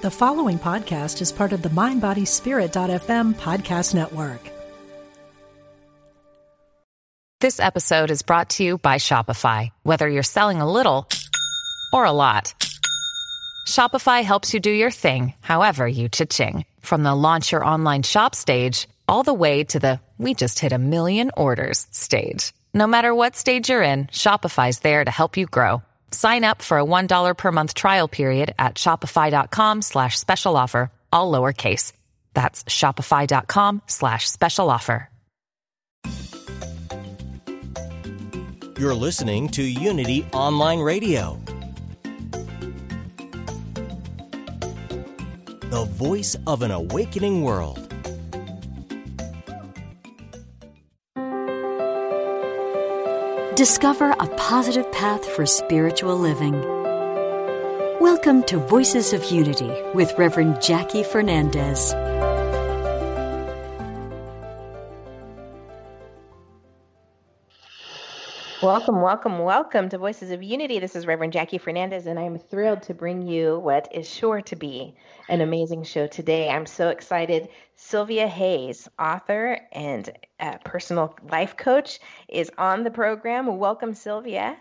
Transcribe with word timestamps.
The 0.00 0.12
following 0.12 0.60
podcast 0.60 1.20
is 1.20 1.32
part 1.32 1.52
of 1.52 1.62
the 1.62 1.70
MindBodySpirit.fm 1.70 3.34
podcast 3.34 3.96
network. 3.96 4.48
This 7.40 7.58
episode 7.58 8.12
is 8.12 8.22
brought 8.22 8.50
to 8.50 8.62
you 8.62 8.78
by 8.78 8.98
Shopify. 8.98 9.70
Whether 9.82 10.08
you're 10.08 10.22
selling 10.22 10.60
a 10.60 10.70
little 10.70 11.08
or 11.92 12.04
a 12.04 12.12
lot, 12.12 12.54
Shopify 13.66 14.22
helps 14.22 14.54
you 14.54 14.60
do 14.60 14.70
your 14.70 14.92
thing, 14.92 15.34
however 15.40 15.88
you 15.88 16.08
cha-ching. 16.08 16.64
From 16.78 17.02
the 17.02 17.16
launch 17.16 17.50
your 17.50 17.64
online 17.64 18.04
shop 18.04 18.36
stage, 18.36 18.86
all 19.08 19.24
the 19.24 19.34
way 19.34 19.64
to 19.64 19.80
the 19.80 20.00
we 20.16 20.32
just 20.32 20.60
hit 20.60 20.70
a 20.72 20.78
million 20.78 21.32
orders 21.36 21.88
stage. 21.90 22.52
No 22.72 22.86
matter 22.86 23.12
what 23.12 23.34
stage 23.34 23.68
you're 23.68 23.82
in, 23.82 24.06
Shopify's 24.06 24.78
there 24.78 25.04
to 25.04 25.10
help 25.10 25.36
you 25.36 25.46
grow. 25.46 25.82
Sign 26.10 26.44
up 26.44 26.62
for 26.62 26.78
a 26.78 26.84
$1 26.84 27.36
per 27.36 27.52
month 27.52 27.74
trial 27.74 28.08
period 28.08 28.54
at 28.58 28.74
shopify.com 28.74 29.82
slash 29.82 30.18
special 30.18 30.56
offer, 30.56 30.90
all 31.12 31.32
lowercase. 31.32 31.92
That's 32.34 32.64
shopify.com 32.64 33.82
slash 33.86 34.28
special 34.28 34.70
offer. 34.70 35.08
You're 38.78 38.94
listening 38.94 39.48
to 39.48 39.62
Unity 39.64 40.24
Online 40.32 40.78
Radio, 40.78 41.40
the 45.70 45.84
voice 45.90 46.36
of 46.46 46.62
an 46.62 46.70
awakening 46.70 47.42
world. 47.42 47.87
Discover 53.58 54.14
a 54.20 54.28
positive 54.36 54.88
path 54.92 55.28
for 55.30 55.44
spiritual 55.44 56.16
living. 56.16 56.52
Welcome 58.00 58.44
to 58.44 58.58
Voices 58.58 59.12
of 59.12 59.32
Unity 59.32 59.72
with 59.94 60.16
Reverend 60.16 60.62
Jackie 60.62 61.02
Fernandez. 61.02 61.92
Welcome, 68.60 69.02
welcome, 69.02 69.38
welcome 69.38 69.88
to 69.88 69.98
Voices 69.98 70.32
of 70.32 70.42
Unity. 70.42 70.80
This 70.80 70.96
is 70.96 71.06
Reverend 71.06 71.32
Jackie 71.32 71.58
Fernandez, 71.58 72.06
and 72.06 72.18
I'm 72.18 72.36
thrilled 72.36 72.82
to 72.82 72.94
bring 72.94 73.22
you 73.22 73.60
what 73.60 73.86
is 73.94 74.10
sure 74.10 74.40
to 74.42 74.56
be 74.56 74.96
an 75.28 75.42
amazing 75.42 75.84
show 75.84 76.08
today. 76.08 76.50
I'm 76.50 76.66
so 76.66 76.88
excited. 76.88 77.50
Cylvia 77.76 78.26
Hayes, 78.26 78.88
author 78.98 79.60
and 79.70 80.10
uh, 80.40 80.58
personal 80.64 81.14
life 81.30 81.56
coach, 81.56 82.00
is 82.28 82.50
on 82.58 82.82
the 82.82 82.90
program. 82.90 83.58
Welcome, 83.58 83.94
Cylvia. 83.94 84.56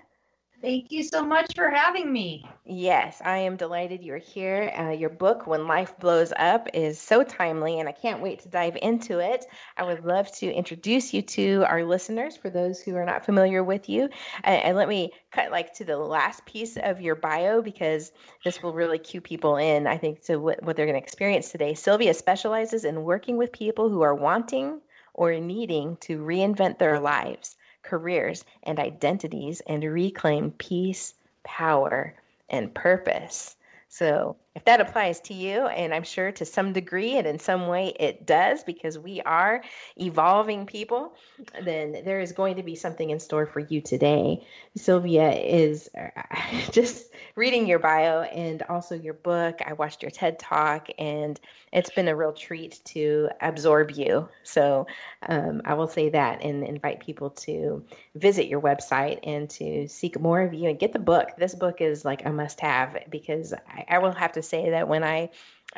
Thank 0.59 0.91
you 0.91 1.03
so 1.03 1.23
much 1.23 1.53
for 1.53 1.69
having 1.69 2.11
me. 2.11 2.43
Yes, 2.65 3.21
I 3.23 3.37
am 3.37 3.57
delighted 3.57 4.03
you're 4.03 4.17
here. 4.17 4.73
Uh, 4.75 4.89
your 4.89 5.11
book, 5.11 5.45
When 5.45 5.67
Life 5.67 5.99
Blows 5.99 6.33
Up, 6.35 6.69
is 6.73 6.99
so 6.99 7.23
timely, 7.23 7.79
and 7.79 7.87
I 7.87 7.91
can't 7.91 8.23
wait 8.23 8.39
to 8.39 8.49
dive 8.49 8.75
into 8.81 9.19
it. 9.19 9.45
I 9.77 9.83
would 9.83 10.03
love 10.03 10.31
to 10.37 10.51
introduce 10.51 11.13
you 11.13 11.21
to 11.21 11.63
our 11.67 11.83
listeners 11.83 12.35
for 12.35 12.49
those 12.49 12.81
who 12.81 12.95
are 12.95 13.05
not 13.05 13.23
familiar 13.23 13.63
with 13.63 13.87
you. 13.87 14.09
And 14.43 14.75
let 14.75 14.89
me 14.89 15.11
cut 15.31 15.51
like 15.51 15.75
to 15.75 15.85
the 15.85 15.97
last 15.97 16.43
piece 16.45 16.75
of 16.75 17.01
your 17.01 17.15
bio 17.15 17.61
because 17.61 18.11
this 18.43 18.63
will 18.63 18.73
really 18.73 18.97
cue 18.97 19.21
people 19.21 19.57
in, 19.57 19.85
I 19.85 19.97
think, 19.97 20.23
to 20.23 20.37
what, 20.37 20.63
what 20.63 20.75
they're 20.75 20.87
going 20.87 20.99
to 20.99 21.03
experience 21.03 21.51
today. 21.51 21.75
Cylvia 21.75 22.15
specializes 22.15 22.83
in 22.83 23.03
working 23.03 23.37
with 23.37 23.51
people 23.51 23.89
who 23.89 24.01
are 24.01 24.15
wanting 24.15 24.81
or 25.13 25.35
needing 25.39 25.97
to 25.97 26.17
reinvent 26.17 26.79
their 26.79 26.99
lives 26.99 27.57
careers, 27.87 28.43
and 28.63 28.79
identities 28.79 29.61
and 29.67 29.83
reclaim 29.83 30.51
peace, 30.51 31.13
power, 31.43 32.13
and 32.49 32.73
purpose. 32.73 33.55
So, 33.87 34.35
if 34.57 34.65
that 34.65 34.81
applies 34.81 35.19
to 35.19 35.35
you, 35.35 35.67
and 35.67 35.93
I'm 35.93 36.01
sure 36.01 36.31
to 36.31 36.43
some 36.43 36.73
degree 36.73 37.15
and 37.15 37.27
in 37.27 37.37
some 37.37 37.67
way 37.67 37.93
it 37.99 38.25
does 38.25 38.63
because 38.63 38.97
we 38.97 39.21
are 39.21 39.63
evolving 39.97 40.65
people, 40.65 41.13
then 41.61 42.01
there 42.03 42.19
is 42.19 42.31
going 42.31 42.55
to 42.55 42.63
be 42.63 42.73
something 42.73 43.11
in 43.11 43.19
store 43.19 43.45
for 43.45 43.59
you 43.59 43.81
today. 43.81 44.43
Cylvia 44.75 45.29
is 45.31 45.91
just 46.71 47.13
reading 47.35 47.67
your 47.67 47.77
bio 47.77 48.21
and 48.21 48.63
also 48.63 48.95
your 48.95 49.13
book. 49.13 49.59
I 49.63 49.73
watched 49.73 50.01
your 50.01 50.09
TED 50.09 50.39
talk, 50.39 50.87
and 50.97 51.39
it's 51.71 51.91
been 51.91 52.07
a 52.07 52.15
real 52.15 52.33
treat 52.33 52.79
to 52.85 53.29
absorb 53.39 53.91
you. 53.91 54.27
So 54.41 54.87
um, 55.29 55.61
I 55.65 55.75
will 55.75 55.87
say 55.87 56.09
that 56.09 56.43
and 56.43 56.63
invite 56.63 56.99
people 56.99 57.29
to 57.31 57.85
visit 58.15 58.47
your 58.47 58.61
website 58.61 59.19
and 59.21 59.47
to 59.51 59.87
seek 59.87 60.19
more 60.19 60.41
of 60.41 60.55
you 60.55 60.67
and 60.67 60.79
get 60.79 60.93
the 60.93 60.99
book. 60.99 61.37
This 61.37 61.53
book 61.53 61.79
is 61.79 62.03
like 62.03 62.25
a 62.25 62.31
must 62.31 62.59
have 62.61 62.97
because 63.11 63.53
I, 63.53 63.85
I 63.87 63.97
will 63.99 64.13
have 64.13 64.31
to 64.31 64.41
say 64.47 64.69
that 64.71 64.87
when 64.87 65.03
I 65.03 65.29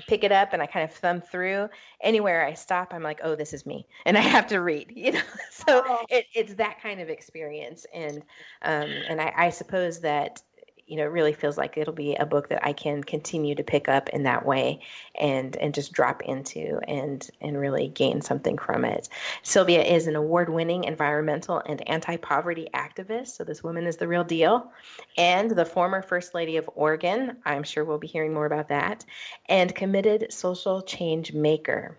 pick 0.07 0.23
it 0.23 0.31
up 0.31 0.53
and 0.53 0.61
I 0.61 0.65
kind 0.65 0.89
of 0.89 0.95
thumb 0.95 1.21
through 1.21 1.69
anywhere 2.01 2.45
I 2.45 2.53
stop, 2.53 2.93
I'm 2.93 3.03
like, 3.03 3.19
oh, 3.23 3.35
this 3.35 3.53
is 3.53 3.65
me, 3.65 3.87
and 4.05 4.17
I 4.17 4.21
have 4.21 4.47
to 4.47 4.61
read. 4.61 4.91
You 4.95 5.13
know, 5.13 5.21
so 5.51 5.83
oh. 5.85 6.05
it, 6.09 6.25
it's 6.33 6.53
that 6.55 6.81
kind 6.81 6.99
of 6.99 7.09
experience, 7.09 7.85
and 7.93 8.17
um, 8.61 8.89
and 9.09 9.21
I, 9.21 9.33
I 9.35 9.49
suppose 9.49 9.99
that 10.01 10.41
you 10.89 10.95
know, 10.95 11.03
it 11.03 11.11
really 11.11 11.33
feels 11.33 11.55
like 11.55 11.77
it'll 11.77 11.93
be 11.93 12.15
a 12.15 12.25
book 12.25 12.49
that 12.49 12.65
I 12.65 12.73
can 12.73 13.03
continue 13.03 13.53
to 13.53 13.63
pick 13.63 13.87
up 13.87 14.09
in 14.09 14.23
that 14.23 14.43
way 14.43 14.79
and 15.13 15.55
and 15.57 15.71
just 15.71 15.91
drop 15.93 16.23
into 16.23 16.79
and 16.87 17.29
and 17.41 17.59
really 17.59 17.87
gain 17.89 18.21
something 18.21 18.57
from 18.57 18.83
it. 18.83 19.07
Cylvia 19.43 19.83
is 19.83 20.07
an 20.07 20.15
award-winning 20.15 20.85
environmental 20.85 21.61
and 21.63 21.87
anti-poverty 21.87 22.69
activist, 22.73 23.27
so 23.27 23.43
this 23.43 23.63
woman 23.63 23.85
is 23.85 23.97
the 23.97 24.07
real 24.07 24.23
deal, 24.23 24.71
and 25.15 25.51
the 25.51 25.65
former 25.65 26.01
First 26.01 26.33
Lady 26.33 26.57
of 26.57 26.67
Oregon. 26.73 27.37
I'm 27.45 27.63
sure 27.63 27.85
we'll 27.85 27.99
be 27.99 28.07
hearing 28.07 28.33
more 28.33 28.47
about 28.47 28.69
that, 28.69 29.05
and 29.47 29.73
committed 29.75 30.33
social 30.33 30.81
change 30.81 31.33
maker 31.33 31.97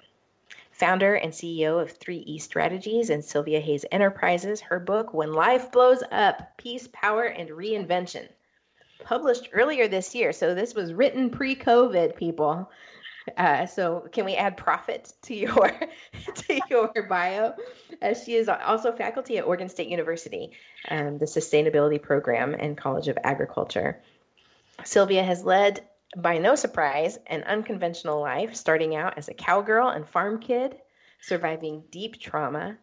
founder 0.72 1.14
and 1.14 1.30
CEO 1.32 1.80
of 1.80 1.96
3E 1.98 2.40
Strategies 2.40 3.10
and 3.10 3.22
Sylvia 3.22 3.60
Hayes 3.60 3.84
Enterprises. 3.92 4.62
Her 4.62 4.80
book, 4.80 5.12
When 5.12 5.34
Life 5.34 5.70
Blows 5.70 6.02
Up 6.10 6.56
Peace, 6.56 6.88
Power, 6.90 7.24
and 7.24 7.50
Reinvention 7.50 8.26
published 9.04 9.48
earlier 9.52 9.88
this 9.88 10.14
year. 10.14 10.32
So 10.32 10.54
this 10.54 10.74
was 10.74 10.92
written 10.92 11.30
pre-COVID, 11.30 12.16
people. 12.16 12.70
Uh, 13.36 13.66
so 13.66 14.08
can 14.12 14.24
we 14.24 14.34
add 14.34 14.56
prophet 14.56 15.12
to 15.22 15.34
your 15.34 15.72
to 16.34 16.60
your 16.70 17.06
bio? 17.08 17.54
Uh, 18.00 18.14
she 18.14 18.34
is 18.34 18.48
also 18.48 18.92
faculty 18.92 19.38
at 19.38 19.44
Oregon 19.44 19.68
State 19.68 19.88
University, 19.88 20.52
um, 20.88 21.18
the 21.18 21.26
Sustainability 21.26 22.00
Program 22.00 22.54
and 22.54 22.76
College 22.76 23.08
of 23.08 23.18
Agriculture. 23.22 24.02
Cylvia 24.84 25.22
has 25.22 25.44
led, 25.44 25.86
by 26.16 26.38
no 26.38 26.54
surprise, 26.54 27.18
an 27.26 27.42
unconventional 27.42 28.20
life, 28.20 28.56
starting 28.56 28.96
out 28.96 29.18
as 29.18 29.28
a 29.28 29.34
cowgirl 29.34 29.88
and 29.88 30.08
farm 30.08 30.40
kid, 30.40 30.76
surviving 31.20 31.84
deep 31.90 32.18
trauma, 32.18 32.78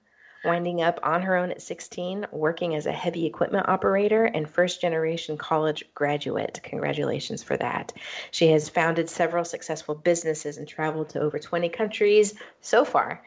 winding 0.48 0.82
up 0.82 1.00
on 1.04 1.22
her 1.22 1.36
own 1.36 1.52
at 1.52 1.62
16, 1.62 2.26
working 2.32 2.74
as 2.74 2.88
a 2.88 2.92
heavy 2.92 3.26
equipment 3.26 3.68
operator 3.70 4.26
and 4.26 4.50
first 4.50 4.82
generation 4.82 5.38
college 5.38 5.84
graduate. 5.94 6.60
Congratulations 6.64 7.44
for 7.44 7.58
that. 7.58 7.94
She 8.32 8.48
has 8.52 8.70
founded 8.70 9.10
several 9.10 9.46
successful 9.46 9.94
businesses 9.94 10.58
and 10.58 10.68
traveled 10.68 11.10
to 11.10 11.20
over 11.20 11.38
20 11.38 11.70
countries 11.70 12.34
so 12.62 12.86
far. 12.86 13.24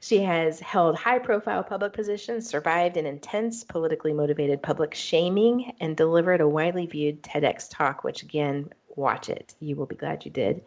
She 0.00 0.18
has 0.22 0.60
held 0.60 0.96
high 0.96 1.18
profile 1.18 1.64
public 1.64 1.92
positions, 1.92 2.48
survived 2.48 2.96
an 2.96 3.06
intense 3.06 3.64
politically 3.64 4.12
motivated 4.12 4.62
public 4.62 4.94
shaming, 4.94 5.72
and 5.80 5.96
delivered 5.96 6.40
a 6.40 6.48
widely 6.48 6.86
viewed 6.86 7.22
TEDx 7.22 7.68
talk, 7.70 8.04
which 8.04 8.22
again 8.22 8.70
watch 8.98 9.28
it. 9.28 9.54
You 9.60 9.76
will 9.76 9.86
be 9.86 9.94
glad 9.94 10.24
you 10.24 10.30
did. 10.30 10.62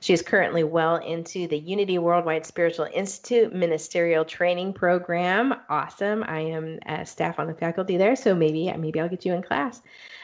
She 0.00 0.12
is 0.12 0.22
currently 0.22 0.64
well 0.64 0.96
into 0.96 1.46
the 1.48 1.58
Unity 1.58 1.98
Worldwide 1.98 2.46
Spiritual 2.46 2.88
Institute 2.94 3.52
Ministerial 3.52 4.24
Training 4.24 4.72
Program. 4.72 5.54
Awesome. 5.68 6.24
I 6.26 6.40
am 6.40 6.78
a 6.86 7.04
staff 7.04 7.38
on 7.38 7.46
the 7.46 7.54
faculty 7.54 7.96
there, 7.96 8.16
so 8.16 8.34
maybe 8.34 8.72
maybe 8.76 9.00
I'll 9.00 9.08
get 9.08 9.26
you 9.26 9.34
in 9.34 9.42
class. 9.42 9.82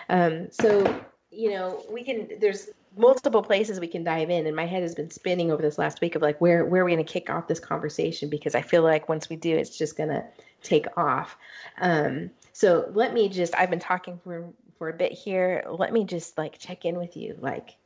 Um, 0.08 0.50
so 0.50 1.02
you 1.30 1.50
know 1.50 1.84
we 1.90 2.04
can. 2.04 2.28
There's 2.40 2.70
multiple 2.96 3.42
places 3.42 3.78
we 3.78 3.86
can 3.86 4.02
dive 4.02 4.30
in 4.30 4.46
and 4.46 4.56
my 4.56 4.66
head 4.66 4.82
has 4.82 4.96
been 4.96 5.10
spinning 5.10 5.52
over 5.52 5.62
this 5.62 5.78
last 5.78 6.00
week 6.00 6.16
of 6.16 6.22
like 6.22 6.40
where 6.40 6.64
where 6.64 6.82
are 6.82 6.84
we 6.84 6.92
going 6.92 7.04
to 7.04 7.12
kick 7.12 7.30
off 7.30 7.46
this 7.46 7.60
conversation 7.60 8.28
because 8.28 8.56
i 8.56 8.60
feel 8.60 8.82
like 8.82 9.08
once 9.08 9.28
we 9.28 9.36
do 9.36 9.56
it's 9.56 9.78
just 9.78 9.96
going 9.96 10.08
to 10.08 10.24
take 10.62 10.86
off 10.96 11.36
um, 11.80 12.30
so 12.52 12.90
let 12.92 13.14
me 13.14 13.28
just 13.28 13.54
i've 13.54 13.70
been 13.70 13.78
talking 13.78 14.18
for 14.24 14.52
for 14.80 14.88
a 14.88 14.94
bit 14.94 15.12
here. 15.12 15.62
Let 15.68 15.92
me 15.92 16.04
just 16.04 16.38
like 16.38 16.58
check 16.58 16.86
in 16.86 16.96
with 16.96 17.14
you. 17.14 17.36
Like, 17.38 17.76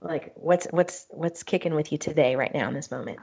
like 0.00 0.32
what's 0.34 0.66
what's 0.70 1.06
what's 1.10 1.42
kicking 1.42 1.74
with 1.74 1.92
you 1.92 1.98
today, 1.98 2.36
right 2.36 2.52
now 2.54 2.68
in 2.68 2.74
this 2.74 2.90
moment? 2.90 3.18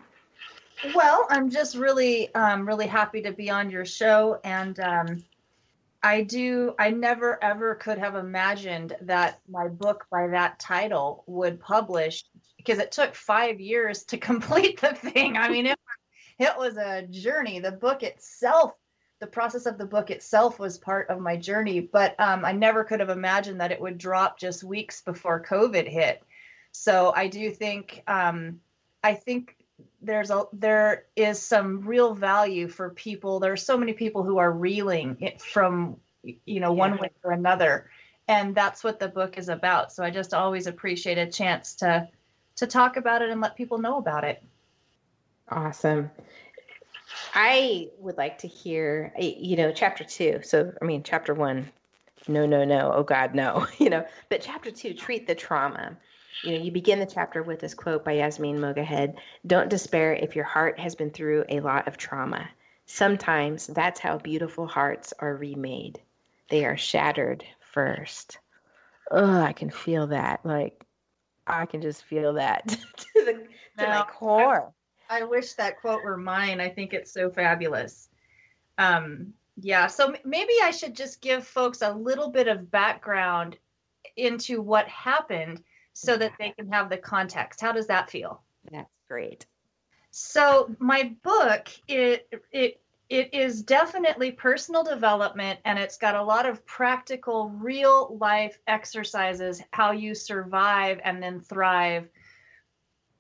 Well, 0.94 1.26
I'm 1.32 1.50
just 1.50 1.76
really 1.76 2.34
um, 2.36 2.68
really 2.68 2.86
happy 2.86 3.24
to 3.24 3.32
be 3.32 3.50
on 3.50 3.72
your 3.72 3.84
show, 3.84 4.40
and 4.44 4.80
um, 4.80 5.24
I 6.04 6.22
do. 6.22 6.76
I 6.78 6.92
never 6.92 7.44
ever 7.44 7.74
could 7.74 7.98
have 7.98 8.14
imagined 8.14 8.96
that 9.02 9.40
my 9.50 9.68
book 9.68 10.06
by 10.12 10.28
that 10.28 10.60
title 10.60 11.24
would 11.26 11.60
publish 11.60 12.24
because 12.58 12.78
it 12.78 12.92
took 12.92 13.16
five 13.16 13.60
years 13.60 14.04
to 14.04 14.18
complete 14.30 14.80
the 14.82 14.94
thing. 14.94 15.36
I 15.36 15.50
mean, 15.50 15.66
it 15.66 15.80
it 16.38 16.56
was 16.60 16.78
a 16.78 17.08
journey. 17.08 17.60
The 17.60 17.72
book 17.72 18.04
itself 18.04 18.74
the 19.22 19.28
process 19.28 19.68
of 19.68 19.78
the 19.78 19.86
book 19.86 20.10
itself 20.10 20.58
was 20.58 20.80
part 20.80 21.08
of 21.10 21.20
my 21.20 21.38
journey, 21.38 21.80
but 21.80 22.20
um, 22.20 22.44
I 22.44 22.54
never 22.54 22.84
could 22.84 23.00
have 23.00 23.10
imagined 23.10 23.62
that 23.62 23.72
it 23.72 23.80
would 23.80 24.00
drop 24.00 24.40
just 24.40 24.64
weeks 24.64 25.02
before 25.02 25.46
COVID 25.48 25.88
hit. 25.88 26.24
So 26.72 27.14
I 27.16 27.28
do 27.28 27.52
think 27.52 28.02
um, 28.08 28.60
I 29.04 29.14
think 29.14 29.56
there's 30.02 30.32
a 30.32 30.46
there 30.54 31.06
is 31.16 31.40
some 31.40 31.82
real 31.82 32.16
value 32.16 32.68
for 32.68 32.90
people. 32.90 33.40
There 33.40 33.54
are 33.54 33.58
so 33.58 33.78
many 33.78 33.94
people 33.94 34.24
who 34.24 34.40
are 34.40 34.52
reeling 34.52 35.34
from 35.38 35.98
you 36.24 36.60
know 36.60 36.74
yeah. 36.74 36.80
one 36.80 36.98
way 36.98 37.12
or 37.24 37.32
another, 37.32 37.92
and 38.28 38.56
that's 38.56 38.84
what 38.84 39.00
the 39.00 39.08
book 39.08 39.38
is 39.38 39.50
about. 39.50 39.92
So 39.92 40.04
I 40.04 40.10
just 40.10 40.34
always 40.34 40.66
appreciate 40.66 41.20
a 41.20 41.30
chance 41.30 41.76
to 41.76 42.10
to 42.56 42.66
talk 42.66 42.98
about 42.98 43.22
it 43.22 43.30
and 43.30 43.40
let 43.40 43.56
people 43.56 43.78
know 43.78 44.00
about 44.00 44.24
it. 44.24 44.42
Awesome. 45.48 46.10
I 47.34 47.90
would 47.98 48.18
like 48.18 48.40
to 48.40 48.48
hear, 48.48 49.14
eh, 49.18 49.34
you 49.38 49.56
know, 49.56 49.72
chapter 49.72 50.04
two. 50.04 50.40
So, 50.44 50.72
I 50.82 50.86
mean, 50.86 51.04
chapter 51.04 51.34
one, 51.34 51.72
no, 52.28 52.46
no, 52.46 52.64
no, 52.64 52.92
oh 52.94 53.04
God, 53.04 53.34
no, 53.36 53.68
you 53.78 53.90
know, 53.90 54.06
but 54.30 54.42
chapter 54.42 54.72
two, 54.72 54.94
treat 54.94 55.28
the 55.28 55.36
trauma. 55.36 55.98
You 56.44 56.58
know, 56.58 56.64
you 56.64 56.72
begin 56.72 57.00
the 57.00 57.06
chapter 57.06 57.44
with 57.44 57.60
this 57.60 57.74
quote 57.74 58.04
by 58.04 58.14
Yasmin 58.14 58.58
Mogahed 58.58 59.16
Don't 59.46 59.70
despair 59.70 60.14
if 60.14 60.36
your 60.36 60.46
heart 60.46 60.80
has 60.80 60.96
been 60.96 61.12
through 61.12 61.46
a 61.50 61.60
lot 61.60 61.88
of 61.88 61.98
trauma. 61.98 62.50
Sometimes 62.88 63.68
that's 63.68 64.00
how 64.00 64.18
beautiful 64.18 64.66
hearts 64.66 65.14
are 65.20 65.36
remade. 65.36 66.02
They 66.50 66.66
are 66.66 66.78
shattered 66.78 67.46
first. 67.60 68.40
Oh, 69.10 69.42
I 69.42 69.54
can 69.54 69.70
feel 69.70 70.08
that. 70.08 70.46
Like, 70.46 70.86
I 71.48 71.66
can 71.66 71.82
just 71.82 72.04
feel 72.04 72.34
that 72.34 72.68
to 72.68 72.78
the 73.14 73.34
to 73.34 73.48
now, 73.78 74.00
my 74.00 74.06
core. 74.12 74.74
I, 75.12 75.24
wish 75.24 75.54
that 75.54 75.80
quote 75.80 76.04
were 76.04 76.18
mine. 76.18 76.60
I 76.60 76.70
think 76.70 76.94
it's 76.94 77.12
so 77.12 77.30
fabulous. 77.30 78.10
Um, 78.78 79.34
yeah, 79.58 79.88
so 79.88 80.16
maybe 80.24 80.54
I 80.64 80.72
should 80.72 80.96
just 80.96 81.22
give 81.22 81.46
folks 81.46 81.82
a 81.82 81.94
little 81.94 82.30
bit 82.30 82.48
of 82.48 82.72
background 82.72 83.58
into 84.16 84.62
what 84.62 84.88
happened 84.88 85.62
so 85.94 86.18
that 86.18 86.34
they 86.40 86.52
can 86.52 86.72
have 86.72 86.90
the 86.90 86.98
context. 86.98 87.62
How 87.62 87.72
does 87.72 87.88
that 87.88 88.10
feel? 88.10 88.42
That's 88.72 88.90
great. 89.08 89.46
So 90.12 90.76
my 90.80 91.16
book 91.24 91.70
it 91.88 92.28
it 92.52 92.82
it 93.10 93.34
is 93.34 93.62
definitely 93.62 94.32
personal 94.32 94.84
development 94.84 95.60
and 95.66 95.78
it's 95.78 95.98
got 95.98 96.16
a 96.16 96.24
lot 96.24 96.46
of 96.46 96.66
practical 96.66 97.50
real 97.50 98.18
life 98.20 98.58
exercises 98.68 99.62
how 99.72 99.92
you 99.92 100.16
survive 100.16 101.00
and 101.04 101.22
then 101.22 101.40
thrive 101.42 102.08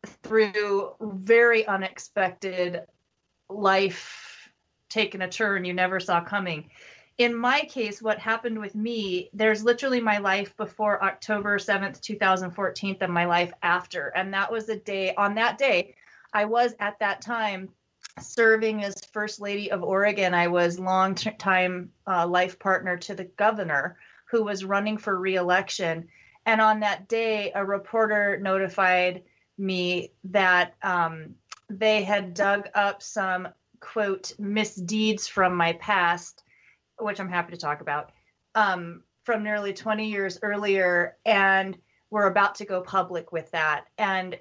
through 0.06 0.92
very 1.00 1.66
unexpected 1.66 2.82
life 3.50 4.50
taking 4.90 5.22
a 5.22 5.30
turn 5.30 5.66
you 5.66 5.74
never 5.74 6.00
saw 6.00 6.22
coming 6.22 6.70
in 7.22 7.36
my 7.36 7.62
case, 7.62 8.02
what 8.02 8.18
happened 8.18 8.60
with 8.60 8.74
me, 8.74 9.30
there's 9.32 9.64
literally 9.64 10.02
my 10.02 10.18
life 10.18 10.58
before 10.58 11.04
October 11.04 11.60
7th, 11.60 12.02
2014, 12.02 12.98
and 13.00 13.14
my 13.14 13.26
life 13.26 13.54
after. 13.62 14.08
And 14.16 14.34
that 14.34 14.52
was 14.52 14.70
a 14.70 14.78
day, 14.78 15.14
on 15.16 15.36
that 15.36 15.60
day, 15.60 15.94
I 16.34 16.46
was 16.46 16.74
at 16.80 16.98
that 17.00 17.22
time 17.22 17.70
serving 18.20 18.84
as 18.84 19.06
First 19.14 19.40
Lady 19.40 19.72
of 19.72 19.84
Oregon. 19.84 20.34
I 20.34 20.48
was 20.48 20.80
long 20.80 21.14
time 21.14 21.92
uh, 22.08 22.26
life 22.26 22.58
partner 22.58 22.98
to 22.98 23.14
the 23.14 23.26
governor 23.26 23.98
who 24.26 24.44
was 24.44 24.66
running 24.66 24.98
for 24.98 25.20
reelection. 25.20 26.08
And 26.48 26.60
on 26.60 26.80
that 26.80 27.08
day, 27.08 27.52
a 27.54 27.64
reporter 27.64 28.40
notified 28.42 29.22
me 29.58 30.12
that 30.26 30.76
um, 30.82 31.36
they 31.70 32.04
had 32.04 32.34
dug 32.34 32.70
up 32.74 33.02
some, 33.02 33.48
quote, 33.80 34.34
misdeeds 34.40 35.28
from 35.28 35.56
my 35.56 35.74
past 35.74 36.44
which 37.02 37.20
I'm 37.20 37.30
happy 37.30 37.52
to 37.52 37.58
talk 37.58 37.82
about, 37.82 38.12
um, 38.56 39.04
from 39.24 39.44
nearly 39.44 39.74
20 39.74 40.08
years 40.10 40.40
earlier, 40.42 41.18
and 41.26 41.78
we're 42.10 42.28
about 42.28 42.56
to 42.56 42.66
go 42.66 42.82
public 42.82 43.32
with 43.32 43.50
that. 43.52 43.86
And 43.98 44.38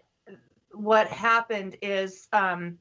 what 0.72 1.08
happened 1.08 1.76
is 1.82 2.28
um, 2.32 2.78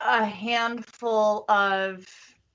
a 0.00 0.24
handful 0.24 1.44
of 1.48 2.06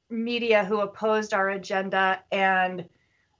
media 0.09 0.65
who 0.65 0.81
opposed 0.81 1.33
our 1.33 1.49
agenda 1.49 2.21
and 2.31 2.87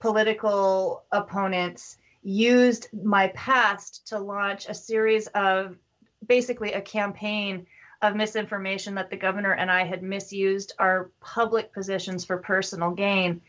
political 0.00 1.04
opponents 1.12 1.98
used 2.22 2.88
my 2.92 3.28
past 3.28 4.08
to 4.08 4.18
launch 4.18 4.68
a 4.68 4.74
series 4.74 5.26
of 5.28 5.76
basically 6.26 6.72
a 6.72 6.80
campaign 6.80 7.66
of 8.02 8.16
misinformation 8.16 8.94
that 8.94 9.10
the 9.10 9.16
governor 9.16 9.52
and 9.52 9.70
I 9.70 9.84
had 9.84 10.02
misused 10.02 10.72
our 10.78 11.10
public 11.20 11.72
positions 11.72 12.24
for 12.24 12.38
personal 12.38 12.92
gain. 12.92 13.42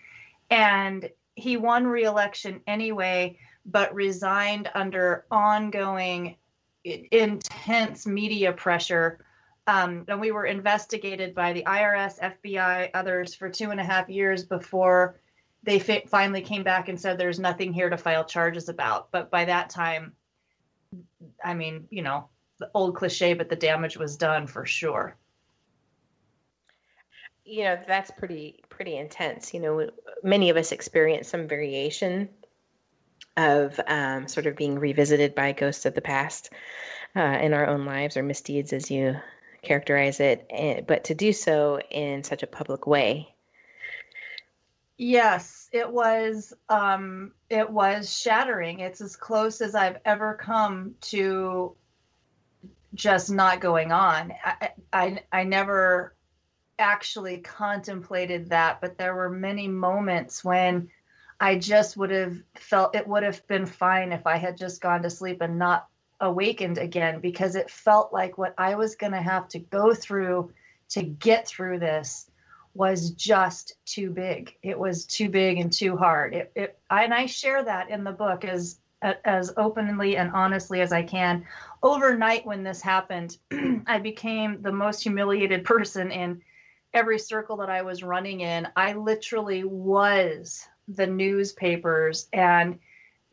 And 0.50 1.10
he 1.36 1.58
won 1.58 1.88
reelection 1.88 2.62
anyway, 2.68 3.38
but 3.66 3.94
resigned 3.94 4.70
under 4.74 5.26
ongoing 5.32 6.36
intense 6.84 8.06
media 8.06 8.52
pressure. 8.52 9.24
Um, 9.68 10.06
and 10.08 10.20
we 10.20 10.32
were 10.32 10.46
investigated 10.46 11.34
by 11.34 11.54
the 11.54 11.64
IRS, 11.64 12.20
FBI, 12.20 12.90
others 12.94 13.36
for 13.36 13.50
two 13.50 13.70
and 13.72 13.80
a 13.80 13.84
half 13.84 14.10
years 14.10 14.44
before 14.44 15.21
they 15.64 15.80
fi- 15.80 16.06
finally 16.08 16.42
came 16.42 16.64
back 16.64 16.90
and 16.90 17.00
said 17.00 17.18
there's 17.18 17.40
nothing 17.40 17.74
here 17.74 17.90
to 17.90 17.98
file 17.98 18.26
charges 18.26 18.70
about. 18.70 19.12
But 19.12 19.30
by 19.30 19.46
that 19.46 19.70
time, 19.70 20.14
I 21.44 21.54
mean, 21.54 21.88
you 21.90 22.02
know, 22.02 22.30
the 22.60 22.70
old 22.74 22.96
cliche, 22.96 23.34
but 23.34 23.50
the 23.50 23.56
damage 23.56 23.98
was 23.98 24.18
done 24.18 24.48
for 24.48 24.66
sure. 24.66 25.16
You 27.46 27.64
know, 27.64 27.80
that's 27.88 28.12
pretty 28.12 28.64
pretty 28.70 28.98
intense. 28.98 29.54
You 29.54 29.60
know, 29.60 29.90
many 30.24 30.50
of 30.50 30.58
us 30.58 30.72
experience 30.72 31.28
some 31.28 31.48
variation 31.48 32.30
of 33.38 33.80
um, 33.88 34.28
sort 34.28 34.46
of 34.46 34.56
being 34.56 34.78
revisited 34.78 35.34
by 35.36 35.52
ghosts 35.52 35.86
of 35.86 35.96
the 35.96 36.02
past 36.02 36.52
uh, 37.16 37.40
in 37.42 37.54
our 37.54 37.68
own 37.68 37.86
lives 37.86 38.18
or 38.18 38.24
misdeeds, 38.24 38.74
as 38.74 38.92
you 38.92 39.16
characterize 39.62 40.20
it, 40.20 40.46
and, 40.50 40.86
but 40.86 41.06
to 41.06 41.16
do 41.16 41.34
so 41.34 41.80
in 41.90 42.24
such 42.24 42.44
a 42.44 42.48
public 42.48 42.88
way. 42.88 43.34
Yes, 45.04 45.68
it 45.72 45.92
was. 45.92 46.54
Um, 46.70 47.32
it 47.50 47.68
was 47.68 48.16
shattering. 48.16 48.82
It's 48.82 49.02
as 49.02 49.16
close 49.16 49.60
as 49.60 49.74
I've 49.74 49.98
ever 50.06 50.36
come 50.36 50.94
to 51.02 51.76
just 52.94 53.32
not 53.32 53.62
going 53.62 53.92
on. 53.92 54.32
I, 54.46 54.70
I, 54.94 55.24
I 55.32 55.44
never 55.44 56.16
actually 56.78 57.40
contemplated 57.40 58.50
that, 58.52 58.80
but 58.80 59.00
there 59.00 59.16
were 59.16 59.32
many 59.32 59.68
moments 59.68 60.44
when 60.44 60.88
I 61.40 61.58
just 61.58 61.98
would 61.98 62.12
have 62.12 62.38
felt 62.54 62.96
it 62.96 63.08
would 63.08 63.24
have 63.24 63.48
been 63.48 63.66
fine 63.66 64.12
if 64.12 64.28
I 64.28 64.38
had 64.38 64.56
just 64.56 64.82
gone 64.82 65.02
to 65.02 65.10
sleep 65.10 65.42
and 65.42 65.58
not 65.58 65.88
awakened 66.20 66.78
again 66.78 67.22
because 67.22 67.56
it 67.56 67.72
felt 67.72 68.14
like 68.14 68.38
what 68.38 68.54
I 68.56 68.76
was 68.76 68.96
going 68.96 69.14
to 69.14 69.22
have 69.22 69.48
to 69.48 69.58
go 69.58 69.96
through 69.96 70.54
to 70.90 71.02
get 71.02 71.48
through 71.48 71.80
this 71.80 72.31
was 72.74 73.12
just 73.12 73.76
too 73.86 74.10
big. 74.10 74.56
It 74.64 74.78
was 74.78 75.06
too 75.06 75.30
big 75.30 75.60
and 75.60 75.72
too 75.72 75.98
hard. 75.98 76.34
It, 76.34 76.52
it 76.56 76.80
and 76.90 77.14
I 77.14 77.26
share 77.26 77.64
that 77.64 77.90
in 77.90 78.04
the 78.04 78.12
book 78.12 78.46
as 78.46 78.80
as 79.02 79.52
openly 79.58 80.16
and 80.18 80.32
honestly 80.34 80.82
as 80.82 80.92
I 80.92 81.04
can. 81.04 81.46
Overnight, 81.82 82.46
when 82.46 82.64
this 82.64 82.82
happened, 82.82 83.38
I 83.88 84.00
became 84.00 84.62
the 84.62 84.72
most 84.72 85.02
humiliated 85.02 85.64
person 85.64 86.12
in 86.12 86.42
every 86.94 87.18
circle 87.18 87.58
that 87.58 87.70
I 87.70 87.82
was 87.82 88.04
running 88.04 88.42
in. 88.42 88.68
I 88.76 88.94
literally 88.94 89.64
was 89.64 90.68
the 90.88 91.08
newspapers 91.08 92.28
and 92.34 92.80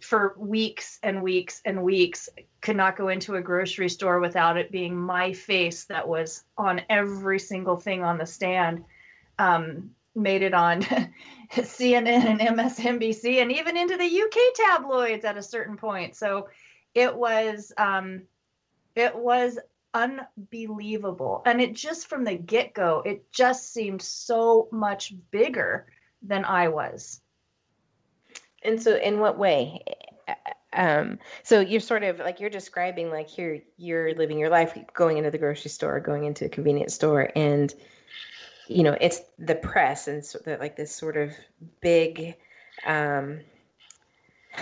for 0.00 0.36
weeks 0.38 0.98
and 1.02 1.22
weeks 1.22 1.60
and 1.64 1.82
weeks 1.82 2.28
could 2.60 2.76
not 2.76 2.96
go 2.96 3.08
into 3.08 3.34
a 3.34 3.42
grocery 3.42 3.88
store 3.88 4.20
without 4.20 4.56
it 4.56 4.70
being 4.70 4.96
my 4.96 5.32
face 5.32 5.84
that 5.86 6.06
was 6.06 6.44
on 6.56 6.80
every 6.88 7.40
single 7.40 7.76
thing 7.76 8.04
on 8.04 8.16
the 8.16 8.26
stand 8.26 8.84
um, 9.38 9.90
made 10.14 10.42
it 10.42 10.54
on 10.54 10.82
CNN 11.52 12.06
and 12.06 12.40
MSNBC 12.40 13.40
and 13.40 13.52
even 13.52 13.76
into 13.76 13.96
the 13.96 14.22
UK 14.22 14.54
tabloids 14.54 15.24
at 15.24 15.36
a 15.36 15.42
certain 15.42 15.76
point. 15.76 16.16
So 16.16 16.48
it 16.94 17.14
was 17.14 17.72
um, 17.76 18.22
it 18.94 19.14
was 19.16 19.58
unbelievable, 19.94 21.42
and 21.46 21.60
it 21.60 21.74
just 21.74 22.08
from 22.08 22.24
the 22.24 22.34
get 22.34 22.74
go, 22.74 23.02
it 23.04 23.30
just 23.32 23.72
seemed 23.72 24.02
so 24.02 24.68
much 24.70 25.14
bigger 25.30 25.86
than 26.22 26.44
I 26.44 26.68
was. 26.68 27.20
And 28.62 28.82
so, 28.82 28.96
in 28.96 29.20
what 29.20 29.38
way? 29.38 29.82
Um, 30.72 31.18
so 31.44 31.60
you're 31.60 31.80
sort 31.80 32.02
of 32.02 32.18
like 32.18 32.40
you're 32.40 32.50
describing 32.50 33.10
like 33.10 33.28
here 33.28 33.62
you're 33.76 34.14
living 34.14 34.38
your 34.38 34.50
life, 34.50 34.76
going 34.94 35.16
into 35.16 35.30
the 35.30 35.38
grocery 35.38 35.70
store, 35.70 36.00
going 36.00 36.24
into 36.24 36.44
a 36.44 36.48
convenience 36.48 36.94
store, 36.94 37.30
and 37.34 37.72
you 38.68 38.82
know 38.82 38.96
it's 39.00 39.20
the 39.38 39.54
press 39.54 40.08
and 40.08 40.24
so 40.24 40.38
that 40.44 40.60
like 40.60 40.76
this 40.76 40.94
sort 40.94 41.16
of 41.16 41.32
big 41.80 42.36
um 42.86 43.40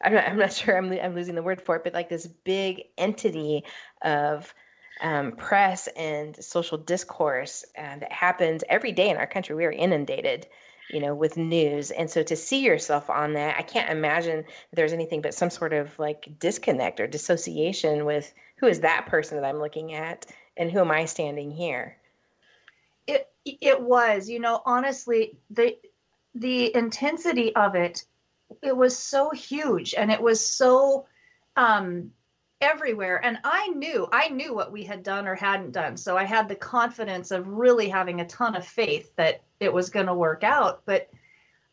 I'm 0.00 0.14
not, 0.14 0.28
I'm 0.28 0.38
not 0.38 0.52
sure 0.54 0.76
I'm, 0.76 0.92
I'm 0.92 1.14
losing 1.14 1.34
the 1.34 1.42
word 1.42 1.60
for 1.60 1.76
it 1.76 1.84
but 1.84 1.94
like 1.94 2.08
this 2.08 2.26
big 2.26 2.84
entity 2.96 3.64
of 4.02 4.52
um, 5.00 5.32
press 5.32 5.86
and 5.96 6.34
social 6.42 6.76
discourse 6.76 7.64
uh, 7.76 7.98
that 7.98 8.10
happens 8.10 8.64
every 8.68 8.90
day 8.90 9.10
in 9.10 9.16
our 9.16 9.28
country 9.28 9.54
we 9.54 9.64
are 9.64 9.70
inundated 9.70 10.48
you 10.90 11.00
know, 11.00 11.14
with 11.14 11.36
news. 11.36 11.90
And 11.90 12.10
so 12.10 12.22
to 12.22 12.36
see 12.36 12.60
yourself 12.60 13.10
on 13.10 13.34
that, 13.34 13.56
I 13.58 13.62
can't 13.62 13.90
imagine 13.90 14.44
there's 14.72 14.92
anything 14.92 15.20
but 15.20 15.34
some 15.34 15.50
sort 15.50 15.72
of 15.72 15.96
like 15.98 16.28
disconnect 16.38 17.00
or 17.00 17.06
dissociation 17.06 18.04
with 18.04 18.32
who 18.56 18.66
is 18.66 18.80
that 18.80 19.06
person 19.06 19.36
that 19.36 19.46
I'm 19.46 19.60
looking 19.60 19.92
at 19.92 20.26
and 20.56 20.70
who 20.70 20.80
am 20.80 20.90
I 20.90 21.04
standing 21.04 21.50
here? 21.50 21.97
It 23.08 23.28
it 23.44 23.80
was, 23.80 24.28
you 24.28 24.38
know, 24.38 24.62
honestly, 24.64 25.38
the 25.50 25.76
the 26.34 26.74
intensity 26.76 27.56
of 27.56 27.74
it, 27.74 28.04
it 28.62 28.76
was 28.76 28.96
so 28.96 29.30
huge 29.30 29.94
and 29.94 30.10
it 30.12 30.20
was 30.20 30.46
so 30.46 31.06
um 31.56 32.12
everywhere. 32.60 33.24
And 33.24 33.38
i 33.44 33.68
knew 33.68 34.06
i 34.12 34.28
knew 34.28 34.54
what 34.54 34.72
we 34.72 34.84
had 34.84 35.02
done 35.02 35.26
or 35.26 35.34
hadn't 35.34 35.72
done. 35.72 35.96
So 35.96 36.16
i 36.16 36.24
had 36.24 36.48
the 36.48 36.54
confidence 36.54 37.30
of 37.30 37.48
really 37.48 37.88
having 37.88 38.20
a 38.20 38.26
ton 38.26 38.54
of 38.54 38.66
faith 38.66 39.14
that 39.16 39.42
it 39.60 39.72
was 39.72 39.90
going 39.90 40.06
to 40.06 40.14
work 40.14 40.44
out. 40.44 40.82
But 40.84 41.08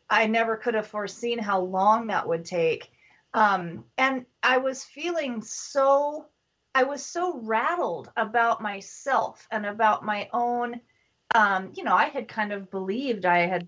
i 0.08 0.26
never 0.26 0.56
could 0.56 0.74
have 0.74 0.86
foreseen 0.86 1.38
how 1.38 1.60
long 1.60 2.06
that 2.06 2.28
would 2.28 2.44
take. 2.44 2.90
Um, 3.34 3.84
and 3.98 4.24
i 4.42 4.56
was 4.58 4.84
feeling 4.84 5.42
so 5.42 6.26
i 6.74 6.84
was 6.84 7.04
so 7.04 7.38
rattled 7.42 8.10
about 8.16 8.62
myself 8.62 9.46
and 9.50 9.66
about 9.66 10.04
my 10.04 10.28
own 10.32 10.80
um, 11.34 11.72
you 11.74 11.84
know 11.84 11.94
i 11.94 12.06
had 12.06 12.28
kind 12.28 12.52
of 12.52 12.70
believed 12.70 13.24
i 13.24 13.46
had 13.46 13.66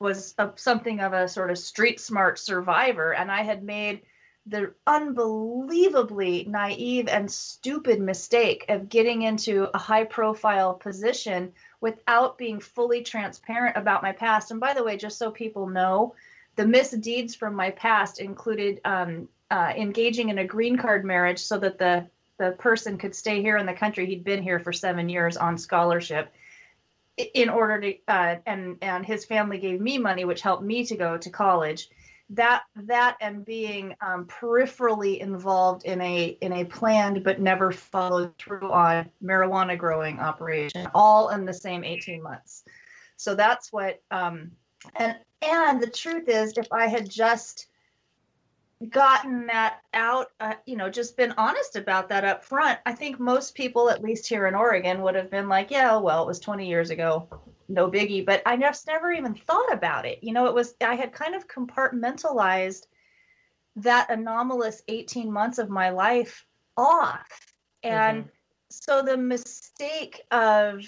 was 0.00 0.34
a, 0.38 0.52
something 0.56 1.00
of 1.00 1.12
a 1.12 1.28
sort 1.28 1.50
of 1.50 1.58
street 1.58 2.00
smart 2.00 2.38
survivor 2.38 3.12
and 3.12 3.30
i 3.30 3.42
had 3.42 3.62
made 3.62 4.02
the 4.48 4.72
unbelievably 4.86 6.46
naive 6.48 7.06
and 7.08 7.30
stupid 7.30 8.00
mistake 8.00 8.64
of 8.68 8.88
getting 8.88 9.22
into 9.22 9.68
a 9.74 9.78
high 9.78 10.04
profile 10.04 10.72
position 10.74 11.52
without 11.80 12.38
being 12.38 12.58
fully 12.58 13.02
transparent 13.02 13.76
about 13.76 14.02
my 14.02 14.12
past. 14.12 14.50
And 14.50 14.58
by 14.58 14.72
the 14.72 14.82
way, 14.82 14.96
just 14.96 15.18
so 15.18 15.30
people 15.30 15.68
know, 15.68 16.14
the 16.56 16.66
misdeeds 16.66 17.34
from 17.34 17.54
my 17.54 17.70
past 17.70 18.20
included 18.20 18.80
um, 18.84 19.28
uh, 19.50 19.72
engaging 19.76 20.30
in 20.30 20.38
a 20.38 20.46
green 20.46 20.76
card 20.76 21.04
marriage 21.04 21.40
so 21.40 21.58
that 21.58 21.78
the 21.78 22.06
the 22.38 22.52
person 22.52 22.98
could 22.98 23.16
stay 23.16 23.42
here 23.42 23.56
in 23.56 23.66
the 23.66 23.72
country. 23.72 24.06
He'd 24.06 24.22
been 24.22 24.44
here 24.44 24.60
for 24.60 24.72
seven 24.72 25.08
years 25.08 25.36
on 25.36 25.58
scholarship 25.58 26.32
in 27.34 27.48
order 27.48 27.80
to, 27.80 27.94
uh, 28.08 28.36
and 28.46 28.78
and 28.82 29.04
his 29.04 29.24
family 29.24 29.58
gave 29.58 29.80
me 29.80 29.98
money, 29.98 30.24
which 30.24 30.40
helped 30.40 30.62
me 30.62 30.84
to 30.86 30.96
go 30.96 31.18
to 31.18 31.30
college. 31.30 31.88
That 32.30 32.62
that 32.76 33.16
and 33.20 33.44
being 33.44 33.94
um, 34.00 34.26
peripherally 34.26 35.18
involved 35.18 35.84
in 35.84 36.00
a 36.00 36.36
in 36.40 36.52
a 36.52 36.64
planned 36.64 37.24
but 37.24 37.40
never 37.40 37.72
followed 37.72 38.36
through 38.38 38.70
on 38.70 39.10
marijuana 39.22 39.78
growing 39.78 40.20
operation 40.20 40.88
all 40.94 41.30
in 41.30 41.46
the 41.46 41.54
same 41.54 41.84
18 41.84 42.22
months. 42.22 42.64
So 43.16 43.34
that's 43.34 43.72
what 43.72 44.02
um, 44.10 44.52
and 44.96 45.16
and 45.42 45.80
the 45.80 45.90
truth 45.90 46.28
is 46.28 46.56
if 46.56 46.66
i 46.72 46.86
had 46.86 47.08
just 47.08 47.67
gotten 48.90 49.46
that 49.46 49.80
out 49.92 50.28
uh, 50.38 50.54
you 50.64 50.76
know 50.76 50.88
just 50.88 51.16
been 51.16 51.34
honest 51.36 51.74
about 51.74 52.08
that 52.08 52.24
up 52.24 52.44
front 52.44 52.78
i 52.86 52.92
think 52.92 53.18
most 53.18 53.56
people 53.56 53.90
at 53.90 54.02
least 54.02 54.28
here 54.28 54.46
in 54.46 54.54
oregon 54.54 55.02
would 55.02 55.16
have 55.16 55.30
been 55.30 55.48
like 55.48 55.70
yeah 55.70 55.96
well 55.96 56.22
it 56.22 56.28
was 56.28 56.38
20 56.38 56.68
years 56.68 56.90
ago 56.90 57.28
no 57.68 57.90
biggie 57.90 58.24
but 58.24 58.40
i 58.46 58.56
just 58.56 58.86
never 58.86 59.10
even 59.10 59.34
thought 59.34 59.72
about 59.72 60.06
it 60.06 60.22
you 60.22 60.32
know 60.32 60.46
it 60.46 60.54
was 60.54 60.74
i 60.80 60.94
had 60.94 61.12
kind 61.12 61.34
of 61.34 61.48
compartmentalized 61.48 62.86
that 63.74 64.10
anomalous 64.10 64.82
18 64.86 65.30
months 65.32 65.58
of 65.58 65.68
my 65.68 65.90
life 65.90 66.46
off 66.76 67.52
and 67.82 68.24
mm-hmm. 68.24 68.30
so 68.70 69.02
the 69.02 69.16
mistake 69.16 70.22
of 70.30 70.84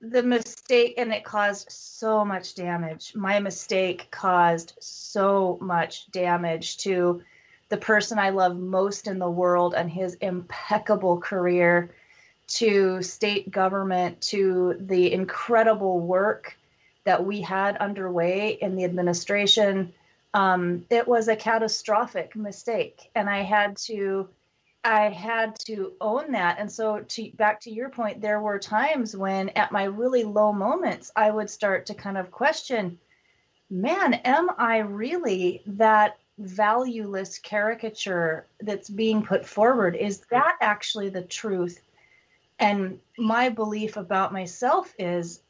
the 0.00 0.22
mistake 0.22 0.94
and 0.96 1.12
it 1.12 1.24
caused 1.24 1.70
so 1.70 2.24
much 2.24 2.54
damage 2.54 3.14
my 3.16 3.40
mistake 3.40 4.06
caused 4.10 4.74
so 4.78 5.58
much 5.60 6.10
damage 6.12 6.76
to 6.76 7.20
the 7.68 7.76
person 7.76 8.18
i 8.18 8.30
love 8.30 8.56
most 8.56 9.08
in 9.08 9.18
the 9.18 9.30
world 9.30 9.74
and 9.74 9.90
his 9.90 10.14
impeccable 10.14 11.18
career 11.18 11.90
to 12.48 13.02
state 13.02 13.50
government, 13.50 14.20
to 14.22 14.76
the 14.80 15.12
incredible 15.12 16.00
work 16.00 16.56
that 17.04 17.24
we 17.24 17.40
had 17.40 17.76
underway 17.76 18.58
in 18.60 18.74
the 18.74 18.84
administration. 18.84 19.92
Um, 20.34 20.86
it 20.90 21.06
was 21.06 21.28
a 21.28 21.36
catastrophic 21.36 22.34
mistake, 22.34 23.10
and 23.14 23.28
I 23.28 23.42
had 23.42 23.76
to, 23.88 24.28
I 24.84 25.08
had 25.10 25.58
to 25.66 25.92
own 26.00 26.32
that. 26.32 26.58
And 26.58 26.70
so, 26.70 27.00
to 27.00 27.30
back 27.36 27.60
to 27.62 27.70
your 27.70 27.88
point, 27.88 28.20
there 28.20 28.40
were 28.40 28.58
times 28.58 29.16
when, 29.16 29.48
at 29.50 29.72
my 29.72 29.84
really 29.84 30.24
low 30.24 30.52
moments, 30.52 31.10
I 31.16 31.30
would 31.30 31.50
start 31.50 31.86
to 31.86 31.94
kind 31.94 32.16
of 32.16 32.30
question, 32.30 32.98
man, 33.70 34.14
am 34.14 34.50
I 34.56 34.78
really 34.78 35.62
that 35.66 36.18
valueless 36.38 37.38
caricature 37.38 38.46
that's 38.60 38.88
being 38.88 39.22
put 39.22 39.44
forward? 39.44 39.96
Is 39.96 40.20
mm-hmm. 40.20 40.36
that 40.36 40.56
actually 40.60 41.08
the 41.08 41.22
truth? 41.22 41.80
and 42.58 42.98
my 43.16 43.48
belief 43.48 43.96
about 43.96 44.32
myself 44.32 44.94
is 44.98 45.40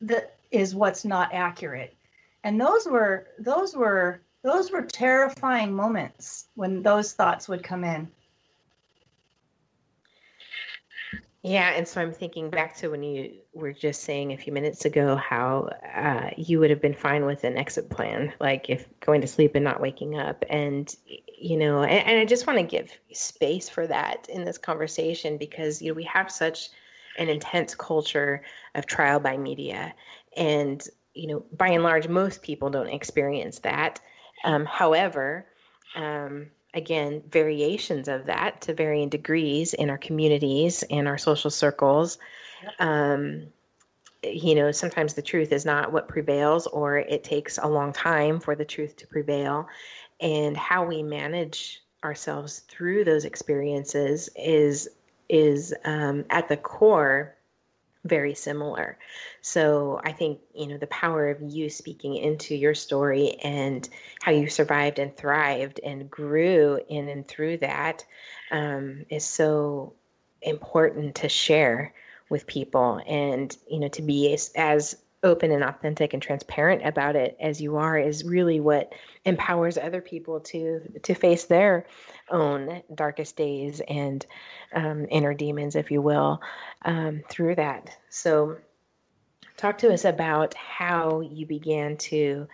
that 0.00 0.36
is 0.50 0.74
what's 0.74 1.04
not 1.04 1.32
accurate 1.32 1.94
and 2.44 2.60
those 2.60 2.86
were 2.86 3.26
those 3.38 3.74
were 3.74 4.20
those 4.46 4.70
were 4.70 4.82
terrifying 4.82 5.74
moments 5.74 6.46
when 6.54 6.82
those 6.82 7.12
thoughts 7.12 7.48
would 7.48 7.64
come 7.64 7.82
in 7.82 8.08
Yeah, 11.42 11.74
and 11.76 11.86
so 11.86 12.00
I'm 12.00 12.12
thinking 12.12 12.50
back 12.50 12.74
to 12.78 12.88
when 12.88 13.04
you 13.04 13.34
were 13.52 13.72
just 13.72 14.02
saying 14.02 14.32
a 14.32 14.36
few 14.36 14.52
minutes 14.52 14.84
ago 14.84 15.14
how 15.14 15.70
uh, 15.94 16.30
you 16.36 16.58
would 16.58 16.70
have 16.70 16.82
been 16.82 16.92
fine 16.92 17.24
with 17.24 17.44
an 17.44 17.56
exit 17.56 17.88
plan, 17.88 18.32
like 18.40 18.68
if 18.68 18.88
going 18.98 19.20
to 19.20 19.28
sleep 19.28 19.54
and 19.54 19.62
not 19.62 19.80
waking 19.80 20.18
up. 20.18 20.44
And, 20.50 20.92
you 21.38 21.56
know, 21.56 21.84
and, 21.84 22.04
and 22.04 22.18
I 22.18 22.24
just 22.24 22.48
want 22.48 22.58
to 22.58 22.64
give 22.64 22.90
space 23.12 23.68
for 23.68 23.86
that 23.86 24.26
in 24.28 24.44
this 24.44 24.58
conversation 24.58 25.36
because, 25.36 25.80
you 25.80 25.92
know, 25.92 25.94
we 25.94 26.02
have 26.02 26.32
such 26.32 26.70
an 27.16 27.28
intense 27.28 27.76
culture 27.76 28.42
of 28.74 28.86
trial 28.86 29.20
by 29.20 29.36
media. 29.36 29.94
And, 30.36 30.84
you 31.14 31.28
know, 31.28 31.44
by 31.56 31.68
and 31.68 31.84
large, 31.84 32.08
most 32.08 32.42
people 32.42 32.70
don't 32.70 32.88
experience 32.88 33.60
that. 33.60 34.00
Um, 34.44 34.64
however, 34.64 35.46
um, 35.94 36.48
again, 36.74 37.22
variations 37.30 38.08
of 38.08 38.26
that 38.26 38.60
to 38.62 38.74
varying 38.74 39.08
degrees 39.08 39.74
in 39.74 39.90
our 39.90 39.98
communities 39.98 40.84
and 40.90 41.08
our 41.08 41.18
social 41.18 41.50
circles. 41.50 42.18
Um, 42.78 43.46
you 44.22 44.54
know, 44.54 44.72
sometimes 44.72 45.14
the 45.14 45.22
truth 45.22 45.52
is 45.52 45.64
not 45.64 45.92
what 45.92 46.08
prevails, 46.08 46.66
or 46.66 46.98
it 46.98 47.22
takes 47.22 47.58
a 47.58 47.66
long 47.66 47.92
time 47.92 48.40
for 48.40 48.54
the 48.54 48.64
truth 48.64 48.96
to 48.96 49.06
prevail. 49.06 49.68
And 50.20 50.56
how 50.56 50.84
we 50.84 51.02
manage 51.02 51.82
ourselves 52.04 52.60
through 52.68 53.04
those 53.04 53.24
experiences 53.24 54.28
is 54.36 54.88
is 55.28 55.74
um, 55.84 56.24
at 56.30 56.48
the 56.48 56.56
core 56.56 57.35
very 58.06 58.34
similar. 58.34 58.98
So 59.40 60.00
I 60.04 60.12
think, 60.12 60.40
you 60.54 60.66
know, 60.66 60.78
the 60.78 60.86
power 60.88 61.30
of 61.30 61.40
you 61.40 61.68
speaking 61.70 62.16
into 62.16 62.54
your 62.54 62.74
story 62.74 63.36
and 63.42 63.88
how 64.22 64.32
you 64.32 64.48
survived 64.48 64.98
and 64.98 65.16
thrived 65.16 65.80
and 65.84 66.10
grew 66.10 66.80
in 66.88 67.08
and 67.08 67.26
through 67.26 67.58
that 67.58 68.04
um, 68.50 69.04
is 69.10 69.24
so 69.24 69.94
important 70.42 71.14
to 71.16 71.28
share 71.28 71.94
with 72.28 72.46
people 72.46 73.00
and, 73.06 73.56
you 73.70 73.78
know, 73.78 73.88
to 73.88 74.02
be 74.02 74.32
as, 74.32 74.50
as 74.56 74.96
open 75.22 75.50
and 75.50 75.64
authentic 75.64 76.12
and 76.12 76.22
transparent 76.22 76.86
about 76.86 77.16
it 77.16 77.36
as 77.40 77.60
you 77.60 77.76
are 77.76 77.98
is 77.98 78.24
really 78.24 78.60
what 78.60 78.92
empowers 79.24 79.78
other 79.78 80.00
people 80.00 80.40
to 80.40 80.80
to 81.02 81.14
face 81.14 81.44
their 81.44 81.86
own 82.30 82.82
darkest 82.94 83.36
days 83.36 83.80
and 83.88 84.26
um, 84.74 85.06
inner 85.10 85.34
demons, 85.34 85.76
if 85.76 85.90
you 85.90 86.02
will, 86.02 86.40
um, 86.84 87.22
through 87.28 87.54
that. 87.56 87.96
So, 88.10 88.58
talk 89.56 89.78
to 89.78 89.92
us 89.92 90.04
about 90.04 90.54
how 90.54 91.20
you 91.20 91.46
began 91.46 91.96
to 91.96 92.46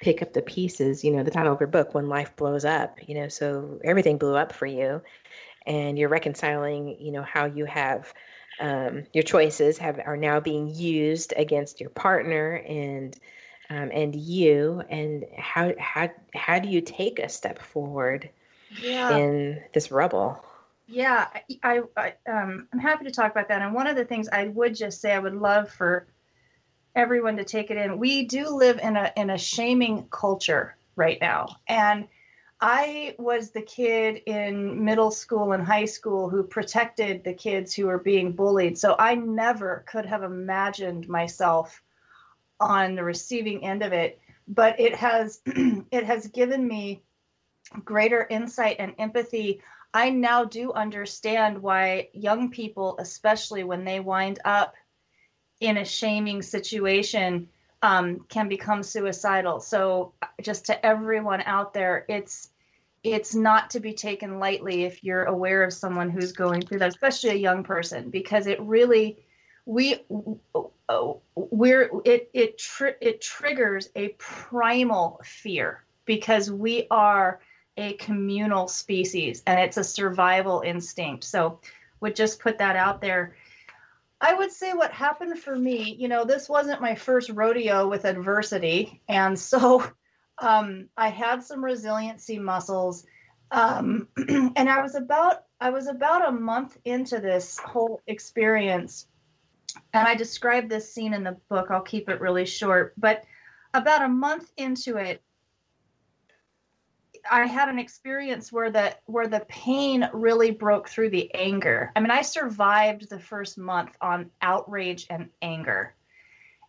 pick 0.00 0.22
up 0.22 0.32
the 0.32 0.42
pieces. 0.42 1.04
You 1.04 1.12
know, 1.12 1.22
the 1.22 1.30
title 1.30 1.52
of 1.52 1.60
your 1.60 1.68
book, 1.68 1.94
"When 1.94 2.08
Life 2.08 2.36
Blows 2.36 2.64
Up." 2.64 2.98
You 3.08 3.14
know, 3.14 3.28
so 3.28 3.80
everything 3.84 4.18
blew 4.18 4.36
up 4.36 4.52
for 4.52 4.66
you, 4.66 5.02
and 5.66 5.98
you're 5.98 6.08
reconciling. 6.08 6.96
You 7.00 7.12
know 7.12 7.22
how 7.22 7.46
you 7.46 7.64
have 7.64 8.12
um, 8.60 9.04
your 9.12 9.22
choices 9.22 9.78
have 9.78 10.00
are 10.04 10.16
now 10.16 10.40
being 10.40 10.74
used 10.74 11.32
against 11.36 11.80
your 11.80 11.90
partner 11.90 12.54
and 12.66 13.16
um, 13.70 13.90
and 13.92 14.14
you 14.14 14.82
and 14.88 15.24
how 15.36 15.72
how 15.78 16.10
how 16.34 16.58
do 16.58 16.68
you 16.68 16.80
take 16.80 17.18
a 17.18 17.28
step 17.28 17.58
forward 17.58 18.30
yeah. 18.80 19.16
in 19.16 19.62
this 19.74 19.90
rubble? 19.90 20.44
Yeah 20.86 21.26
I, 21.62 21.82
I 21.96 22.14
um, 22.30 22.66
i'm 22.72 22.78
happy 22.78 23.04
to 23.04 23.10
talk 23.10 23.30
about 23.30 23.48
that. 23.48 23.62
And 23.62 23.74
one 23.74 23.86
of 23.86 23.96
the 23.96 24.04
things 24.04 24.28
i 24.32 24.48
would 24.48 24.74
just 24.74 25.00
say 25.00 25.12
i 25.12 25.18
would 25.18 25.34
love 25.34 25.70
for 25.70 26.06
everyone 26.98 27.36
to 27.36 27.44
take 27.44 27.70
it 27.70 27.76
in. 27.76 27.98
We 27.98 28.24
do 28.24 28.48
live 28.48 28.80
in 28.80 28.96
a 28.96 29.12
in 29.16 29.30
a 29.30 29.38
shaming 29.38 30.08
culture 30.10 30.76
right 30.96 31.18
now. 31.20 31.56
And 31.68 32.08
I 32.60 33.14
was 33.18 33.50
the 33.50 33.62
kid 33.62 34.22
in 34.26 34.84
middle 34.84 35.12
school 35.12 35.52
and 35.52 35.64
high 35.64 35.84
school 35.84 36.28
who 36.28 36.42
protected 36.42 37.22
the 37.22 37.34
kids 37.34 37.74
who 37.74 37.86
were 37.86 37.98
being 37.98 38.32
bullied. 38.32 38.76
So 38.78 38.96
I 38.98 39.14
never 39.14 39.84
could 39.86 40.06
have 40.06 40.24
imagined 40.24 41.08
myself 41.08 41.82
on 42.58 42.96
the 42.96 43.04
receiving 43.04 43.64
end 43.64 43.84
of 43.84 43.92
it, 43.92 44.20
but 44.48 44.80
it 44.80 44.94
has 44.96 45.40
it 45.46 46.04
has 46.04 46.26
given 46.28 46.66
me 46.66 47.02
greater 47.84 48.26
insight 48.28 48.76
and 48.80 48.94
empathy. 48.98 49.62
I 49.94 50.10
now 50.10 50.44
do 50.44 50.72
understand 50.72 51.62
why 51.62 52.08
young 52.12 52.50
people, 52.50 52.96
especially 52.98 53.62
when 53.62 53.84
they 53.84 54.00
wind 54.00 54.40
up 54.44 54.74
in 55.60 55.76
a 55.76 55.84
shaming 55.84 56.42
situation, 56.42 57.48
um, 57.82 58.24
can 58.28 58.48
become 58.48 58.82
suicidal. 58.82 59.60
So, 59.60 60.12
just 60.42 60.66
to 60.66 60.86
everyone 60.86 61.42
out 61.42 61.72
there, 61.72 62.04
it's 62.08 62.50
it's 63.04 63.34
not 63.34 63.70
to 63.70 63.80
be 63.80 63.92
taken 63.92 64.38
lightly 64.38 64.84
if 64.84 65.04
you're 65.04 65.24
aware 65.24 65.62
of 65.62 65.72
someone 65.72 66.10
who's 66.10 66.32
going 66.32 66.62
through 66.62 66.80
that, 66.80 66.88
especially 66.88 67.30
a 67.30 67.34
young 67.34 67.62
person, 67.62 68.10
because 68.10 68.46
it 68.46 68.60
really 68.60 69.18
we 69.66 70.02
we're 71.36 71.90
it 72.04 72.30
it 72.32 72.60
it 73.00 73.20
triggers 73.20 73.90
a 73.94 74.08
primal 74.18 75.20
fear 75.22 75.84
because 76.04 76.50
we 76.50 76.86
are 76.90 77.40
a 77.76 77.92
communal 77.94 78.66
species 78.66 79.42
and 79.46 79.60
it's 79.60 79.76
a 79.76 79.84
survival 79.84 80.62
instinct. 80.62 81.22
So, 81.24 81.60
would 82.00 82.16
just 82.16 82.40
put 82.40 82.58
that 82.58 82.76
out 82.76 83.00
there. 83.00 83.36
I 84.20 84.34
would 84.34 84.50
say 84.50 84.72
what 84.72 84.92
happened 84.92 85.38
for 85.38 85.54
me, 85.54 85.94
you 85.98 86.08
know, 86.08 86.24
this 86.24 86.48
wasn't 86.48 86.80
my 86.80 86.94
first 86.94 87.30
rodeo 87.30 87.88
with 87.88 88.04
adversity. 88.04 89.00
And 89.08 89.38
so 89.50 89.84
um, 90.38 90.88
I 90.96 91.08
had 91.08 91.42
some 91.42 91.64
resiliency 91.64 92.38
muscles. 92.38 93.06
Um, 93.50 94.08
and 94.28 94.68
I 94.68 94.82
was 94.82 94.94
about 94.94 95.44
I 95.60 95.70
was 95.70 95.88
about 95.88 96.28
a 96.28 96.32
month 96.32 96.76
into 96.84 97.18
this 97.18 97.58
whole 97.58 98.00
experience. 98.06 99.06
And 99.92 100.06
I 100.06 100.14
described 100.14 100.70
this 100.70 100.92
scene 100.92 101.14
in 101.14 101.24
the 101.24 101.36
book. 101.48 101.68
I'll 101.70 101.80
keep 101.80 102.08
it 102.08 102.20
really 102.20 102.46
short. 102.46 102.94
But 102.96 103.24
about 103.74 104.02
a 104.02 104.08
month 104.08 104.50
into 104.56 104.96
it, 104.96 105.22
I 107.30 107.46
had 107.46 107.68
an 107.68 107.78
experience 107.78 108.52
where 108.52 108.70
the 108.70 108.96
where 109.06 109.28
the 109.28 109.44
pain 109.48 110.08
really 110.12 110.50
broke 110.50 110.88
through 110.88 111.10
the 111.10 111.32
anger. 111.34 111.92
I 111.94 112.00
mean, 112.00 112.10
I 112.10 112.22
survived 112.22 113.08
the 113.08 113.18
first 113.18 113.58
month 113.58 113.96
on 114.00 114.30
outrage 114.42 115.06
and 115.10 115.28
anger, 115.42 115.94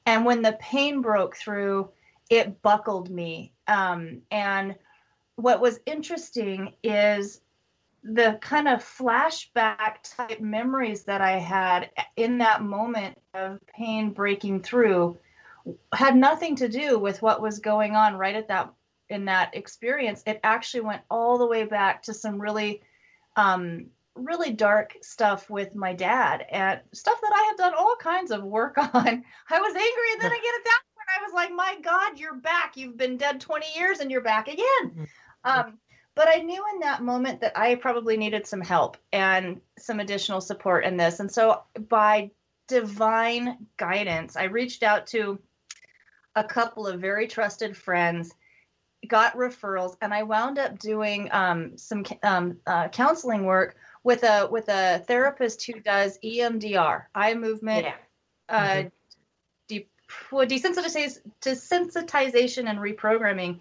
and 0.05 0.25
when 0.25 0.41
the 0.41 0.57
pain 0.59 1.01
broke 1.01 1.35
through, 1.35 1.89
it 2.29 2.61
buckled 2.61 3.09
me. 3.09 3.53
Um, 3.67 4.21
and 4.31 4.75
what 5.35 5.61
was 5.61 5.79
interesting 5.85 6.73
is 6.83 7.41
the 8.03 8.37
kind 8.41 8.67
of 8.67 8.79
flashback 8.79 9.97
type 10.03 10.39
memories 10.39 11.03
that 11.03 11.21
I 11.21 11.37
had 11.37 11.89
in 12.15 12.37
that 12.39 12.63
moment 12.63 13.17
of 13.33 13.59
pain 13.67 14.11
breaking 14.11 14.61
through 14.61 15.17
had 15.93 16.15
nothing 16.15 16.55
to 16.57 16.69
do 16.69 16.97
with 16.97 17.21
what 17.21 17.41
was 17.41 17.59
going 17.59 17.95
on 17.95 18.15
right 18.15 18.35
at 18.35 18.47
that 18.47 18.73
in 19.09 19.25
that 19.25 19.55
experience, 19.55 20.23
it 20.25 20.39
actually 20.43 20.81
went 20.81 21.01
all 21.09 21.37
the 21.37 21.47
way 21.47 21.65
back 21.65 22.03
to 22.03 22.13
some 22.13 22.39
really, 22.39 22.81
um, 23.35 23.87
really 24.15 24.51
dark 24.51 24.95
stuff 25.01 25.49
with 25.49 25.75
my 25.75 25.93
dad 25.93 26.45
and 26.51 26.79
stuff 26.93 27.19
that 27.21 27.33
I 27.35 27.43
had 27.43 27.57
done 27.57 27.73
all 27.77 27.95
kinds 27.99 28.31
of 28.31 28.43
work 28.43 28.77
on. 28.77 28.93
I 28.93 29.59
was 29.59 29.75
angry, 29.75 30.13
and 30.13 30.21
then 30.21 30.31
I 30.31 30.35
get 30.35 30.55
it 30.55 30.65
down, 30.65 30.79
and 30.97 31.09
I 31.17 31.23
was 31.23 31.33
like, 31.33 31.51
"My 31.51 31.77
God, 31.81 32.19
you're 32.19 32.35
back! 32.35 32.77
You've 32.77 32.97
been 32.97 33.17
dead 33.17 33.41
20 33.41 33.65
years, 33.75 33.99
and 33.99 34.11
you're 34.11 34.21
back 34.21 34.47
again." 34.47 34.85
Mm-hmm. 34.85 35.03
Um, 35.43 35.79
but 36.15 36.27
I 36.27 36.41
knew 36.41 36.63
in 36.73 36.79
that 36.81 37.01
moment 37.01 37.41
that 37.41 37.57
I 37.57 37.75
probably 37.75 38.17
needed 38.17 38.45
some 38.45 38.61
help 38.61 38.97
and 39.13 39.61
some 39.77 39.99
additional 39.99 40.41
support 40.41 40.85
in 40.85 40.97
this, 40.97 41.19
and 41.19 41.31
so 41.31 41.63
by 41.87 42.31
divine 42.67 43.65
guidance, 43.77 44.35
I 44.35 44.43
reached 44.43 44.83
out 44.83 45.07
to 45.07 45.39
a 46.35 46.43
couple 46.43 46.87
of 46.87 47.01
very 47.01 47.27
trusted 47.27 47.75
friends 47.75 48.33
got 49.07 49.35
referrals, 49.35 49.95
and 50.01 50.13
I 50.13 50.23
wound 50.23 50.59
up 50.59 50.79
doing 50.79 51.29
um, 51.31 51.77
some 51.77 52.03
um, 52.23 52.57
uh, 52.67 52.89
counseling 52.89 53.45
work 53.45 53.75
with 54.03 54.23
a 54.23 54.47
with 54.49 54.69
a 54.69 54.99
therapist 55.07 55.65
who 55.65 55.79
does 55.79 56.17
EMDR, 56.23 57.03
eye 57.15 57.33
movement, 57.33 57.85
yeah. 57.85 57.95
uh, 58.49 58.61
mm-hmm. 58.61 58.87
de- 59.67 59.89
well, 60.31 60.45
desensitization, 60.45 61.19
desensitization 61.41 62.69
and 62.69 62.79
reprogramming, 62.79 63.59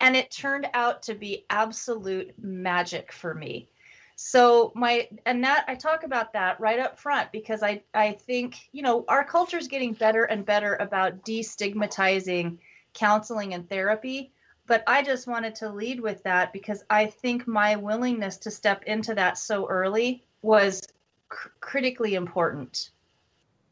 and 0.00 0.16
it 0.16 0.30
turned 0.30 0.68
out 0.74 1.02
to 1.04 1.14
be 1.14 1.44
absolute 1.50 2.34
magic 2.38 3.12
for 3.12 3.34
me. 3.34 3.68
So 4.16 4.72
my 4.74 5.08
and 5.26 5.44
that 5.44 5.66
I 5.68 5.74
talk 5.74 6.02
about 6.02 6.32
that 6.32 6.58
right 6.58 6.78
up 6.78 6.98
front 6.98 7.32
because 7.32 7.62
I 7.62 7.82
I 7.92 8.12
think 8.12 8.56
you 8.72 8.82
know 8.82 9.04
our 9.08 9.24
culture 9.24 9.58
is 9.58 9.68
getting 9.68 9.92
better 9.92 10.24
and 10.24 10.44
better 10.44 10.74
about 10.76 11.24
destigmatizing 11.24 12.58
counseling 12.94 13.52
and 13.52 13.68
therapy 13.68 14.32
but 14.66 14.82
I 14.86 15.02
just 15.02 15.26
wanted 15.26 15.54
to 15.56 15.70
lead 15.70 16.00
with 16.00 16.22
that 16.24 16.52
because 16.52 16.84
I 16.90 17.06
think 17.06 17.46
my 17.46 17.76
willingness 17.76 18.36
to 18.38 18.50
step 18.50 18.82
into 18.84 19.14
that 19.14 19.38
so 19.38 19.68
early 19.68 20.24
was 20.42 20.82
cr- 21.28 21.48
critically 21.60 22.14
important. 22.14 22.90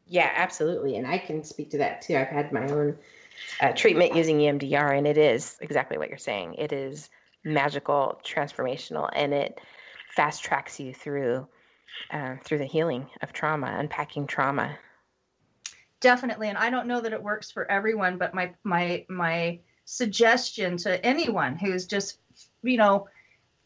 Yeah, 0.07 0.31
absolutely. 0.35 0.97
And 0.97 1.07
I 1.07 1.17
can 1.17 1.43
speak 1.43 1.71
to 1.71 1.77
that 1.79 2.01
too. 2.01 2.15
I've 2.15 2.27
had 2.27 2.51
my 2.51 2.67
own 2.67 2.97
uh, 3.59 3.71
treatment 3.73 4.15
using 4.15 4.37
EMDR, 4.37 4.97
and 4.97 5.07
it 5.07 5.17
is 5.17 5.57
exactly 5.61 5.97
what 5.97 6.09
you're 6.09 6.17
saying. 6.17 6.55
It 6.55 6.71
is 6.71 7.09
magical, 7.43 8.19
transformational, 8.23 9.09
and 9.13 9.33
it 9.33 9.59
fast 10.09 10.43
tracks 10.43 10.79
you 10.79 10.93
through 10.93 11.47
uh, 12.11 12.35
through 12.43 12.59
the 12.59 12.65
healing 12.65 13.07
of 13.21 13.33
trauma, 13.33 13.75
unpacking 13.79 14.27
trauma. 14.27 14.77
Definitely, 15.99 16.49
and 16.49 16.57
I 16.57 16.69
don't 16.69 16.87
know 16.87 17.01
that 17.01 17.13
it 17.13 17.23
works 17.23 17.49
for 17.51 17.69
everyone, 17.69 18.17
but 18.17 18.33
my 18.35 18.53
my 18.63 19.05
my 19.09 19.59
suggestion 19.85 20.77
to 20.77 21.05
anyone 21.05 21.55
who's 21.55 21.85
just, 21.85 22.19
you 22.63 22.77
know, 22.77 23.07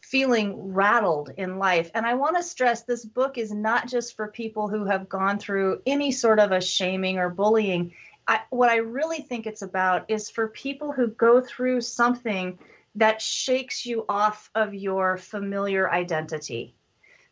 feeling 0.02 0.74
rattled 0.74 1.32
in 1.38 1.58
life. 1.58 1.92
And 1.94 2.06
I 2.06 2.16
want 2.16 2.36
to 2.36 2.44
stress 2.44 2.84
this 2.84 3.06
book 3.06 3.38
is 3.38 3.52
not 3.52 3.88
just 3.88 4.16
for 4.16 4.28
people 4.28 4.68
who 4.68 4.86
have 4.86 5.10
gone 5.10 5.40
through 5.40 5.82
any 5.86 6.12
sort 6.12 6.40
of 6.40 6.52
a 6.52 6.62
shaming 6.62 7.20
or 7.20 7.30
bullying. 7.30 7.94
I, 8.28 8.42
what 8.50 8.70
I 8.70 8.78
really 8.78 9.22
think 9.22 9.46
it's 9.46 9.62
about 9.62 10.06
is 10.10 10.30
for 10.30 10.48
people 10.48 10.92
who 10.92 11.08
go 11.08 11.42
through 11.42 11.82
something 11.82 12.60
that 12.96 13.22
shakes 13.22 13.86
you 13.86 14.06
off 14.10 14.50
of 14.56 14.74
your 14.74 15.18
familiar 15.18 15.90
identity. 15.90 16.76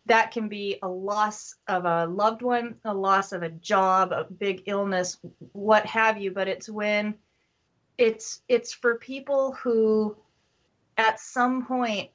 That 0.05 0.31
can 0.31 0.47
be 0.47 0.77
a 0.81 0.87
loss 0.87 1.55
of 1.67 1.85
a 1.85 2.05
loved 2.05 2.41
one, 2.41 2.75
a 2.85 2.93
loss 2.93 3.31
of 3.33 3.43
a 3.43 3.49
job, 3.49 4.11
a 4.11 4.23
big 4.23 4.63
illness, 4.67 5.17
what 5.51 5.85
have 5.85 6.21
you. 6.21 6.31
But 6.31 6.47
it's 6.47 6.69
when 6.69 7.15
it's 7.97 8.41
it's 8.47 8.73
for 8.73 8.95
people 8.95 9.53
who 9.53 10.15
at 10.97 11.19
some 11.19 11.65
point 11.65 12.09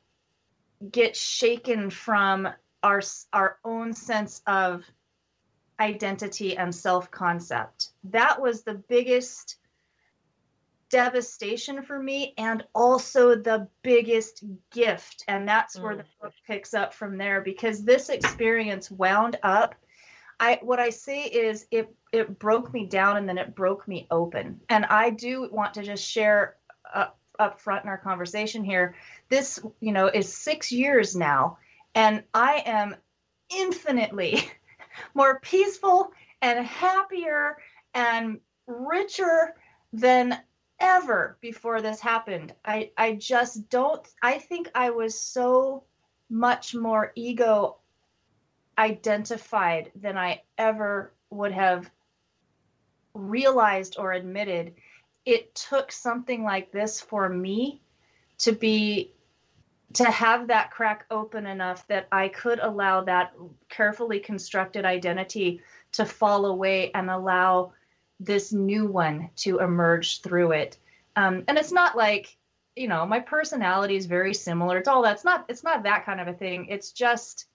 get 0.91 1.17
shaken 1.17 1.91
from 1.91 2.49
our 2.83 3.03
our 3.33 3.59
own 3.65 3.93
sense 3.93 4.43
of 4.47 4.85
identity 5.81 6.57
and 6.57 6.75
self-concept. 6.75 7.91
That 8.05 8.41
was 8.41 8.63
the 8.63 8.75
biggest 8.75 9.57
devastation 10.91 11.83
for 11.83 11.99
me 11.99 12.35
and 12.37 12.63
also 12.75 13.35
the 13.35 13.67
biggest 13.83 14.45
gift 14.71 15.25
and 15.27 15.49
that's 15.49 15.81
where 15.81 15.97
the 15.97 16.03
mm. 16.03 16.21
book 16.21 16.35
picks 16.47 16.75
up 16.75 16.93
from 16.93 17.17
there 17.17 17.41
because 17.41 17.83
this 17.83 18.11
experience 18.11 18.91
wound 18.91 19.39
up 19.43 19.75
I 20.43 20.59
what 20.61 20.81
I 20.81 20.91
say 20.91 21.23
is 21.23 21.67
it 21.71 21.95
it 22.13 22.41
broke 22.41 22.75
me 22.75 22.85
down 22.85 23.17
and 23.17 23.29
then 23.29 23.39
it 23.39 23.55
broke 23.55 23.87
me 23.87 24.09
open. 24.11 24.61
And 24.69 24.85
I 24.87 25.11
do 25.11 25.49
want 25.53 25.75
to 25.75 25.85
just 25.85 26.05
share 26.05 26.57
up, 26.93 27.17
up 27.39 27.61
front 27.61 27.85
in 27.85 27.89
our 27.89 27.97
conversation 27.97 28.65
here. 28.65 28.97
This, 29.29 29.61
you 29.79 29.93
know, 29.93 30.09
is 30.09 30.35
six 30.35 30.73
years 30.73 31.15
now, 31.15 31.59
and 31.95 32.25
I 32.35 32.65
am 32.67 32.97
infinitely 33.57 34.43
more 35.15 35.39
peaceful 35.39 36.13
and 36.43 36.67
happier 36.67 37.59
and 37.95 38.41
richer 38.67 39.55
than 39.93 40.37
ever 40.81 41.39
before 41.41 41.81
this 41.81 42.01
happened. 42.01 42.53
I, 42.65 42.91
I 42.97 43.13
just 43.13 43.69
don't, 43.69 44.05
I 44.21 44.39
think 44.39 44.71
I 44.75 44.91
was 44.91 45.19
so 45.19 45.85
much 46.29 46.75
more 46.75 47.13
ego 47.15 47.77
identified 48.79 49.91
than 49.95 50.17
I 50.17 50.43
ever 50.59 51.13
would 51.31 51.53
have 51.53 51.91
realized 53.15 53.97
or 53.99 54.13
admitted 54.13 54.75
it 55.25 55.55
took 55.55 55.93
something 55.93 56.43
like 56.43 56.73
this 56.73 57.01
for 57.01 57.29
me 57.29 57.81
to 58.39 58.53
be 58.53 59.13
to 59.95 60.05
have 60.05 60.49
that 60.49 60.71
crack 60.71 61.05
open 61.11 61.47
enough 61.47 61.87
that 61.87 62.09
I 62.11 62.29
could 62.29 62.59
allow 62.61 63.03
that 63.03 63.35
carefully 63.69 64.21
constructed 64.21 64.85
identity 64.85 65.61
to 65.93 66.07
fall 66.07 66.47
away 66.47 66.91
and 66.95 67.11
allow 67.11 67.73
this 68.19 68.53
new 68.53 68.87
one 68.87 69.29
to 69.37 69.59
emerge 69.59 70.23
through 70.23 70.53
it. 70.53 70.79
Um, 71.15 71.45
and 71.47 71.59
it's 71.59 71.73
not 71.73 71.97
like, 71.97 72.37
you 72.75 72.89
know, 72.89 73.05
my 73.05 73.21
personality 73.21 73.97
is 73.97 74.07
very 74.07 74.33
similar. 74.33 74.79
It's 74.79 74.89
all 74.89 75.03
that's 75.03 75.25
not, 75.25 75.45
it's 75.51 75.63
not 75.63 75.83
that 75.83 76.07
kind 76.07 76.21
of 76.21 76.29
a 76.29 76.33
thing. 76.33 76.69
It's 76.71 76.93
just, 76.93 77.47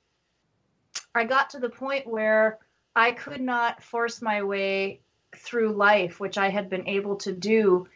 I 1.13 1.25
got 1.25 1.51
to 1.51 1.60
the 1.60 1.69
point 1.69 2.07
where 2.07 2.60
I 2.95 3.12
could 3.12 3.41
not 3.41 3.83
force 3.83 4.21
my 4.21 4.43
way 4.43 5.01
through 5.36 5.73
life, 5.73 6.19
which 6.19 6.38
I 6.38 6.49
had 6.49 6.69
been 6.69 6.88
able 6.88 7.17
to 7.17 7.31
do, 7.31 7.88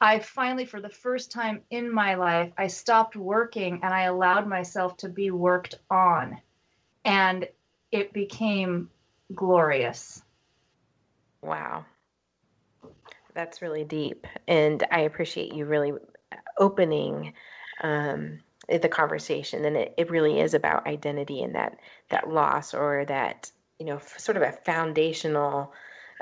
I 0.00 0.18
finally, 0.18 0.64
for 0.64 0.80
the 0.80 0.88
first 0.88 1.30
time 1.30 1.62
in 1.70 1.92
my 1.92 2.14
life, 2.14 2.52
I 2.56 2.68
stopped 2.68 3.16
working 3.16 3.80
and 3.82 3.92
I 3.92 4.02
allowed 4.02 4.48
myself 4.48 4.96
to 4.98 5.08
be 5.08 5.30
worked 5.30 5.74
on. 5.90 6.40
And 7.04 7.46
it 7.92 8.12
became 8.12 8.90
glorious. 9.34 10.22
Wow. 11.42 11.84
That's 13.34 13.60
really 13.60 13.84
deep. 13.84 14.26
And 14.48 14.86
I 14.90 15.00
appreciate 15.00 15.54
you 15.54 15.66
really 15.66 15.92
opening 16.58 17.34
um, 17.82 18.40
the 18.78 18.88
conversation. 18.88 19.64
And 19.64 19.76
it, 19.76 19.94
it 19.96 20.10
really 20.10 20.40
is 20.40 20.54
about 20.54 20.86
identity 20.86 21.42
and 21.42 21.54
that, 21.54 21.78
that 22.08 22.28
loss 22.28 22.74
or 22.74 23.04
that, 23.06 23.50
you 23.78 23.86
know, 23.86 24.00
sort 24.16 24.36
of 24.36 24.42
a 24.42 24.52
foundational 24.52 25.72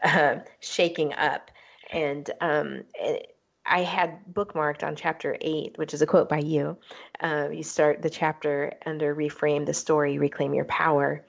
uh, 0.03 0.37
shaking 0.61 1.13
up. 1.15 1.51
And 1.91 2.31
um, 2.41 2.85
it, 2.95 3.35
I 3.67 3.83
had 3.83 4.21
bookmarked 4.33 4.83
on 4.83 4.97
chapter 4.97 5.37
eight, 5.41 5.77
which 5.77 5.93
is 5.93 6.01
a 6.01 6.07
quote 6.07 6.29
by 6.29 6.39
you. 6.39 6.79
Uh, 7.21 7.49
you 7.53 7.63
start 7.63 8.01
the 8.01 8.11
chapter 8.11 8.73
under 8.87 9.15
reframe 9.15 9.67
the 9.67 9.75
story, 9.75 10.19
reclaim 10.19 10.55
your 10.55 10.65
power. 10.65 11.25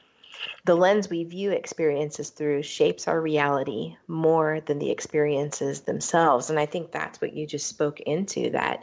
The 0.63 0.75
lens 0.75 1.09
we 1.09 1.25
view 1.25 1.51
experiences 1.51 2.29
through 2.29 2.63
shapes 2.63 3.09
our 3.09 3.19
reality 3.19 3.97
more 4.07 4.61
than 4.61 4.79
the 4.79 4.89
experiences 4.89 5.81
themselves. 5.81 6.49
And 6.49 6.57
I 6.57 6.65
think 6.65 6.91
that's 6.91 7.19
what 7.19 7.33
you 7.33 7.45
just 7.45 7.67
spoke 7.67 7.99
into 7.99 8.51
that. 8.51 8.81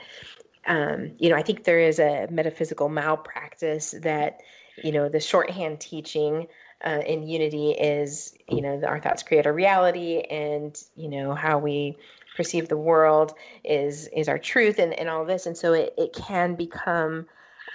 Um, 0.66 1.12
you 1.18 1.28
know, 1.28 1.36
I 1.36 1.42
think 1.42 1.64
there 1.64 1.80
is 1.80 1.98
a 1.98 2.26
metaphysical 2.30 2.88
malpractice 2.88 3.94
that, 4.02 4.40
you 4.82 4.92
know, 4.92 5.08
the 5.08 5.20
shorthand 5.20 5.80
teaching 5.80 6.46
uh, 6.84 7.02
in 7.06 7.26
unity 7.26 7.70
is, 7.70 8.34
you 8.48 8.60
know, 8.60 8.82
our 8.86 9.00
thoughts 9.00 9.22
create 9.22 9.46
our 9.46 9.52
reality 9.52 10.20
and, 10.22 10.76
you 10.96 11.08
know, 11.08 11.34
how 11.34 11.58
we 11.58 11.96
perceive 12.36 12.68
the 12.68 12.76
world 12.76 13.32
is 13.64 14.08
is 14.08 14.28
our 14.28 14.38
truth 14.38 14.78
and, 14.78 14.92
and 14.98 15.08
all 15.08 15.24
this. 15.24 15.46
And 15.46 15.56
so 15.56 15.72
it, 15.72 15.94
it 15.96 16.12
can 16.12 16.54
become 16.54 17.26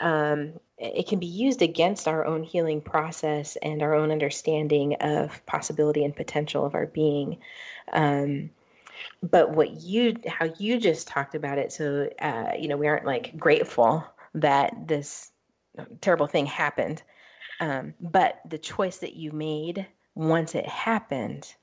um, 0.02 0.54
it 0.78 1.08
can 1.08 1.20
be 1.20 1.28
used 1.28 1.62
against 1.62 2.08
our 2.08 2.26
own 2.26 2.44
healing 2.44 2.82
process 2.82 3.56
and 3.62 3.84
our 3.84 3.94
own 3.94 4.12
understanding 4.12 4.96
of 4.96 5.46
possibility 5.46 6.04
and 6.04 6.16
potential 6.16 6.66
of 6.66 6.74
our 6.74 6.88
being. 6.88 7.38
Um, 7.94 8.50
but 9.24 9.52
what 9.52 9.82
you 9.82 10.16
how 10.28 10.50
you 10.58 10.80
just 10.80 11.08
talked 11.08 11.36
about 11.36 11.58
it 11.58 11.72
so 11.72 12.10
uh, 12.20 12.52
you 12.58 12.68
know 12.68 12.78
we 12.78 12.88
aren't 12.88 13.06
like 13.06 13.38
grateful 13.38 14.04
that 14.34 14.88
this 14.88 15.32
terrible 16.02 16.28
thing 16.28 16.46
happened. 16.46 17.02
Um, 17.60 17.94
but 18.00 18.42
the 18.50 18.58
choice 18.58 18.98
that 18.98 19.16
you 19.16 19.32
made 19.32 19.86
once 20.16 20.56
it 20.56 20.68
happened 20.68 21.54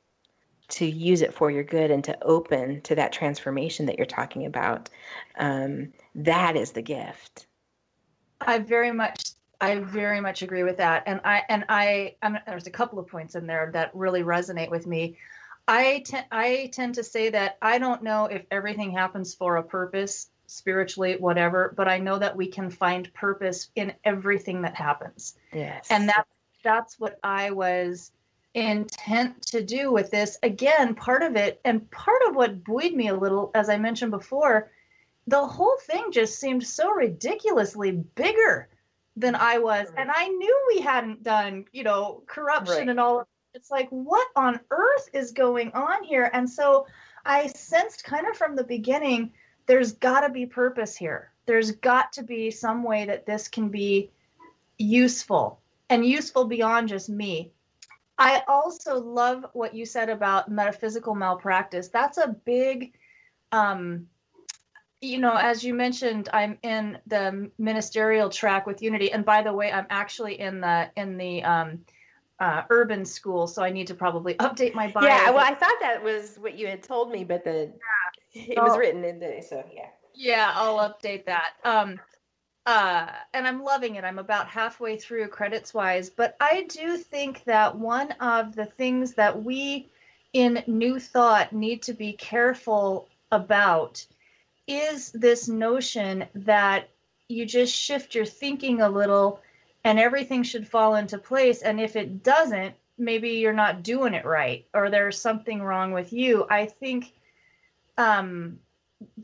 to 0.68 0.87
use 0.87 1.22
it 1.22 1.35
for 1.35 1.51
your 1.51 1.64
good 1.64 1.90
and 1.90 2.05
to 2.05 2.22
open 2.22 2.81
to 2.83 2.94
that 2.94 3.12
transformation 3.12 3.87
that 3.87 3.96
you're 3.96 4.07
talking 4.07 4.46
about 4.46 4.90
um, 5.38 5.92
that 6.14 6.57
is 6.57 6.72
the 6.72 6.83
gift. 6.83 7.46
I 8.40 8.59
very 8.59 8.92
much 8.92 9.33
i 9.61 9.74
very 9.81 10.20
much 10.20 10.42
agree 10.42 10.62
with 10.62 10.77
that. 10.77 11.03
And 11.07 11.20
i 11.24 11.42
and 11.48 11.64
i 11.68 12.14
I'm, 12.22 12.38
there's 12.46 12.68
a 12.68 12.70
couple 12.70 12.98
of 12.98 13.09
points 13.09 13.35
in 13.35 13.46
there 13.46 13.70
that 13.72 13.90
really 13.94 14.22
resonate 14.22 14.70
with 14.70 14.87
me 14.87 15.16
i 15.68 16.02
tend 16.04 16.26
i 16.33 16.68
tend 16.72 16.94
to 16.94 17.04
say 17.04 17.31
that 17.31 17.59
i 17.62 17.78
don't 17.78 18.02
know 18.02 18.24
if 18.24 18.44
everything 18.50 18.90
happens 18.90 19.35
for 19.35 19.57
a 19.57 19.62
purpose 19.62 20.31
spiritually 20.46 21.16
whatever 21.18 21.74
but 21.76 21.87
i 21.88 21.98
know 21.98 22.18
that 22.18 22.37
we 22.37 22.46
can 22.46 22.70
find 22.70 23.12
purpose 23.14 23.70
in 23.76 23.92
everything 24.04 24.62
that 24.62 24.74
happens 24.74 25.37
yes 25.52 25.87
and 25.90 26.09
that 26.09 26.26
that's 26.64 26.98
what 26.98 27.18
i 27.22 27.50
was 27.50 28.11
intent 28.54 29.42
to 29.42 29.62
do 29.62 29.92
with 29.92 30.11
this. 30.11 30.38
Again, 30.42 30.94
part 30.94 31.22
of 31.22 31.37
it, 31.37 31.61
and 31.64 31.90
part 31.90 32.20
of 32.28 32.37
what 32.37 32.64
buoyed 32.64 32.94
me 32.94 33.09
a 33.09 33.16
little, 33.16 33.50
as 33.54 33.68
I 33.68 33.76
mentioned 33.78 34.11
before, 34.11 34.70
the 35.26 35.46
whole 35.46 35.76
thing 35.83 36.11
just 36.11 36.38
seemed 36.38 36.66
so 36.66 36.90
ridiculously 36.90 37.92
bigger 37.92 38.68
than 39.16 39.35
I 39.35 39.59
was. 39.59 39.88
And 39.96 40.11
I 40.12 40.28
knew 40.28 40.66
we 40.74 40.81
hadn't 40.81 41.22
done, 41.22 41.66
you 41.72 41.85
know, 41.85 42.22
corruption 42.26 42.78
right. 42.78 42.88
and 42.88 43.00
all. 43.00 43.26
It's 43.54 43.70
like, 43.70 43.88
what 43.90 44.26
on 44.37 44.61
earth 44.70 45.08
is 45.12 45.32
going 45.32 45.72
on 45.72 46.04
here? 46.04 46.30
And 46.32 46.48
so 46.48 46.87
I 47.24 47.48
sensed 47.48 48.04
kind 48.04 48.26
of 48.26 48.37
from 48.37 48.56
the 48.56 48.64
beginning, 48.64 49.32
there's 49.66 49.92
got 49.92 50.20
to 50.20 50.30
be 50.30 50.46
purpose 50.46 50.96
here. 50.96 51.32
There's 51.46 51.72
got 51.72 52.12
to 52.14 52.22
be 52.22 52.50
some 52.50 52.82
way 52.82 53.06
that 53.06 53.26
this 53.26 53.48
can 53.48 53.68
be 53.68 54.11
useful 54.76 55.61
and 55.90 56.04
useful 56.04 56.44
beyond 56.44 56.88
just 56.88 57.08
me 57.08 57.50
I 58.18 58.42
also 58.48 59.00
love 59.00 59.46
what 59.52 59.74
you 59.74 59.87
said 59.87 60.11
about 60.11 60.50
metaphysical 60.50 61.14
malpractice. 61.14 61.88
That's 61.88 62.18
a 62.18 62.28
big, 62.44 62.94
um, 63.52 64.08
you 65.00 65.18
know, 65.18 65.34
as 65.34 65.62
you 65.62 65.72
mentioned, 65.72 66.28
I'm 66.32 66.58
in 66.62 66.98
the 67.06 67.52
ministerial 67.58 68.28
track 68.28 68.66
with 68.66 68.82
Unity, 68.82 69.12
and 69.12 69.24
by 69.24 69.42
the 69.42 69.52
way, 69.52 69.70
I'm 69.70 69.87
actually 69.88 70.40
in 70.40 70.61
the 70.61 70.90
in 70.96 71.16
the 71.16 71.44
um, 71.44 71.84
uh, 72.40 72.62
urban 72.70 73.05
school, 73.05 73.46
so 73.46 73.62
I 73.62 73.70
need 73.70 73.88
to 73.88 73.94
probably 73.94 74.35
update 74.35 74.74
my 74.74 74.88
bio. 74.88 75.05
Yeah, 75.05 75.31
well, 75.31 75.44
I 75.44 75.55
thought 75.55 75.77
that 75.81 76.03
was 76.03 76.37
what 76.40 76.59
you 76.59 76.66
had 76.66 76.83
told 76.83 77.11
me, 77.11 77.24
but 77.24 77.44
the 77.44 77.72
yeah. 78.33 78.44
it 78.48 78.59
was 78.59 78.79
written 78.79 79.05
in 79.05 79.18
the 79.18 79.44
so 79.46 79.64
yeah. 79.74 79.88
Yeah, 80.14 80.53
I'll 80.55 80.79
update 80.79 81.27
that. 81.27 81.53
Um, 81.64 82.01
uh, 82.66 83.07
and 83.33 83.46
I'm 83.46 83.62
loving 83.62 83.94
it. 83.94 84.05
I'm 84.05 84.18
about 84.18 84.48
halfway 84.48 84.96
through 84.96 85.29
credits 85.29 85.72
wise, 85.72 86.11
but 86.11 86.37
I 86.40 86.66
do 86.68 86.96
think 86.96 87.44
that 87.44 87.77
one 87.77 88.12
of 88.12 88.55
the 88.55 88.66
things 88.66 89.14
that 89.14 89.42
we 89.42 89.88
in 90.33 90.62
New 90.66 91.01
Thought 91.01 91.53
need 91.53 91.83
to 91.83 91.94
be 91.94 92.12
careful 92.12 93.09
about 93.33 94.05
is 94.66 95.11
this 95.12 95.48
notion 95.48 96.27
that 96.35 96.90
you 97.29 97.46
just 97.46 97.74
shift 97.74 98.14
your 98.14 98.27
thinking 98.27 98.81
a 98.81 98.88
little 98.88 99.40
and 99.88 99.98
everything 99.98 100.42
should 100.42 100.68
fall 100.68 100.96
into 100.96 101.16
place. 101.16 101.62
And 101.62 101.81
if 101.81 101.96
it 101.96 102.22
doesn't, 102.22 102.74
maybe 102.98 103.31
you're 103.31 103.55
not 103.55 103.83
doing 103.83 104.12
it 104.12 104.27
right 104.27 104.66
or 104.74 104.90
there's 104.90 105.18
something 105.18 105.62
wrong 105.62 105.92
with 105.92 106.12
you. 106.12 106.46
I 106.51 106.66
think 106.66 107.14
um, 107.96 108.59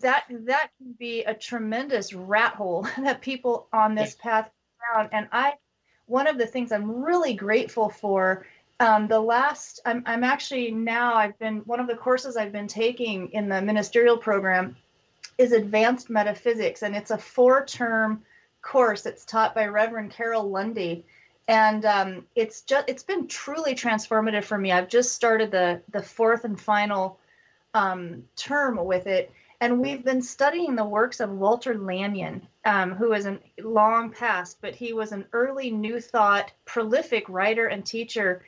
that 0.01 0.25
that 0.31 0.71
can 0.79 0.93
be 0.93 1.23
a 1.25 1.35
tremendous 1.35 2.15
rat 2.15 2.55
hole 2.55 2.89
that 2.99 3.21
people 3.21 3.69
on 3.75 3.95
this 3.95 4.15
path 4.15 4.49
down. 4.95 5.11
And 5.13 5.29
I, 5.33 5.53
one 6.07 6.27
of 6.27 6.39
the 6.39 6.47
things 6.47 6.73
I'm 6.73 7.05
really 7.05 7.35
grateful 7.35 7.91
for. 7.91 8.47
Um, 8.81 9.07
the 9.07 9.21
last, 9.21 9.81
I'm, 9.85 10.03
I'm 10.07 10.25
actually 10.25 10.71
now, 10.71 11.15
I've 11.15 11.39
been, 11.39 11.59
one 11.67 11.79
of 11.79 11.89
the 11.89 11.95
courses 11.95 12.39
I've 12.39 12.53
been 12.53 12.69
taking 12.69 13.29
in 13.33 13.51
the 13.51 13.61
ministerial 13.61 14.17
program 14.17 14.77
is 15.37 15.53
Advanced 15.53 16.09
Metaphysics, 16.09 16.83
and 16.83 16.97
it's 16.97 17.11
a 17.11 17.19
four 17.19 17.67
term 17.67 18.23
course. 18.65 19.07
It's 19.07 19.25
taught 19.25 19.55
by 19.55 19.67
Reverend 19.67 20.11
Carol 20.11 20.51
Lundy. 20.51 21.05
And 21.47 21.85
um, 21.85 22.27
it's 22.35 22.63
just 22.63 22.89
it's 22.89 23.03
been 23.03 23.29
truly 23.29 23.75
transformative 23.75 24.45
for 24.45 24.57
me. 24.57 24.73
I've 24.73 24.89
just 24.89 25.13
started 25.13 25.51
the 25.51 25.83
the 25.93 26.03
fourth 26.03 26.45
and 26.45 26.59
final 26.59 27.19
um, 27.75 28.25
term 28.35 28.83
with 28.83 29.07
it, 29.07 29.31
and 29.61 29.81
we've 29.81 30.03
been 30.03 30.23
studying 30.23 30.75
the 30.75 30.87
works 30.87 31.21
of 31.21 31.31
Walter 31.31 31.77
Lanyon, 31.77 32.47
um, 32.65 32.95
who 32.95 33.13
is 33.13 33.27
a 33.27 33.39
long 33.63 34.11
past, 34.11 34.57
but 34.63 34.75
he 34.75 34.95
was 34.95 35.13
an 35.13 35.27
early 35.33 35.71
New 35.71 36.01
Thought, 36.01 36.51
prolific 36.65 37.29
writer 37.29 37.67
and 37.67 37.85
teacher. 37.85 38.43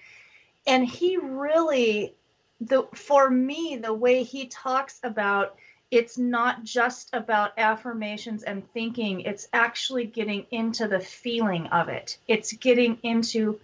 And 0.66 0.87
he 0.87 1.18
really, 1.18 2.14
the 2.62 2.85
for 2.94 3.29
me, 3.29 3.76
the 3.76 3.92
way 3.92 4.22
he 4.22 4.46
talks 4.46 5.00
about 5.02 5.57
it's 5.90 6.18
not 6.18 6.64
just 6.64 7.11
about 7.12 7.53
affirmations 7.59 8.42
and 8.42 8.68
thinking, 8.72 9.20
it's 9.20 9.49
actually 9.53 10.05
getting 10.05 10.46
into 10.51 10.88
the 10.88 11.01
feeling 11.01 11.66
of 11.68 11.88
it. 11.88 12.18
It's 12.27 12.53
getting 12.53 12.99
into 13.03 13.61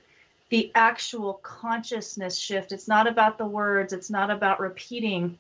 the 0.51 0.71
actual 0.75 1.35
consciousness 1.43 2.39
shift. 2.39 2.73
It's 2.73 2.87
not 2.87 3.07
about 3.07 3.39
the 3.39 3.47
words, 3.47 3.93
it's 3.93 4.11
not 4.11 4.31
about 4.31 4.61
repeating 4.61 5.39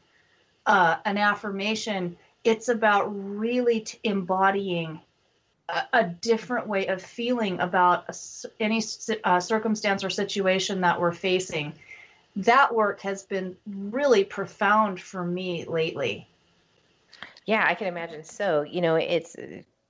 uh, 0.67 0.97
an 1.05 1.19
affirmation, 1.19 2.17
it's 2.45 2.69
about 2.69 3.05
really 3.09 3.81
t- 3.81 3.99
embodying 4.05 5.01
a, 5.69 5.83
a, 5.93 6.05
different 6.05 6.67
way 6.67 6.87
of 6.87 7.03
feeling 7.03 7.61
about 7.61 8.05
a, 8.09 8.15
any 8.61 8.83
uh, 9.25 9.41
circumstance 9.41 10.05
or 10.05 10.11
situation 10.11 10.81
that 10.81 11.01
we're 11.01 11.13
facing. 11.13 11.73
That 12.37 12.75
work 12.75 13.01
has 13.03 13.23
been 13.23 13.57
really 13.67 14.25
profound 14.25 15.01
for 15.01 15.25
me 15.25 15.65
lately. 15.65 16.29
Yeah, 17.47 17.65
I 17.69 17.75
can 17.75 17.87
imagine 17.89 18.25
so. 18.25 18.63
You 18.63 18.81
know, 18.81 18.97
it's 18.97 19.37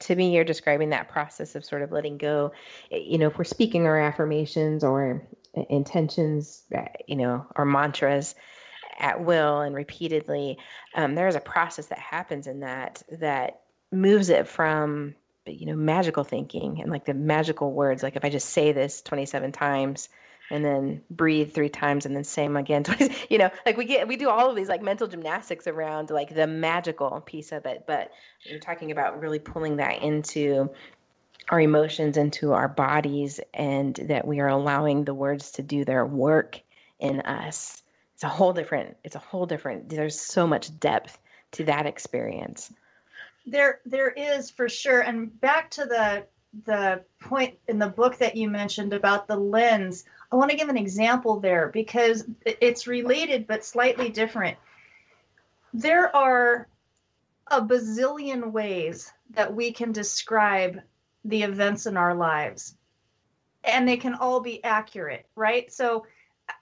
to 0.01 0.17
me, 0.17 0.35
you're 0.35 0.45
describing 0.45 0.91
that 0.91 1.09
process 1.09 1.55
of 1.55 1.65
sort 1.65 1.83
of 1.83 1.93
letting 1.93 2.19
go. 2.19 2.53
You 2.91 3.19
know, 3.19 3.29
if 3.29 3.39
we're 3.39 3.45
speaking 3.45 3.87
our 3.87 4.01
affirmations 4.01 4.83
or 4.83 5.23
intentions, 5.69 6.65
uh, 6.77 6.85
you 7.07 7.17
know, 7.17 7.47
or 7.57 7.65
mantras, 7.65 8.35
at 8.99 9.25
will 9.25 9.61
and 9.61 9.75
repeatedly, 9.75 10.59
um, 10.95 11.15
there 11.15 11.29
is 11.29 11.35
a 11.35 11.41
process 11.41 11.87
that 11.87 11.99
happens 11.99 12.47
in 12.47 12.61
that 12.61 13.03
that 13.11 13.61
moves 13.91 14.29
it 14.29 14.49
from 14.49 15.15
you 15.47 15.67
know 15.67 15.75
magical 15.75 16.25
thinking 16.25 16.81
and 16.81 16.91
like 16.91 17.05
the 17.05 17.13
magical 17.15 17.73
words 17.73 18.03
like 18.03 18.15
if 18.15 18.25
i 18.25 18.31
just 18.31 18.51
say 18.51 18.71
this 18.71 19.03
27 19.03 19.51
times 19.51 20.09
and 20.53 20.65
then 20.65 21.03
breathe 21.11 21.53
three 21.53 21.69
times 21.69 22.07
and 22.07 22.15
then 22.15 22.23
same 22.25 22.57
again 22.57 22.85
twice 22.85 23.09
you 23.29 23.39
know 23.39 23.51
like 23.67 23.77
we 23.77 23.85
get 23.85 24.07
we 24.07 24.17
do 24.17 24.29
all 24.29 24.49
of 24.49 24.55
these 24.55 24.69
like 24.69 24.83
mental 24.83 25.09
gymnastics 25.09 25.67
around 25.67 26.11
like 26.11 26.35
the 26.35 26.47
magical 26.47 27.21
piece 27.23 27.51
of 27.51 27.67
it 27.67 27.85
but 27.87 28.13
you're 28.45 28.61
talking 28.61 28.93
about 28.93 29.21
really 29.21 29.39
pulling 29.39 29.77
that 29.77 30.03
into 30.03 30.71
our 31.49 31.61
emotions 31.61 32.17
into 32.17 32.53
our 32.53 32.69
bodies 32.69 33.41
and 33.55 33.97
that 33.97 34.27
we 34.27 34.41
are 34.41 34.49
allowing 34.49 35.05
the 35.05 35.15
words 35.15 35.53
to 35.53 35.63
do 35.63 35.85
their 35.85 36.07
work 36.07 36.61
in 36.99 37.21
us. 37.21 37.83
It's 38.15 38.25
a 38.25 38.29
whole 38.29 38.53
different 38.53 38.97
it's 39.05 39.17
a 39.17 39.21
whole 39.21 39.47
different 39.47 39.89
there's 39.89 40.21
so 40.21 40.47
much 40.47 40.79
depth 40.79 41.19
to 41.53 41.65
that 41.65 41.87
experience. 41.87 42.73
There 43.47 43.81
there 43.85 44.11
is 44.11 44.51
for 44.51 44.69
sure 44.69 45.01
and 45.01 45.39
back 45.41 45.71
to 45.73 45.85
the 45.85 46.25
the 46.65 47.03
point 47.19 47.59
in 47.67 47.79
the 47.79 47.89
book 47.89 48.19
that 48.19 48.37
you 48.37 48.49
mentioned 48.49 48.93
about 48.93 49.27
the 49.27 49.37
lens 49.37 50.05
i 50.33 50.37
want 50.37 50.51
to 50.51 50.57
give 50.57 50.69
an 50.69 50.79
example 50.79 51.39
there 51.39 51.69
because 51.69 52.25
it's 52.45 52.87
related 52.87 53.47
but 53.47 53.65
slightly 53.65 54.09
different 54.09 54.57
there 55.75 56.15
are 56.15 56.69
a 57.49 57.61
bazillion 57.61 58.51
ways 58.53 59.13
that 59.31 59.55
we 59.55 59.73
can 59.73 59.93
describe 59.93 60.81
the 61.25 61.43
events 61.43 61.87
in 61.87 61.97
our 61.97 62.15
lives 62.15 62.75
and 63.65 63.87
they 63.87 63.97
can 63.97 64.15
all 64.15 64.41
be 64.41 64.63
accurate 64.65 65.27
right 65.37 65.73
so 65.73 66.05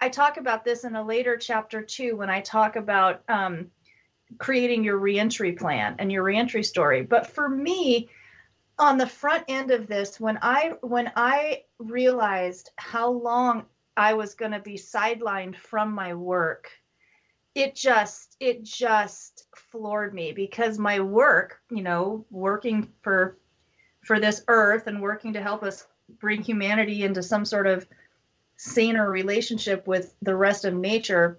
i 0.01 0.09
talk 0.09 0.37
about 0.37 0.65
this 0.65 0.85
in 0.85 0.97
a 0.97 1.03
later 1.03 1.37
chapter 1.37 1.83
too 1.83 2.17
when 2.17 2.29
i 2.29 2.41
talk 2.41 2.77
about 2.77 3.23
um, 3.29 3.71
creating 4.39 4.85
your 4.85 4.97
reentry 4.97 5.53
plan 5.53 5.97
and 5.99 6.11
your 6.11 6.23
reentry 6.23 6.63
story. 6.63 7.03
But 7.03 7.27
for 7.27 7.49
me, 7.49 8.09
on 8.81 8.99
the 8.99 9.07
front 9.07 9.45
end 9.49 9.71
of 9.71 9.87
this, 9.87 10.19
when 10.19 10.39
I 10.43 10.75
when 10.81 11.13
I 11.15 11.65
realized 11.79 12.71
how 12.77 13.11
long 13.11 13.67
I 13.97 14.15
was 14.15 14.35
going 14.35 14.53
to 14.53 14.61
be 14.61 14.77
sidelined 14.77 15.57
from 15.57 15.93
my 15.93 16.15
work, 16.15 16.71
it 17.55 17.75
just 17.75 18.37
it 18.41 18.65
just 18.65 19.47
floored 19.55 20.15
me 20.15 20.33
because 20.33 20.79
my 20.79 21.01
work, 21.01 21.61
you 21.71 21.83
know, 21.83 22.25
working 22.31 22.91
for 23.03 23.39
for 24.03 24.19
this 24.19 24.43
earth 24.49 24.87
and 24.87 25.03
working 25.03 25.35
to 25.35 25.43
help 25.43 25.63
us 25.63 25.87
bring 26.19 26.43
humanity 26.43 27.05
into 27.05 27.23
some 27.23 27.45
sort 27.45 27.67
of 27.67 27.87
saner 28.57 29.11
relationship 29.11 29.87
with 29.87 30.15
the 30.23 30.35
rest 30.35 30.65
of 30.65 30.75
nature 30.75 31.39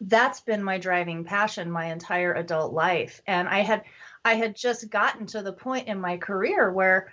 that's 0.00 0.40
been 0.40 0.62
my 0.62 0.78
driving 0.78 1.24
passion 1.24 1.70
my 1.70 1.86
entire 1.86 2.34
adult 2.34 2.72
life. 2.72 3.22
And 3.26 3.48
i 3.48 3.60
had 3.60 3.84
i 4.24 4.34
had 4.34 4.54
just 4.54 4.90
gotten 4.90 5.26
to 5.26 5.42
the 5.42 5.52
point 5.52 5.88
in 5.88 6.00
my 6.00 6.16
career 6.16 6.70
where 6.72 7.12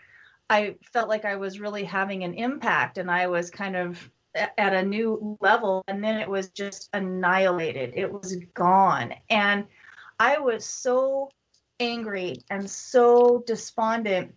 i 0.50 0.76
felt 0.93 1.10
like 1.10 1.26
i 1.26 1.36
was 1.36 1.60
really 1.60 1.84
having 1.84 2.24
an 2.24 2.34
impact 2.34 2.97
and 2.97 3.10
i 3.10 3.28
was 3.28 3.50
kind 3.50 3.76
of 3.76 4.10
at 4.36 4.74
a 4.74 4.84
new 4.84 5.38
level 5.41 5.84
and 5.88 6.04
then 6.04 6.17
it 6.17 6.30
was 6.30 6.50
just 6.50 6.89
annihilated 6.93 7.93
it 7.95 8.12
was 8.12 8.36
gone 8.54 9.13
and 9.30 9.65
i 10.19 10.38
was 10.39 10.65
so 10.65 11.30
angry 11.80 12.38
and 12.50 12.69
so 12.69 13.43
despondent 13.45 14.34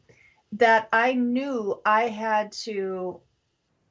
that 0.52 0.88
i 0.92 1.12
knew 1.12 1.80
i 1.84 2.08
had 2.08 2.50
to 2.50 3.20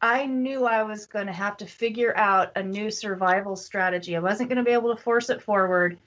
I 0.04 0.26
knew 0.26 0.66
I 0.66 0.84
was 0.84 1.06
going 1.06 1.28
to 1.28 1.32
have 1.32 1.56
to 1.58 1.66
figure 1.66 2.16
out 2.18 2.52
a 2.58 2.62
new 2.62 2.92
survival 2.92 3.56
strategy. 3.56 4.18
I 4.18 4.20
wasn't 4.20 4.50
going 4.50 4.58
to 4.58 4.70
be 4.70 4.74
able 4.74 4.94
to 4.94 5.02
force 5.02 5.30
it 5.30 5.42
forward. 5.42 5.98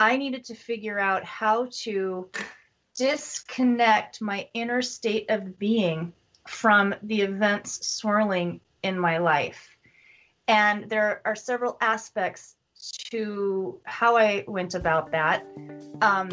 I 0.00 0.16
needed 0.16 0.44
to 0.44 0.54
figure 0.54 0.98
out 0.98 1.24
how 1.24 1.68
to 1.82 2.28
disconnect 2.96 4.20
my 4.20 4.48
inner 4.54 4.82
state 4.82 5.30
of 5.30 5.58
being 5.58 6.12
from 6.46 6.94
the 7.02 7.22
events 7.22 7.86
swirling 7.86 8.60
in 8.82 8.98
my 8.98 9.18
life. 9.18 9.76
And 10.48 10.88
there 10.88 11.22
are 11.24 11.36
several 11.36 11.76
aspects 11.80 12.56
to 13.10 13.80
how 13.84 14.16
I 14.16 14.44
went 14.48 14.74
about 14.74 15.12
that. 15.12 15.46
Um, 16.00 16.30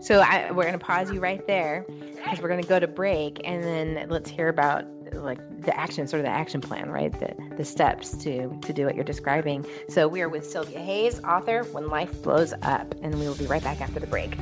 so 0.00 0.20
I, 0.20 0.50
we're 0.50 0.64
going 0.64 0.78
to 0.78 0.84
pause 0.84 1.10
you 1.10 1.20
right 1.20 1.46
there 1.46 1.86
because 1.88 2.40
we're 2.40 2.48
going 2.48 2.62
to 2.62 2.68
go 2.68 2.80
to 2.80 2.88
break 2.88 3.40
and 3.44 3.62
then 3.62 4.06
let's 4.08 4.28
hear 4.28 4.48
about 4.48 4.84
like 5.20 5.38
the 5.62 5.76
action, 5.78 6.06
sort 6.06 6.20
of 6.20 6.24
the 6.24 6.32
action 6.32 6.60
plan, 6.60 6.90
right? 6.90 7.12
The 7.12 7.34
the 7.56 7.64
steps 7.64 8.16
to 8.18 8.48
to 8.62 8.72
do 8.72 8.86
what 8.86 8.94
you're 8.94 9.04
describing. 9.04 9.66
So 9.88 10.08
we 10.08 10.22
are 10.22 10.28
with 10.28 10.48
Cylvia 10.48 10.78
Hayes, 10.78 11.22
author, 11.24 11.64
When 11.64 11.88
Life 11.88 12.22
Blows 12.22 12.52
Up, 12.62 12.94
and 13.02 13.18
we 13.18 13.26
will 13.26 13.34
be 13.34 13.46
right 13.46 13.62
back 13.62 13.80
after 13.80 14.00
the 14.00 14.06
break. 14.06 14.36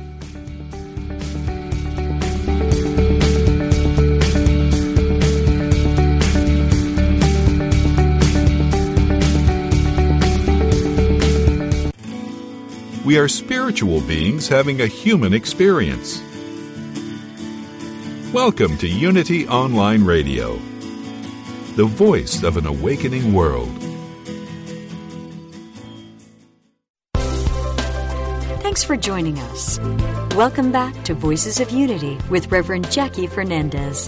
We 13.05 13.17
are 13.17 13.27
spiritual 13.27 13.99
beings 14.01 14.47
having 14.47 14.79
a 14.79 14.87
human 14.87 15.33
experience. 15.33 16.23
Welcome 18.33 18.79
to 18.79 18.87
Unity 18.87 19.47
Online 19.47 20.03
Radio, 20.03 20.55
the 21.75 21.85
voice 21.85 22.41
of 22.41 22.57
an 22.57 22.65
awakening 22.65 23.31
world. 23.31 23.69
Thanks 28.63 28.83
for 28.83 28.97
joining 28.97 29.37
us. 29.37 29.79
Welcome 30.35 30.71
back 30.71 31.03
to 31.03 31.13
Voices 31.13 31.59
of 31.59 31.69
Unity 31.69 32.17
with 32.31 32.51
Reverend 32.51 32.91
Jackie 32.91 33.27
Fernandez. 33.27 34.07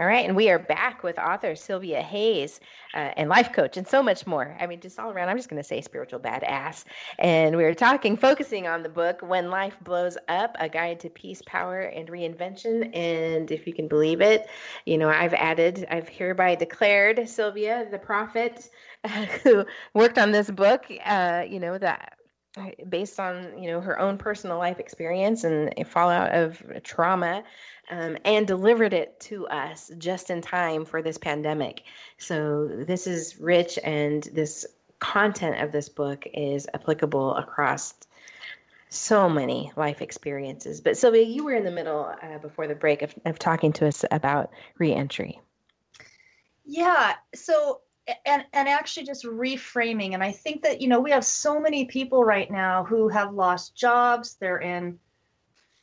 All 0.00 0.06
right, 0.06 0.26
and 0.26 0.34
we 0.34 0.48
are 0.48 0.58
back 0.58 1.02
with 1.02 1.18
author 1.18 1.54
Cylvia 1.54 2.00
Hayes 2.00 2.58
uh, 2.94 3.10
and 3.18 3.28
life 3.28 3.52
coach 3.52 3.76
and 3.76 3.86
so 3.86 4.02
much 4.02 4.26
more. 4.26 4.56
I 4.58 4.66
mean, 4.66 4.80
just 4.80 4.98
all 4.98 5.10
around, 5.10 5.28
I'm 5.28 5.36
just 5.36 5.50
going 5.50 5.60
to 5.60 5.68
say 5.68 5.82
spiritual 5.82 6.20
badass. 6.20 6.84
And 7.18 7.54
we 7.54 7.64
are 7.64 7.74
talking, 7.74 8.16
focusing 8.16 8.66
on 8.66 8.82
the 8.82 8.88
book, 8.88 9.20
When 9.20 9.50
Life 9.50 9.76
Blows 9.82 10.16
Up 10.28 10.56
A 10.58 10.70
Guide 10.70 11.00
to 11.00 11.10
Peace, 11.10 11.42
Power, 11.44 11.80
and 11.80 12.08
Reinvention. 12.08 12.96
And 12.96 13.50
if 13.50 13.66
you 13.66 13.74
can 13.74 13.88
believe 13.88 14.22
it, 14.22 14.48
you 14.86 14.96
know, 14.96 15.10
I've 15.10 15.34
added, 15.34 15.86
I've 15.90 16.08
hereby 16.08 16.54
declared 16.54 17.28
Cylvia, 17.28 17.86
the 17.90 17.98
prophet, 17.98 18.70
uh, 19.04 19.08
who 19.44 19.66
worked 19.92 20.16
on 20.16 20.32
this 20.32 20.50
book, 20.50 20.86
uh, 21.04 21.44
you 21.46 21.60
know, 21.60 21.76
that 21.76 22.16
based 22.88 23.20
on 23.20 23.56
you 23.62 23.70
know 23.70 23.80
her 23.80 23.98
own 24.00 24.18
personal 24.18 24.58
life 24.58 24.80
experience 24.80 25.44
and 25.44 25.72
fallout 25.86 26.32
of 26.32 26.60
trauma 26.82 27.44
um, 27.90 28.16
and 28.24 28.46
delivered 28.46 28.92
it 28.92 29.18
to 29.20 29.46
us 29.48 29.90
just 29.98 30.30
in 30.30 30.40
time 30.40 30.84
for 30.84 31.02
this 31.02 31.18
pandemic. 31.18 31.82
So 32.18 32.66
this 32.68 33.06
is 33.06 33.38
rich, 33.38 33.78
and 33.82 34.22
this 34.32 34.66
content 35.00 35.60
of 35.62 35.72
this 35.72 35.88
book 35.88 36.26
is 36.32 36.66
applicable 36.72 37.34
across 37.36 37.94
so 38.88 39.28
many 39.28 39.72
life 39.76 40.02
experiences. 40.02 40.80
But 40.80 40.96
Cylvia, 40.96 41.22
you 41.22 41.44
were 41.44 41.54
in 41.54 41.64
the 41.64 41.70
middle 41.70 42.12
uh, 42.22 42.38
before 42.38 42.66
the 42.66 42.74
break 42.74 43.02
of, 43.02 43.14
of 43.24 43.38
talking 43.38 43.72
to 43.74 43.86
us 43.86 44.04
about 44.10 44.50
reentry. 44.78 45.40
Yeah. 46.64 47.14
So 47.34 47.80
and 48.24 48.44
and 48.52 48.68
actually 48.68 49.06
just 49.06 49.24
reframing 49.24 50.14
and 50.14 50.22
i 50.24 50.32
think 50.32 50.62
that 50.62 50.80
you 50.80 50.88
know 50.88 51.00
we 51.00 51.10
have 51.10 51.24
so 51.24 51.60
many 51.60 51.84
people 51.84 52.24
right 52.24 52.50
now 52.50 52.82
who 52.82 53.08
have 53.08 53.32
lost 53.32 53.76
jobs 53.76 54.34
they're 54.40 54.58
in 54.58 54.98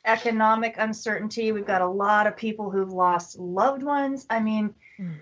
economic 0.04 0.76
uncertainty. 0.78 1.52
We've 1.52 1.66
got 1.66 1.82
a 1.82 1.88
lot 1.88 2.26
of 2.26 2.36
people 2.36 2.70
who've 2.70 2.92
lost 2.92 3.38
loved 3.38 3.82
ones. 3.82 4.26
I 4.30 4.40
mean, 4.40 4.74
mm. 4.98 5.20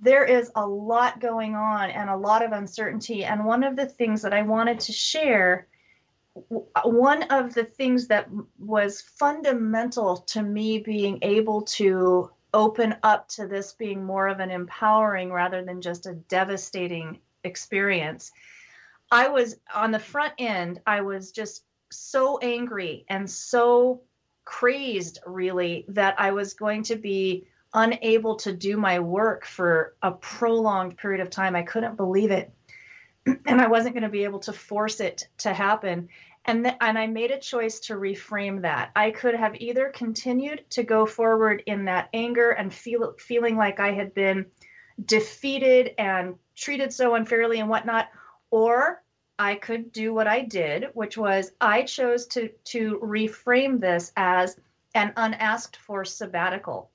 there 0.00 0.24
is 0.24 0.50
a 0.54 0.66
lot 0.66 1.20
going 1.20 1.54
on 1.54 1.90
and 1.90 2.10
a 2.10 2.16
lot 2.16 2.44
of 2.44 2.52
uncertainty. 2.52 3.24
And 3.24 3.44
one 3.44 3.64
of 3.64 3.76
the 3.76 3.86
things 3.86 4.22
that 4.22 4.34
I 4.34 4.42
wanted 4.42 4.80
to 4.80 4.92
share, 4.92 5.68
one 6.84 7.22
of 7.24 7.54
the 7.54 7.64
things 7.64 8.08
that 8.08 8.28
was 8.58 9.00
fundamental 9.00 10.18
to 10.18 10.42
me 10.42 10.78
being 10.78 11.18
able 11.22 11.62
to 11.62 12.30
open 12.52 12.96
up 13.02 13.28
to 13.28 13.46
this 13.46 13.72
being 13.72 14.04
more 14.04 14.28
of 14.28 14.40
an 14.40 14.50
empowering 14.50 15.30
rather 15.30 15.64
than 15.64 15.80
just 15.80 16.06
a 16.06 16.14
devastating 16.14 17.18
experience. 17.44 18.32
I 19.10 19.28
was 19.28 19.56
on 19.74 19.92
the 19.92 19.98
front 19.98 20.34
end, 20.38 20.80
I 20.86 21.02
was 21.02 21.32
just 21.32 21.64
so 21.90 22.38
angry 22.38 23.04
and 23.08 23.30
so 23.30 24.02
crazed 24.46 25.18
really 25.26 25.84
that 25.88 26.14
I 26.18 26.30
was 26.30 26.54
going 26.54 26.84
to 26.84 26.96
be 26.96 27.46
unable 27.74 28.36
to 28.36 28.54
do 28.54 28.78
my 28.78 29.00
work 29.00 29.44
for 29.44 29.94
a 30.00 30.12
prolonged 30.12 30.96
period 30.96 31.20
of 31.20 31.28
time. 31.28 31.54
I 31.54 31.62
couldn't 31.62 31.96
believe 31.96 32.30
it. 32.30 32.50
And 33.44 33.60
I 33.60 33.66
wasn't 33.66 33.94
going 33.94 34.04
to 34.04 34.08
be 34.08 34.22
able 34.22 34.38
to 34.40 34.52
force 34.52 35.00
it 35.00 35.26
to 35.38 35.52
happen. 35.52 36.08
And, 36.44 36.62
th- 36.64 36.76
and 36.80 36.96
I 36.96 37.08
made 37.08 37.32
a 37.32 37.40
choice 37.40 37.80
to 37.80 37.94
reframe 37.94 38.62
that. 38.62 38.92
I 38.94 39.10
could 39.10 39.34
have 39.34 39.56
either 39.56 39.90
continued 39.92 40.64
to 40.70 40.84
go 40.84 41.06
forward 41.06 41.64
in 41.66 41.86
that 41.86 42.08
anger 42.14 42.52
and 42.52 42.72
feel 42.72 43.14
feeling 43.18 43.56
like 43.56 43.80
I 43.80 43.90
had 43.90 44.14
been 44.14 44.46
defeated 45.04 45.90
and 45.98 46.36
treated 46.54 46.92
so 46.92 47.16
unfairly 47.16 47.58
and 47.58 47.68
whatnot, 47.68 48.08
or 48.52 49.02
I 49.38 49.56
could 49.56 49.92
do 49.92 50.14
what 50.14 50.26
I 50.26 50.42
did, 50.42 50.88
which 50.94 51.18
was 51.18 51.52
I 51.60 51.82
chose 51.82 52.26
to 52.28 52.48
to 52.64 52.98
reframe 53.02 53.80
this 53.80 54.12
as 54.16 54.58
an 54.94 55.12
unasked 55.16 55.76
for 55.76 56.04
sabbatical 56.04 56.90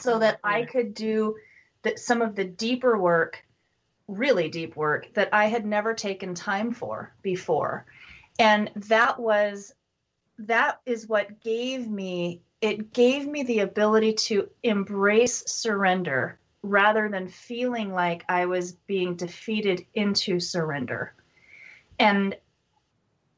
so 0.00 0.14
oh, 0.14 0.18
that 0.18 0.40
I 0.42 0.64
could 0.64 0.94
do 0.94 1.36
the, 1.82 1.96
some 1.96 2.22
of 2.22 2.34
the 2.34 2.44
deeper 2.44 2.98
work, 2.98 3.44
really 4.08 4.48
deep 4.48 4.76
work 4.76 5.12
that 5.14 5.28
I 5.32 5.46
had 5.46 5.66
never 5.66 5.94
taken 5.94 6.34
time 6.34 6.72
for 6.72 7.14
before. 7.22 7.86
And 8.38 8.70
that 8.74 9.18
was 9.18 9.74
that 10.38 10.80
is 10.84 11.06
what 11.06 11.40
gave 11.40 11.88
me 11.88 12.40
it 12.60 12.92
gave 12.92 13.26
me 13.26 13.42
the 13.42 13.60
ability 13.60 14.14
to 14.14 14.48
embrace 14.62 15.44
surrender 15.46 16.38
rather 16.62 17.10
than 17.10 17.28
feeling 17.28 17.92
like 17.92 18.24
I 18.26 18.46
was 18.46 18.72
being 18.72 19.16
defeated 19.16 19.84
into 19.92 20.40
surrender. 20.40 21.12
And 21.98 22.36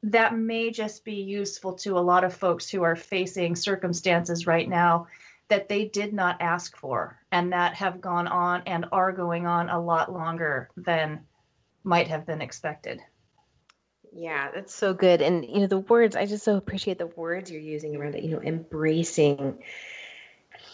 that 0.02 0.36
may 0.36 0.70
just 0.70 1.04
be 1.04 1.14
useful 1.14 1.74
to 1.74 1.98
a 1.98 2.00
lot 2.00 2.24
of 2.24 2.34
folks 2.34 2.68
who 2.68 2.82
are 2.82 2.96
facing 2.96 3.56
circumstances 3.56 4.46
right 4.46 4.68
now 4.68 5.06
that 5.48 5.68
they 5.68 5.84
did 5.84 6.12
not 6.12 6.40
ask 6.40 6.76
for 6.76 7.20
and 7.30 7.52
that 7.52 7.74
have 7.74 8.00
gone 8.00 8.26
on 8.26 8.62
and 8.66 8.86
are 8.92 9.12
going 9.12 9.46
on 9.46 9.68
a 9.68 9.80
lot 9.80 10.12
longer 10.12 10.68
than 10.76 11.20
might 11.84 12.08
have 12.08 12.26
been 12.26 12.42
expected. 12.42 13.00
Yeah, 14.12 14.50
that's 14.54 14.74
so 14.74 14.94
good. 14.94 15.20
And 15.20 15.44
you 15.44 15.60
know, 15.60 15.66
the 15.66 15.78
words, 15.78 16.16
I 16.16 16.26
just 16.26 16.44
so 16.44 16.56
appreciate 16.56 16.98
the 16.98 17.06
words 17.06 17.50
you're 17.50 17.60
using 17.60 17.96
around 17.96 18.14
it, 18.14 18.24
you 18.24 18.30
know, 18.30 18.42
embracing 18.42 19.58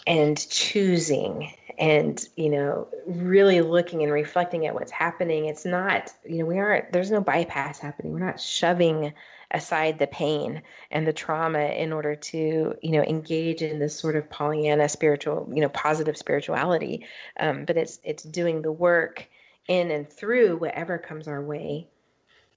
and 0.06 0.48
choosing 0.48 1.52
and 1.78 2.28
you 2.36 2.50
know 2.50 2.88
really 3.06 3.60
looking 3.60 4.02
and 4.02 4.12
reflecting 4.12 4.66
at 4.66 4.74
what's 4.74 4.90
happening. 4.90 5.46
It's 5.46 5.64
not 5.64 6.12
you 6.24 6.38
know 6.38 6.46
we 6.46 6.58
aren't 6.58 6.92
there's 6.92 7.10
no 7.10 7.20
bypass 7.20 7.78
happening. 7.78 8.12
We're 8.12 8.20
not 8.20 8.40
shoving 8.40 9.12
aside 9.50 9.98
the 9.98 10.06
pain 10.06 10.62
and 10.90 11.06
the 11.06 11.12
trauma 11.12 11.60
in 11.60 11.92
order 11.92 12.14
to 12.16 12.74
you 12.82 12.90
know 12.90 13.02
engage 13.02 13.62
in 13.62 13.78
this 13.78 13.98
sort 13.98 14.16
of 14.16 14.28
pollyanna 14.30 14.88
spiritual 14.88 15.48
you 15.52 15.60
know 15.60 15.68
positive 15.68 16.16
spirituality. 16.16 17.06
Um, 17.38 17.64
but 17.64 17.76
it's 17.76 17.98
it's 18.04 18.22
doing 18.22 18.62
the 18.62 18.72
work 18.72 19.28
in 19.68 19.90
and 19.90 20.08
through 20.08 20.56
whatever 20.56 20.98
comes 20.98 21.28
our 21.28 21.42
way 21.42 21.88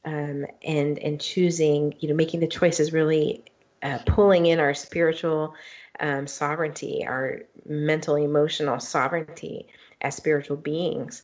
um, 0.06 0.46
and 0.64 1.00
and 1.00 1.20
choosing, 1.20 1.96
you 2.00 2.08
know, 2.08 2.16
making 2.16 2.40
the 2.40 2.48
choices 2.48 2.94
really 2.94 3.44
uh, 3.82 4.00
pulling 4.06 4.46
in 4.46 4.60
our 4.60 4.74
spiritual 4.74 5.56
um, 6.00 6.28
sovereignty, 6.28 7.06
our 7.06 7.42
mental, 7.66 8.16
emotional 8.16 8.80
sovereignty 8.80 9.68
as 10.02 10.16
spiritual 10.16 10.58
beings. 10.58 11.24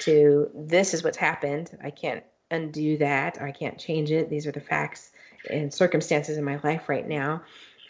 To 0.00 0.50
this 0.54 0.94
is 0.94 1.02
what's 1.02 1.16
happened. 1.16 1.76
I 1.82 1.90
can't 1.90 2.24
undo 2.50 2.98
that. 2.98 3.40
I 3.40 3.50
can't 3.52 3.78
change 3.78 4.10
it. 4.10 4.28
These 4.28 4.46
are 4.46 4.52
the 4.52 4.60
facts 4.60 5.12
and 5.50 5.72
circumstances 5.72 6.36
in 6.36 6.44
my 6.44 6.60
life 6.62 6.88
right 6.88 7.06
now. 7.06 7.42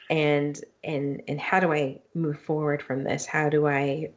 And 0.08 0.58
and 0.84 1.22
and 1.26 1.40
how 1.40 1.60
do 1.60 1.72
I 1.72 2.00
move 2.14 2.38
forward 2.40 2.82
from 2.82 3.02
this? 3.02 3.26
How 3.26 3.48
do 3.48 3.66
I 3.66 4.10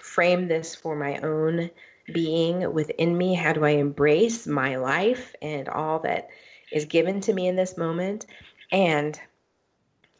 frame 0.00 0.48
this 0.48 0.74
for 0.74 0.96
my 0.96 1.18
own 1.18 1.70
being 2.12 2.72
within 2.72 3.16
me? 3.16 3.34
How 3.34 3.52
do 3.52 3.64
I 3.64 3.70
embrace 3.70 4.46
my 4.46 4.76
life 4.76 5.34
and 5.42 5.68
all 5.68 5.98
that 6.00 6.30
is 6.72 6.86
given 6.86 7.20
to 7.22 7.32
me 7.32 7.46
in 7.46 7.56
this 7.56 7.76
moment 7.76 8.26
and 8.72 9.18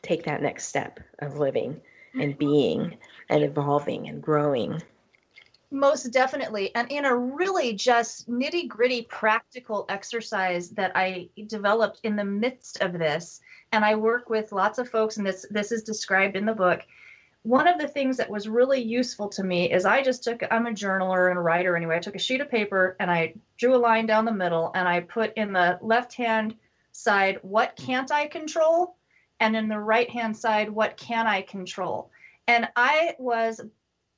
take 0.09 0.25
that 0.25 0.42
next 0.42 0.66
step 0.66 1.01
of 1.21 1.38
living 1.38 1.81
and 2.14 2.33
mm-hmm. 2.33 2.38
being 2.38 2.99
and 3.29 3.44
evolving 3.44 4.09
and 4.09 4.23
growing? 4.23 4.83
Most 5.71 6.05
definitely. 6.12 6.75
And 6.75 6.90
in 6.90 7.05
a 7.05 7.14
really 7.14 7.75
just 7.75 8.29
nitty 8.29 8.68
gritty 8.68 9.03
practical 9.03 9.85
exercise 9.90 10.71
that 10.71 10.92
I 10.94 11.29
developed 11.47 12.01
in 12.05 12.16
the 12.16 12.25
midst 12.25 12.81
of 12.81 12.94
this, 12.94 13.40
and 13.73 13.85
I 13.85 13.94
work 13.94 14.31
with 14.31 14.51
lots 14.51 14.79
of 14.79 14.88
folks, 14.88 15.18
and 15.18 15.27
this, 15.27 15.44
this 15.51 15.71
is 15.71 15.83
described 15.83 16.37
in 16.37 16.47
the 16.47 16.55
book 16.55 16.81
one 17.49 17.66
of 17.66 17.79
the 17.79 17.88
things 17.88 18.18
that 18.18 18.29
was 18.29 18.47
really 18.47 18.79
useful 18.83 19.27
to 19.27 19.42
me 19.42 19.73
is 19.73 19.87
I 19.87 20.03
just 20.03 20.23
took, 20.23 20.42
I'm 20.51 20.66
a 20.66 20.71
journaler 20.71 21.31
and 21.31 21.38
a 21.38 21.40
writer 21.40 21.77
anyway. 21.77 21.97
I 21.97 22.01
took 22.01 22.14
a 22.14 22.18
sheet 22.18 22.42
of 22.42 22.51
paper 22.51 22.94
and 23.01 23.11
I 23.11 23.33
drew 23.57 23.75
a 23.75 23.79
line 23.79 24.05
down 24.05 24.27
the 24.27 24.33
middle 24.33 24.71
and 24.75 24.87
I 24.87 25.01
put 25.01 25.33
in 25.35 25.55
the 25.55 25.79
left 25.81 26.12
hand 26.12 26.57
side, 26.92 27.38
what 27.40 27.75
can't 27.75 28.12
I 28.12 28.27
control? 28.27 28.98
And 29.40 29.57
in 29.57 29.68
the 29.68 29.79
right 29.79 30.11
hand 30.11 30.37
side, 30.37 30.70
what 30.70 30.96
can 30.96 31.27
I 31.27 31.42
control? 31.42 32.11
And 32.46 32.68
I 32.77 33.14
was 33.18 33.61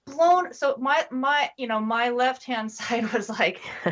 blown. 0.07 0.53
So 0.55 0.77
my, 0.79 1.07
my, 1.11 1.51
you 1.57 1.67
know, 1.67 1.81
my 1.81 2.11
left 2.11 2.45
hand 2.45 2.73
side 2.73 3.13
was 3.13 3.29
like, 3.29 3.61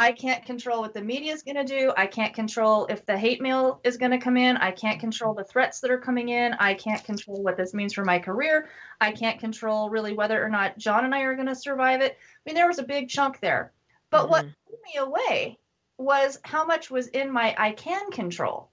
I 0.00 0.12
can't 0.12 0.46
control 0.46 0.80
what 0.80 0.94
the 0.94 1.02
media 1.02 1.34
is 1.34 1.42
going 1.42 1.56
to 1.56 1.64
do. 1.64 1.92
I 1.94 2.06
can't 2.06 2.32
control 2.32 2.86
if 2.86 3.04
the 3.04 3.18
hate 3.18 3.42
mail 3.42 3.82
is 3.84 3.98
going 3.98 4.12
to 4.12 4.18
come 4.18 4.38
in. 4.38 4.56
I 4.56 4.70
can't 4.70 4.98
control 4.98 5.34
the 5.34 5.44
threats 5.44 5.80
that 5.80 5.90
are 5.90 6.00
coming 6.00 6.30
in. 6.30 6.54
I 6.54 6.72
can't 6.72 7.04
control 7.04 7.42
what 7.42 7.58
this 7.58 7.74
means 7.74 7.92
for 7.92 8.02
my 8.02 8.18
career. 8.18 8.70
I 8.98 9.12
can't 9.12 9.38
control 9.38 9.90
really 9.90 10.14
whether 10.14 10.42
or 10.42 10.48
not 10.48 10.78
John 10.78 11.04
and 11.04 11.14
I 11.14 11.20
are 11.20 11.34
going 11.34 11.48
to 11.48 11.54
survive 11.54 12.00
it. 12.00 12.12
I 12.12 12.40
mean, 12.46 12.54
there 12.54 12.66
was 12.66 12.78
a 12.78 12.82
big 12.82 13.10
chunk 13.10 13.40
there. 13.40 13.72
But 14.08 14.22
mm-hmm. 14.22 14.30
what 14.30 14.46
blew 14.66 14.78
me 14.86 15.00
away 15.00 15.58
was 15.98 16.38
how 16.44 16.64
much 16.64 16.90
was 16.90 17.08
in 17.08 17.30
my 17.30 17.54
I 17.58 17.72
can 17.72 18.10
control. 18.10 18.69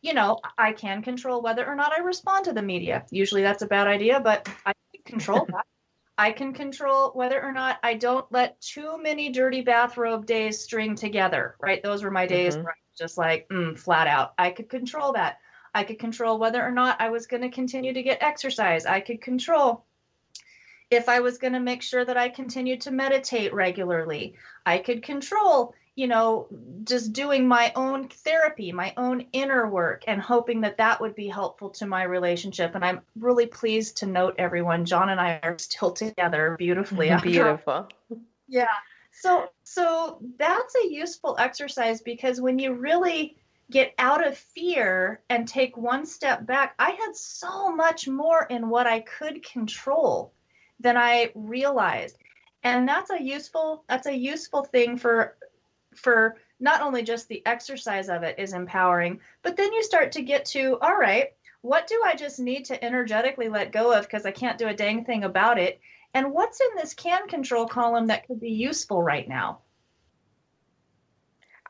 You 0.00 0.14
know, 0.14 0.38
I 0.56 0.72
can 0.72 1.02
control 1.02 1.42
whether 1.42 1.66
or 1.66 1.74
not 1.74 1.92
I 1.92 2.02
respond 2.02 2.44
to 2.44 2.52
the 2.52 2.62
media. 2.62 3.04
Usually 3.10 3.42
that's 3.42 3.62
a 3.62 3.66
bad 3.66 3.88
idea, 3.88 4.20
but 4.20 4.48
I 4.64 4.72
can 4.94 5.02
control 5.04 5.46
that. 5.52 5.66
I 6.16 6.32
can 6.32 6.52
control 6.52 7.12
whether 7.14 7.40
or 7.40 7.52
not 7.52 7.78
I 7.82 7.94
don't 7.94 8.30
let 8.32 8.60
too 8.60 9.00
many 9.00 9.30
dirty 9.30 9.60
bathrobe 9.60 10.26
days 10.26 10.60
string 10.60 10.96
together, 10.96 11.54
right? 11.60 11.80
Those 11.80 12.02
were 12.02 12.10
my 12.10 12.26
days 12.26 12.54
mm-hmm. 12.54 12.64
where 12.64 12.72
I 12.72 12.82
was 12.90 12.98
just 12.98 13.18
like, 13.18 13.48
mm, 13.48 13.78
flat 13.78 14.08
out. 14.08 14.34
I 14.36 14.50
could 14.50 14.68
control 14.68 15.12
that. 15.12 15.38
I 15.72 15.84
could 15.84 16.00
control 16.00 16.40
whether 16.40 16.60
or 16.60 16.72
not 16.72 17.00
I 17.00 17.10
was 17.10 17.28
going 17.28 17.42
to 17.42 17.50
continue 17.50 17.92
to 17.92 18.02
get 18.02 18.20
exercise. 18.20 18.84
I 18.84 18.98
could 18.98 19.20
control 19.20 19.84
if 20.90 21.08
I 21.08 21.20
was 21.20 21.38
going 21.38 21.52
to 21.52 21.60
make 21.60 21.82
sure 21.82 22.04
that 22.04 22.16
I 22.16 22.30
continued 22.30 22.80
to 22.82 22.90
meditate 22.90 23.54
regularly. 23.54 24.34
I 24.66 24.78
could 24.78 25.02
control 25.02 25.74
you 25.98 26.06
know, 26.06 26.46
just 26.84 27.12
doing 27.12 27.48
my 27.48 27.72
own 27.74 28.06
therapy, 28.06 28.70
my 28.70 28.94
own 28.96 29.26
inner 29.32 29.68
work, 29.68 30.04
and 30.06 30.22
hoping 30.22 30.60
that 30.60 30.76
that 30.76 31.00
would 31.00 31.16
be 31.16 31.26
helpful 31.26 31.70
to 31.70 31.86
my 31.86 32.04
relationship. 32.04 32.76
And 32.76 32.84
I'm 32.84 33.00
really 33.18 33.46
pleased 33.46 33.96
to 33.96 34.06
note, 34.06 34.36
everyone, 34.38 34.84
John 34.84 35.08
and 35.08 35.20
I 35.20 35.40
are 35.42 35.58
still 35.58 35.90
together 35.90 36.54
beautifully. 36.56 37.10
Beautiful. 37.22 37.88
Yeah. 38.46 38.68
So, 39.10 39.50
so 39.64 40.20
that's 40.38 40.76
a 40.76 40.86
useful 40.88 41.34
exercise 41.36 42.00
because 42.00 42.40
when 42.40 42.60
you 42.60 42.74
really 42.74 43.36
get 43.68 43.92
out 43.98 44.24
of 44.24 44.38
fear 44.38 45.20
and 45.28 45.48
take 45.48 45.76
one 45.76 46.06
step 46.06 46.46
back, 46.46 46.76
I 46.78 46.90
had 46.90 47.16
so 47.16 47.74
much 47.74 48.06
more 48.06 48.44
in 48.44 48.68
what 48.68 48.86
I 48.86 49.00
could 49.00 49.44
control 49.44 50.32
than 50.78 50.96
I 50.96 51.32
realized 51.34 52.18
and 52.64 52.88
that's 52.88 53.10
a 53.10 53.22
useful 53.22 53.84
that's 53.88 54.06
a 54.06 54.16
useful 54.16 54.64
thing 54.64 54.96
for 54.96 55.36
for 55.98 56.36
not 56.60 56.80
only 56.80 57.02
just 57.02 57.28
the 57.28 57.44
exercise 57.46 58.08
of 58.08 58.22
it 58.22 58.38
is 58.38 58.52
empowering, 58.52 59.20
but 59.42 59.56
then 59.56 59.72
you 59.72 59.82
start 59.82 60.12
to 60.12 60.22
get 60.22 60.44
to, 60.46 60.78
all 60.80 60.96
right, 60.96 61.32
what 61.60 61.86
do 61.86 62.02
I 62.04 62.14
just 62.14 62.38
need 62.38 62.66
to 62.66 62.84
energetically 62.84 63.48
let 63.48 63.72
go 63.72 63.92
of 63.92 64.06
because 64.06 64.26
I 64.26 64.30
can't 64.30 64.58
do 64.58 64.68
a 64.68 64.74
dang 64.74 65.04
thing 65.04 65.24
about 65.24 65.58
it? 65.58 65.80
And 66.14 66.32
what's 66.32 66.60
in 66.60 66.68
this 66.76 66.94
can 66.94 67.28
control 67.28 67.66
column 67.66 68.06
that 68.06 68.26
could 68.26 68.40
be 68.40 68.50
useful 68.50 69.02
right 69.02 69.28
now? 69.28 69.58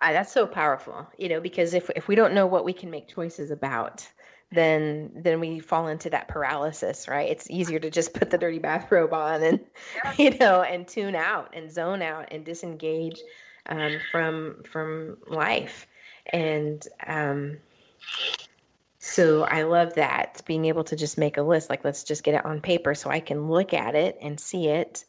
That's 0.00 0.32
so 0.32 0.46
powerful, 0.46 1.08
you 1.18 1.28
know, 1.28 1.40
because 1.40 1.74
if 1.74 1.90
if 1.96 2.06
we 2.06 2.14
don't 2.14 2.34
know 2.34 2.46
what 2.46 2.64
we 2.64 2.72
can 2.72 2.90
make 2.90 3.08
choices 3.08 3.50
about, 3.50 4.08
then 4.52 5.10
then 5.16 5.40
we 5.40 5.58
fall 5.58 5.88
into 5.88 6.10
that 6.10 6.28
paralysis, 6.28 7.08
right? 7.08 7.28
It's 7.28 7.50
easier 7.50 7.80
to 7.80 7.90
just 7.90 8.14
put 8.14 8.30
the 8.30 8.38
dirty 8.38 8.60
bathrobe 8.60 9.12
on 9.12 9.42
and 9.42 9.60
yeah. 9.96 10.14
you 10.18 10.38
know 10.38 10.62
and 10.62 10.86
tune 10.86 11.16
out 11.16 11.50
and 11.54 11.70
zone 11.70 12.02
out 12.02 12.28
and 12.30 12.44
disengage 12.44 13.20
um, 13.68 13.98
from 14.10 14.62
from 14.70 15.18
life, 15.26 15.86
and 16.32 16.86
um, 17.06 17.58
so 18.98 19.44
I 19.44 19.62
love 19.62 19.94
that 19.94 20.42
being 20.46 20.64
able 20.66 20.84
to 20.84 20.96
just 20.96 21.18
make 21.18 21.36
a 21.36 21.42
list. 21.42 21.70
Like 21.70 21.84
let's 21.84 22.04
just 22.04 22.24
get 22.24 22.34
it 22.34 22.44
on 22.44 22.60
paper 22.60 22.94
so 22.94 23.10
I 23.10 23.20
can 23.20 23.48
look 23.48 23.74
at 23.74 23.94
it 23.94 24.18
and 24.20 24.38
see 24.38 24.68
it, 24.68 25.04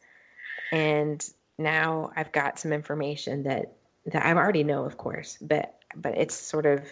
and 0.72 1.24
now 1.58 2.10
I've 2.16 2.32
got 2.32 2.58
some 2.58 2.72
information 2.72 3.44
that 3.44 3.72
that 4.06 4.24
I 4.24 4.32
already 4.32 4.64
know, 4.64 4.84
of 4.84 4.96
course, 4.96 5.38
but 5.40 5.78
but 5.94 6.16
it's 6.16 6.34
sort 6.34 6.66
of 6.66 6.84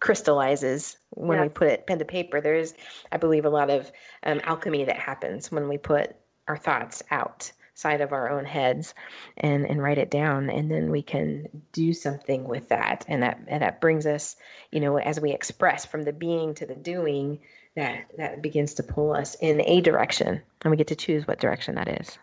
crystallizes 0.00 0.96
when 1.10 1.40
we 1.40 1.48
put 1.48 1.68
it 1.68 1.86
pen 1.86 1.98
to 1.98 2.04
paper. 2.04 2.40
There's, 2.40 2.74
I 3.12 3.18
believe, 3.18 3.44
a 3.44 3.50
lot 3.50 3.70
of 3.70 3.92
um, 4.24 4.40
alchemy 4.44 4.84
that 4.84 4.96
happens 4.96 5.52
when 5.52 5.68
we 5.68 5.76
put 5.78 6.16
our 6.48 6.56
thoughts 6.56 7.02
out 7.10 7.52
side 7.80 8.00
of 8.00 8.12
our 8.12 8.30
own 8.30 8.44
heads 8.44 8.94
and 9.36 9.66
and 9.66 9.82
write 9.82 9.98
it 9.98 10.10
down. 10.10 10.50
And 10.50 10.70
then 10.70 10.90
we 10.90 11.02
can 11.02 11.48
do 11.72 11.92
something 11.92 12.44
with 12.44 12.68
that. 12.68 13.04
And 13.08 13.22
that 13.22 13.40
and 13.48 13.62
that 13.62 13.80
brings 13.80 14.06
us 14.06 14.36
you 14.70 14.80
know 14.80 14.98
as 14.98 15.20
we 15.20 15.32
express 15.32 15.84
from 15.86 16.02
the 16.02 16.12
being 16.12 16.54
to 16.54 16.66
the 16.66 16.74
doing 16.74 17.40
that 17.76 18.06
that 18.16 18.42
begins 18.42 18.74
to 18.74 18.82
pull 18.82 19.12
us 19.12 19.34
in 19.36 19.60
a 19.62 19.80
direction. 19.80 20.42
And 20.62 20.70
we 20.70 20.76
get 20.76 20.88
to 20.88 20.96
choose 20.96 21.26
what 21.26 21.40
direction 21.40 21.76
that 21.76 22.00
is. 22.00 22.18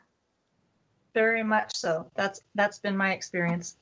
Very 1.13 1.43
much 1.43 1.75
so. 1.75 2.11
That's 2.15 2.41
that's 2.55 2.79
been 2.79 2.95
my 2.95 3.13
experience. 3.13 3.75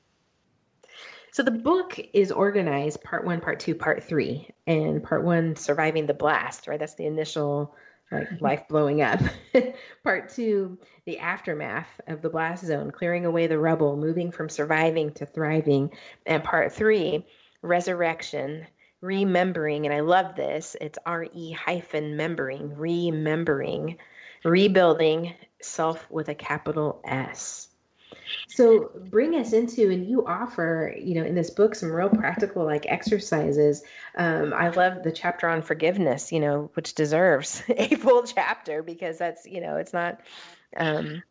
So 1.32 1.42
the 1.42 1.50
book 1.50 2.00
is 2.14 2.32
organized 2.32 3.02
part 3.02 3.26
one, 3.26 3.42
part 3.42 3.60
two, 3.60 3.74
part 3.74 4.02
three. 4.02 4.48
And 4.66 5.02
part 5.02 5.22
one, 5.22 5.54
surviving 5.54 6.06
the 6.06 6.14
blast, 6.14 6.66
right? 6.66 6.80
That's 6.80 6.94
the 6.94 7.04
initial 7.04 7.58
like 7.58 7.85
life 8.40 8.68
blowing 8.68 9.02
up. 9.02 9.20
part 10.04 10.28
two, 10.30 10.78
the 11.04 11.18
aftermath 11.18 11.88
of 12.06 12.22
the 12.22 12.30
blast 12.30 12.64
zone, 12.64 12.90
clearing 12.90 13.26
away 13.26 13.46
the 13.46 13.58
rubble, 13.58 13.96
moving 13.96 14.30
from 14.30 14.48
surviving 14.48 15.12
to 15.12 15.26
thriving. 15.26 15.90
And 16.24 16.42
part 16.42 16.72
three, 16.72 17.26
resurrection, 17.62 18.66
remembering. 19.00 19.86
And 19.86 19.94
I 19.94 20.00
love 20.00 20.34
this. 20.36 20.76
It's 20.80 20.98
R 21.04 21.26
E 21.32 21.52
hyphen 21.52 22.16
membering, 22.16 22.72
remembering, 22.76 23.98
rebuilding 24.44 25.34
self 25.60 26.08
with 26.10 26.28
a 26.28 26.34
capital 26.34 27.00
S. 27.04 27.68
So 28.48 28.90
bring 28.94 29.34
us 29.34 29.52
into, 29.52 29.90
and 29.90 30.08
you 30.08 30.26
offer, 30.26 30.94
you 30.98 31.14
know, 31.14 31.24
in 31.24 31.34
this 31.34 31.50
book 31.50 31.74
some 31.74 31.90
real 31.90 32.08
practical 32.08 32.64
like 32.64 32.86
exercises. 32.86 33.82
Um, 34.16 34.52
I 34.52 34.68
love 34.68 35.02
the 35.02 35.12
chapter 35.12 35.48
on 35.48 35.62
forgiveness, 35.62 36.32
you 36.32 36.40
know, 36.40 36.70
which 36.74 36.94
deserves 36.94 37.62
a 37.68 37.94
full 37.96 38.22
chapter 38.22 38.82
because 38.82 39.18
that's, 39.18 39.46
you 39.46 39.60
know, 39.60 39.76
it's 39.76 39.92
not, 39.92 40.20
um, 40.76 41.22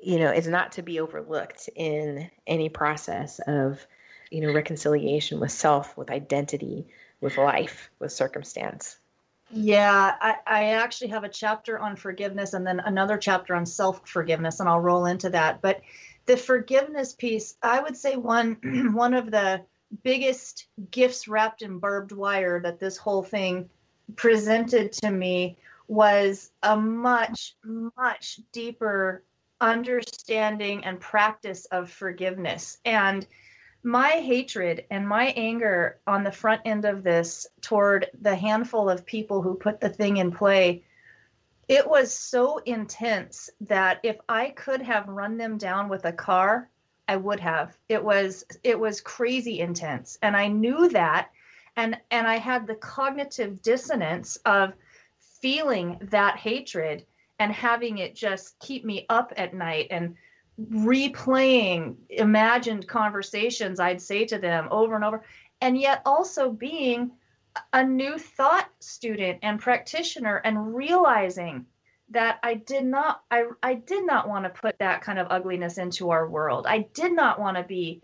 you 0.00 0.18
know, 0.18 0.30
it's 0.30 0.46
not 0.46 0.72
to 0.72 0.82
be 0.82 1.00
overlooked 1.00 1.68
in 1.74 2.30
any 2.46 2.68
process 2.68 3.40
of, 3.46 3.86
you 4.30 4.40
know, 4.40 4.52
reconciliation 4.52 5.40
with 5.40 5.52
self, 5.52 5.96
with 5.96 6.10
identity, 6.10 6.86
with 7.20 7.38
life, 7.38 7.90
with 7.98 8.12
circumstance. 8.12 8.98
Yeah, 9.50 10.14
I, 10.20 10.36
I 10.46 10.64
actually 10.72 11.08
have 11.08 11.24
a 11.24 11.28
chapter 11.28 11.78
on 11.78 11.96
forgiveness 11.96 12.52
and 12.52 12.66
then 12.66 12.80
another 12.80 13.16
chapter 13.16 13.54
on 13.54 13.64
self 13.66 14.06
forgiveness, 14.08 14.60
and 14.60 14.68
I'll 14.68 14.80
roll 14.80 15.06
into 15.06 15.30
that. 15.30 15.62
But 15.62 15.82
the 16.26 16.36
forgiveness 16.36 17.14
piece, 17.14 17.56
I 17.62 17.80
would 17.80 17.96
say 17.96 18.16
one 18.16 18.56
one 18.92 19.14
of 19.14 19.30
the 19.30 19.62
biggest 20.02 20.66
gifts 20.90 21.28
wrapped 21.28 21.62
in 21.62 21.78
barbed 21.78 22.12
wire 22.12 22.60
that 22.60 22.80
this 22.80 22.96
whole 22.96 23.22
thing 23.22 23.70
presented 24.16 24.92
to 24.92 25.10
me 25.10 25.56
was 25.88 26.50
a 26.62 26.76
much 26.76 27.54
much 27.64 28.40
deeper 28.52 29.22
understanding 29.60 30.84
and 30.84 31.00
practice 31.00 31.66
of 31.66 31.90
forgiveness 31.90 32.78
and 32.84 33.26
my 33.86 34.10
hatred 34.10 34.84
and 34.90 35.08
my 35.08 35.26
anger 35.36 35.98
on 36.06 36.24
the 36.24 36.32
front 36.32 36.60
end 36.64 36.84
of 36.84 37.02
this 37.02 37.46
toward 37.60 38.10
the 38.20 38.34
handful 38.34 38.90
of 38.90 39.06
people 39.06 39.40
who 39.40 39.54
put 39.54 39.80
the 39.80 39.88
thing 39.88 40.16
in 40.16 40.32
play 40.32 40.82
it 41.68 41.88
was 41.88 42.12
so 42.12 42.58
intense 42.58 43.48
that 43.60 44.00
if 44.02 44.16
i 44.28 44.50
could 44.50 44.82
have 44.82 45.08
run 45.08 45.36
them 45.36 45.56
down 45.56 45.88
with 45.88 46.04
a 46.04 46.12
car 46.12 46.68
i 47.08 47.16
would 47.16 47.40
have. 47.40 47.76
It 47.88 48.02
was 48.02 48.44
it 48.62 48.78
was 48.78 49.00
crazy 49.00 49.60
intense. 49.60 50.18
And 50.22 50.36
i 50.36 50.48
knew 50.48 50.88
that. 50.90 51.30
And 51.76 51.98
and 52.10 52.26
i 52.26 52.36
had 52.36 52.66
the 52.66 52.74
cognitive 52.74 53.62
dissonance 53.62 54.36
of 54.44 54.72
feeling 55.40 55.98
that 56.10 56.36
hatred 56.36 57.06
and 57.38 57.52
having 57.52 57.98
it 57.98 58.14
just 58.14 58.58
keep 58.58 58.84
me 58.84 59.06
up 59.08 59.32
at 59.36 59.54
night 59.54 59.88
and 59.90 60.16
replaying 60.60 61.96
imagined 62.08 62.88
conversations 62.88 63.78
I'd 63.78 64.00
say 64.00 64.24
to 64.26 64.38
them 64.38 64.68
over 64.70 64.94
and 64.94 65.04
over, 65.04 65.24
and 65.60 65.78
yet 65.78 66.02
also 66.06 66.50
being 66.50 67.12
a 67.72 67.84
new 67.84 68.18
thought 68.18 68.68
student 68.80 69.38
and 69.42 69.60
practitioner 69.60 70.36
and 70.36 70.74
realizing 70.74 71.66
that 72.10 72.38
I 72.42 72.54
did 72.54 72.84
not 72.84 73.22
I, 73.30 73.44
I 73.62 73.74
did 73.74 74.06
not 74.06 74.28
want 74.28 74.44
to 74.44 74.50
put 74.50 74.78
that 74.78 75.02
kind 75.02 75.18
of 75.18 75.26
ugliness 75.30 75.78
into 75.78 76.10
our 76.10 76.28
world. 76.28 76.66
I 76.68 76.86
did 76.94 77.12
not 77.12 77.40
want 77.40 77.56
to 77.56 77.62
be 77.62 78.02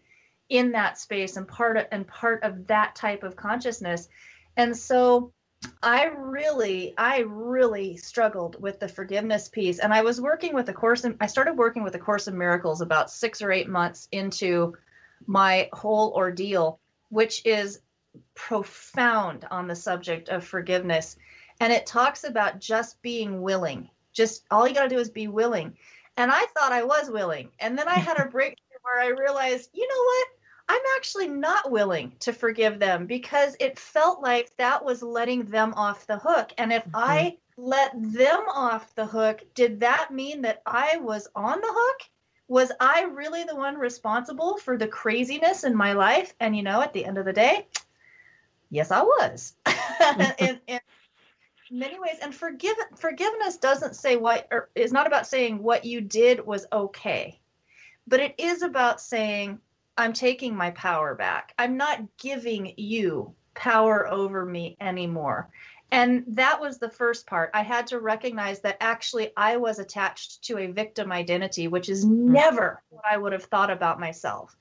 in 0.48 0.72
that 0.72 0.98
space 0.98 1.36
and 1.36 1.48
part 1.48 1.76
of, 1.76 1.86
and 1.92 2.06
part 2.06 2.42
of 2.42 2.66
that 2.66 2.94
type 2.94 3.22
of 3.22 3.36
consciousness. 3.36 4.08
And 4.56 4.76
so 4.76 5.32
I 5.82 6.04
really, 6.04 6.94
I 6.96 7.20
really 7.20 7.96
struggled 7.96 8.60
with 8.60 8.78
the 8.78 8.88
forgiveness 8.88 9.48
piece. 9.48 9.78
And 9.78 9.92
I 9.92 10.02
was 10.02 10.20
working 10.20 10.54
with 10.54 10.68
a 10.68 10.72
course, 10.72 11.04
in, 11.04 11.16
I 11.20 11.26
started 11.26 11.56
working 11.56 11.82
with 11.82 11.94
a 11.94 11.98
Course 11.98 12.28
in 12.28 12.38
Miracles 12.38 12.80
about 12.80 13.10
six 13.10 13.42
or 13.42 13.50
eight 13.50 13.68
months 13.68 14.08
into 14.12 14.76
my 15.26 15.68
whole 15.72 16.12
ordeal, 16.14 16.78
which 17.10 17.44
is 17.44 17.80
profound 18.34 19.46
on 19.50 19.66
the 19.66 19.74
subject 19.74 20.28
of 20.28 20.44
forgiveness. 20.44 21.16
And 21.60 21.72
it 21.72 21.86
talks 21.86 22.24
about 22.24 22.60
just 22.60 23.00
being 23.02 23.42
willing. 23.42 23.90
Just 24.12 24.44
all 24.50 24.68
you 24.68 24.74
got 24.74 24.84
to 24.84 24.88
do 24.88 24.98
is 24.98 25.10
be 25.10 25.28
willing. 25.28 25.76
And 26.16 26.30
I 26.30 26.44
thought 26.54 26.72
I 26.72 26.82
was 26.84 27.10
willing. 27.10 27.50
And 27.58 27.78
then 27.78 27.88
I 27.88 27.94
had 27.94 28.20
a 28.20 28.26
breakthrough 28.26 28.78
where 28.82 29.00
I 29.00 29.08
realized, 29.08 29.70
you 29.72 29.86
know 29.88 30.02
what? 30.02 30.26
I'm 30.72 30.96
actually 30.96 31.28
not 31.28 31.70
willing 31.70 32.12
to 32.20 32.32
forgive 32.32 32.78
them 32.78 33.04
because 33.04 33.54
it 33.60 33.78
felt 33.78 34.22
like 34.22 34.56
that 34.56 34.82
was 34.82 35.02
letting 35.02 35.44
them 35.44 35.74
off 35.76 36.06
the 36.06 36.16
hook. 36.16 36.50
And 36.56 36.72
if 36.72 36.82
mm-hmm. 36.84 36.96
I 36.96 37.36
let 37.58 37.92
them 37.94 38.44
off 38.48 38.94
the 38.94 39.04
hook, 39.04 39.42
did 39.52 39.80
that 39.80 40.10
mean 40.10 40.40
that 40.42 40.62
I 40.64 40.96
was 40.96 41.28
on 41.34 41.60
the 41.60 41.68
hook? 41.70 42.00
Was 42.48 42.72
I 42.80 43.02
really 43.02 43.44
the 43.44 43.54
one 43.54 43.76
responsible 43.76 44.56
for 44.56 44.78
the 44.78 44.88
craziness 44.88 45.64
in 45.64 45.76
my 45.76 45.92
life? 45.92 46.32
And 46.40 46.56
you 46.56 46.62
know, 46.62 46.80
at 46.80 46.94
the 46.94 47.04
end 47.04 47.18
of 47.18 47.26
the 47.26 47.34
day, 47.34 47.66
yes, 48.70 48.90
I 48.90 49.02
was. 49.02 49.52
in, 50.38 50.58
in 50.66 50.80
many 51.70 52.00
ways. 52.00 52.16
And 52.22 52.34
forgive, 52.34 52.76
forgiveness 52.96 53.58
doesn't 53.58 53.94
say 53.94 54.16
what, 54.16 54.48
or 54.50 54.70
is 54.74 54.90
not 54.90 55.06
about 55.06 55.26
saying 55.26 55.62
what 55.62 55.84
you 55.84 56.00
did 56.00 56.46
was 56.46 56.64
okay, 56.72 57.38
but 58.06 58.20
it 58.20 58.36
is 58.38 58.62
about 58.62 59.02
saying, 59.02 59.60
I'm 59.96 60.12
taking 60.12 60.56
my 60.56 60.70
power 60.70 61.14
back. 61.14 61.54
I'm 61.58 61.76
not 61.76 62.00
giving 62.18 62.74
you 62.76 63.34
power 63.54 64.08
over 64.08 64.44
me 64.44 64.76
anymore. 64.80 65.50
And 65.90 66.24
that 66.28 66.58
was 66.58 66.78
the 66.78 66.88
first 66.88 67.26
part. 67.26 67.50
I 67.52 67.62
had 67.62 67.86
to 67.88 68.00
recognize 68.00 68.60
that 68.60 68.78
actually 68.80 69.30
I 69.36 69.58
was 69.58 69.78
attached 69.78 70.42
to 70.44 70.56
a 70.56 70.72
victim 70.72 71.12
identity, 71.12 71.68
which 71.68 71.90
is 71.90 72.04
hmm. 72.04 72.32
never 72.32 72.82
what 72.88 73.04
I 73.08 73.18
would 73.18 73.32
have 73.32 73.44
thought 73.44 73.70
about 73.70 74.00
myself. 74.00 74.56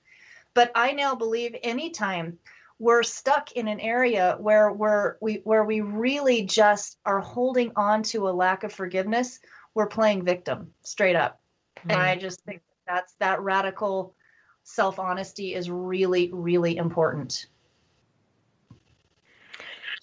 But 0.53 0.71
I 0.75 0.91
now 0.91 1.15
believe 1.15 1.55
anytime 1.63 2.37
we're 2.79 3.03
stuck 3.03 3.53
in 3.53 3.69
an 3.69 3.79
area 3.79 4.35
where 4.39 4.71
we're 4.73 5.15
we 5.21 5.35
where 5.45 5.63
we 5.63 5.79
really 5.79 6.41
just 6.41 6.97
are 7.05 7.21
holding 7.21 7.71
on 7.77 8.03
to 8.03 8.27
a 8.27 8.31
lack 8.31 8.65
of 8.65 8.73
forgiveness, 8.73 9.39
we're 9.73 9.87
playing 9.87 10.25
victim 10.25 10.73
straight 10.81 11.15
up. 11.15 11.39
Mm-hmm. 11.77 11.91
And 11.91 12.01
I 12.01 12.15
just 12.17 12.41
think 12.41 12.61
that's 12.85 13.13
that 13.19 13.39
radical 13.39 14.15
self 14.63 14.99
honesty 14.99 15.53
is 15.53 15.69
really, 15.69 16.29
really 16.33 16.77
important. 16.77 17.47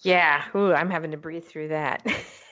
Yeah, 0.03 0.45
Ooh, 0.55 0.73
I'm 0.73 0.91
having 0.91 1.11
to 1.11 1.17
breathe 1.17 1.45
through 1.45 1.69
that. 1.69 2.07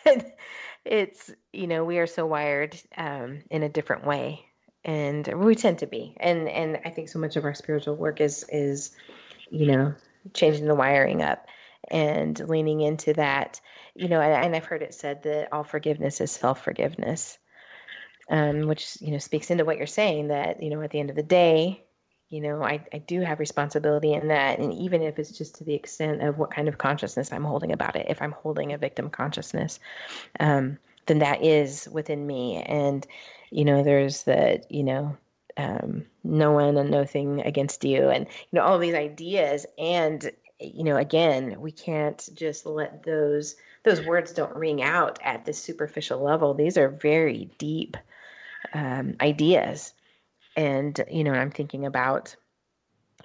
it's, 0.84 1.32
you 1.52 1.66
know, 1.66 1.84
we 1.84 1.98
are 1.98 2.06
so 2.06 2.26
wired 2.26 2.76
um, 2.96 3.42
in 3.50 3.62
a 3.62 3.68
different 3.68 4.04
way, 4.04 4.44
and 4.84 5.26
we 5.26 5.54
tend 5.54 5.78
to 5.78 5.86
be. 5.86 6.16
And 6.18 6.48
and 6.48 6.80
I 6.84 6.90
think 6.90 7.08
so 7.08 7.18
much 7.18 7.36
of 7.36 7.44
our 7.44 7.54
spiritual 7.54 7.96
work 7.96 8.20
is 8.20 8.44
is, 8.48 8.96
you 9.50 9.66
know, 9.66 9.94
changing 10.34 10.66
the 10.66 10.74
wiring 10.74 11.22
up 11.22 11.46
and 11.88 12.38
leaning 12.48 12.80
into 12.80 13.12
that. 13.14 13.60
You 13.94 14.08
know, 14.08 14.20
and, 14.20 14.46
and 14.46 14.56
I've 14.56 14.64
heard 14.66 14.82
it 14.82 14.94
said 14.94 15.22
that 15.22 15.52
all 15.52 15.64
forgiveness 15.64 16.20
is 16.20 16.32
self 16.32 16.62
forgiveness. 16.62 17.38
Um, 18.28 18.62
which 18.62 19.00
you 19.00 19.12
know 19.12 19.18
speaks 19.18 19.52
into 19.52 19.64
what 19.64 19.76
you're 19.76 19.86
saying 19.86 20.28
that 20.28 20.60
you 20.60 20.70
know 20.70 20.82
at 20.82 20.90
the 20.90 20.98
end 20.98 21.10
of 21.10 21.16
the 21.16 21.22
day 21.22 21.85
you 22.28 22.40
know 22.40 22.62
I, 22.62 22.84
I 22.92 22.98
do 22.98 23.20
have 23.20 23.38
responsibility 23.38 24.12
in 24.12 24.28
that 24.28 24.58
and 24.58 24.72
even 24.72 25.02
if 25.02 25.18
it's 25.18 25.30
just 25.30 25.56
to 25.56 25.64
the 25.64 25.74
extent 25.74 26.22
of 26.22 26.38
what 26.38 26.50
kind 26.50 26.68
of 26.68 26.78
consciousness 26.78 27.32
i'm 27.32 27.44
holding 27.44 27.72
about 27.72 27.96
it 27.96 28.06
if 28.08 28.20
i'm 28.20 28.32
holding 28.32 28.72
a 28.72 28.78
victim 28.78 29.10
consciousness 29.10 29.78
um, 30.40 30.78
then 31.06 31.20
that 31.20 31.42
is 31.42 31.88
within 31.90 32.26
me. 32.26 32.62
And 32.62 33.06
you 33.50 33.64
know 33.64 33.82
there's 33.82 34.24
that 34.24 34.70
you 34.70 34.82
know 34.82 35.16
um, 35.56 36.04
no 36.24 36.52
one 36.52 36.76
and 36.76 36.90
no 36.90 37.04
thing 37.04 37.40
against 37.40 37.84
you 37.84 38.10
and 38.10 38.26
you 38.26 38.58
know 38.58 38.62
all 38.62 38.78
these 38.78 38.94
ideas. 38.94 39.66
And 39.78 40.30
you 40.60 40.84
know 40.84 40.96
again 40.96 41.60
we 41.60 41.70
can't 41.70 42.28
just 42.34 42.66
let 42.66 43.02
those 43.02 43.56
those 43.84 44.04
words 44.04 44.32
don't 44.32 44.56
ring 44.56 44.82
out 44.82 45.18
at 45.22 45.44
this 45.44 45.62
superficial 45.62 46.20
level. 46.22 46.54
These 46.54 46.76
are 46.76 46.88
very 46.88 47.50
deep 47.58 47.96
um, 48.74 49.14
ideas 49.20 49.92
and 50.56 51.04
you 51.10 51.24
know 51.24 51.32
i'm 51.32 51.50
thinking 51.50 51.86
about 51.86 52.34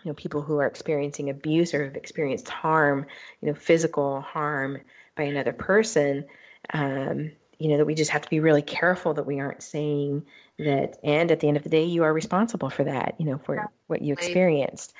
you 0.04 0.10
know 0.10 0.16
people 0.16 0.42
who 0.42 0.58
are 0.58 0.68
experiencing 0.68 1.30
abuse 1.30 1.74
or 1.74 1.86
have 1.86 1.96
experienced 1.96 2.50
harm 2.50 3.06
you 3.42 3.48
know 3.48 3.54
physical 3.54 4.22
harm 4.22 4.80
by 5.16 5.24
another 5.24 5.54
person 5.54 6.26
um, 6.74 7.32
you 7.60 7.70
know 7.70 7.78
that 7.78 7.86
we 7.86 7.96
just 7.96 8.12
have 8.12 8.22
to 8.22 8.30
be 8.30 8.40
really 8.40 8.62
careful 8.62 9.14
that 9.14 9.26
we 9.26 9.40
aren't 9.40 9.64
saying 9.64 10.26
that 10.58 10.98
and 11.04 11.32
at 11.32 11.40
the 11.40 11.48
end 11.48 11.58
of 11.58 11.64
the 11.64 11.70
day 11.70 11.86
you 11.86 12.04
are 12.04 12.14
responsible 12.14 12.70
for 12.70 12.84
that 12.84 13.16
you 13.20 13.26
know 13.26 13.38
for 13.38 13.56
yeah. 13.56 13.66
what 13.88 14.02
you 14.02 14.14
experienced. 14.14 14.94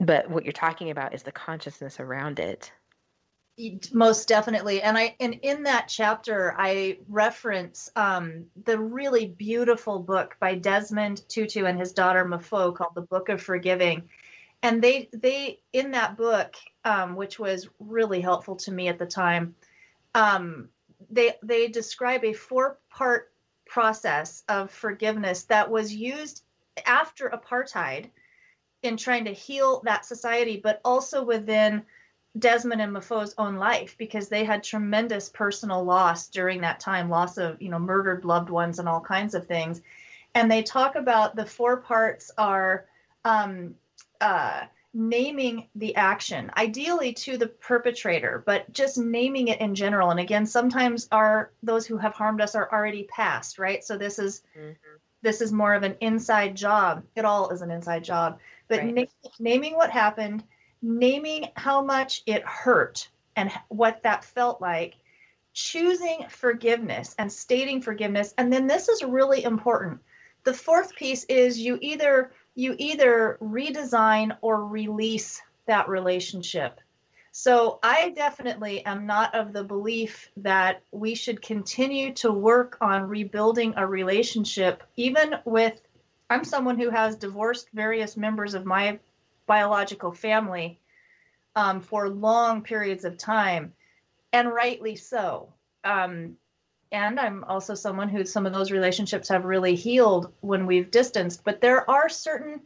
But 0.00 0.28
what 0.28 0.44
you're 0.44 0.52
talking 0.52 0.90
about 0.90 1.14
is 1.14 1.22
the 1.22 1.30
consciousness 1.30 2.00
around 2.00 2.40
it 2.40 2.72
most 3.92 4.28
definitely. 4.28 4.82
And 4.82 4.96
i 4.96 5.14
and 5.20 5.34
in 5.42 5.64
that 5.64 5.88
chapter 5.88 6.54
i 6.58 6.98
reference 7.08 7.90
um, 7.96 8.46
the 8.64 8.78
really 8.78 9.26
beautiful 9.26 9.98
book 9.98 10.36
by 10.40 10.54
desmond 10.54 11.22
tutu 11.28 11.64
and 11.64 11.78
his 11.78 11.92
daughter 11.92 12.24
Mpho 12.24 12.74
called 12.74 12.94
the 12.94 13.02
book 13.02 13.28
of 13.28 13.42
forgiving. 13.42 14.08
And 14.62 14.82
they 14.82 15.08
they 15.12 15.60
in 15.72 15.92
that 15.92 16.16
book 16.16 16.54
um, 16.84 17.16
which 17.16 17.38
was 17.38 17.68
really 17.78 18.20
helpful 18.20 18.56
to 18.56 18.72
me 18.72 18.88
at 18.88 18.98
the 18.98 19.06
time 19.06 19.54
um, 20.14 20.68
they 21.10 21.34
they 21.42 21.68
describe 21.68 22.24
a 22.24 22.32
four 22.32 22.78
part 22.90 23.32
process 23.66 24.42
of 24.48 24.70
forgiveness 24.70 25.44
that 25.44 25.70
was 25.70 25.94
used 25.94 26.42
after 26.86 27.30
apartheid 27.30 28.10
in 28.82 28.96
trying 28.96 29.24
to 29.24 29.32
heal 29.32 29.80
that 29.84 30.04
society 30.04 30.60
but 30.62 30.80
also 30.84 31.24
within 31.24 31.82
Desmond 32.38 32.80
and 32.80 32.94
Mpho's 32.96 33.34
own 33.36 33.56
life 33.56 33.96
because 33.98 34.28
they 34.28 34.44
had 34.44 34.62
tremendous 34.62 35.28
personal 35.28 35.84
loss 35.84 36.28
during 36.28 36.62
that 36.62 36.80
time, 36.80 37.10
loss 37.10 37.36
of, 37.36 37.60
you 37.60 37.68
know, 37.68 37.78
murdered 37.78 38.24
loved 38.24 38.48
ones 38.48 38.78
and 38.78 38.88
all 38.88 39.00
kinds 39.00 39.34
of 39.34 39.46
things. 39.46 39.82
And 40.34 40.50
they 40.50 40.62
talk 40.62 40.96
about 40.96 41.36
the 41.36 41.44
four 41.44 41.76
parts 41.78 42.30
are 42.38 42.86
um, 43.24 43.74
uh, 44.20 44.62
naming 44.94 45.68
the 45.74 45.94
action, 45.96 46.50
ideally 46.56 47.12
to 47.12 47.36
the 47.36 47.48
perpetrator, 47.48 48.42
but 48.46 48.70
just 48.72 48.96
naming 48.96 49.48
it 49.48 49.60
in 49.60 49.74
general. 49.74 50.10
And 50.10 50.20
again, 50.20 50.46
sometimes 50.46 51.08
our 51.12 51.50
those 51.62 51.86
who 51.86 51.98
have 51.98 52.14
harmed 52.14 52.40
us 52.40 52.54
are 52.54 52.70
already 52.72 53.04
past, 53.04 53.58
right? 53.58 53.84
So 53.84 53.98
this 53.98 54.18
is 54.18 54.42
mm-hmm. 54.58 54.72
this 55.20 55.42
is 55.42 55.52
more 55.52 55.74
of 55.74 55.82
an 55.82 55.96
inside 56.00 56.54
job. 56.54 57.04
It 57.14 57.26
all 57.26 57.50
is 57.50 57.60
an 57.60 57.70
inside 57.70 58.04
job. 58.04 58.38
But 58.68 58.80
right. 58.80 58.94
na- 58.94 59.30
naming 59.38 59.74
what 59.74 59.90
happened 59.90 60.44
naming 60.82 61.48
how 61.56 61.82
much 61.82 62.22
it 62.26 62.44
hurt 62.44 63.08
and 63.36 63.50
what 63.68 64.02
that 64.02 64.24
felt 64.24 64.60
like, 64.60 64.96
choosing 65.54 66.26
forgiveness 66.28 67.14
and 67.18 67.32
stating 67.32 67.80
forgiveness. 67.80 68.34
And 68.36 68.52
then 68.52 68.66
this 68.66 68.88
is 68.88 69.02
really 69.02 69.44
important. 69.44 70.00
The 70.44 70.54
fourth 70.54 70.94
piece 70.96 71.24
is 71.24 71.58
you 71.58 71.78
either 71.80 72.32
you 72.54 72.74
either 72.78 73.38
redesign 73.40 74.36
or 74.42 74.66
release 74.66 75.40
that 75.66 75.88
relationship. 75.88 76.80
So 77.30 77.78
I 77.82 78.10
definitely 78.10 78.84
am 78.84 79.06
not 79.06 79.34
of 79.34 79.54
the 79.54 79.64
belief 79.64 80.30
that 80.36 80.82
we 80.90 81.14
should 81.14 81.40
continue 81.40 82.12
to 82.14 82.30
work 82.30 82.76
on 82.82 83.08
rebuilding 83.08 83.72
a 83.76 83.86
relationship 83.86 84.82
even 84.96 85.36
with 85.46 85.80
I'm 86.28 86.44
someone 86.44 86.78
who 86.78 86.90
has 86.90 87.16
divorced 87.16 87.68
various 87.72 88.16
members 88.16 88.54
of 88.54 88.66
my 88.66 88.98
biological 89.46 90.12
family 90.12 90.80
um, 91.54 91.80
for 91.80 92.08
long 92.08 92.62
periods 92.62 93.04
of 93.04 93.18
time, 93.18 93.72
and 94.32 94.52
rightly 94.52 94.96
so. 94.96 95.52
Um, 95.84 96.36
and 96.90 97.18
I'm 97.18 97.44
also 97.44 97.74
someone 97.74 98.08
who 98.08 98.24
some 98.24 98.46
of 98.46 98.52
those 98.52 98.70
relationships 98.70 99.28
have 99.28 99.44
really 99.44 99.74
healed 99.74 100.32
when 100.40 100.66
we've 100.66 100.90
distanced, 100.90 101.42
but 101.44 101.60
there 101.60 101.88
are 101.90 102.08
certain 102.08 102.60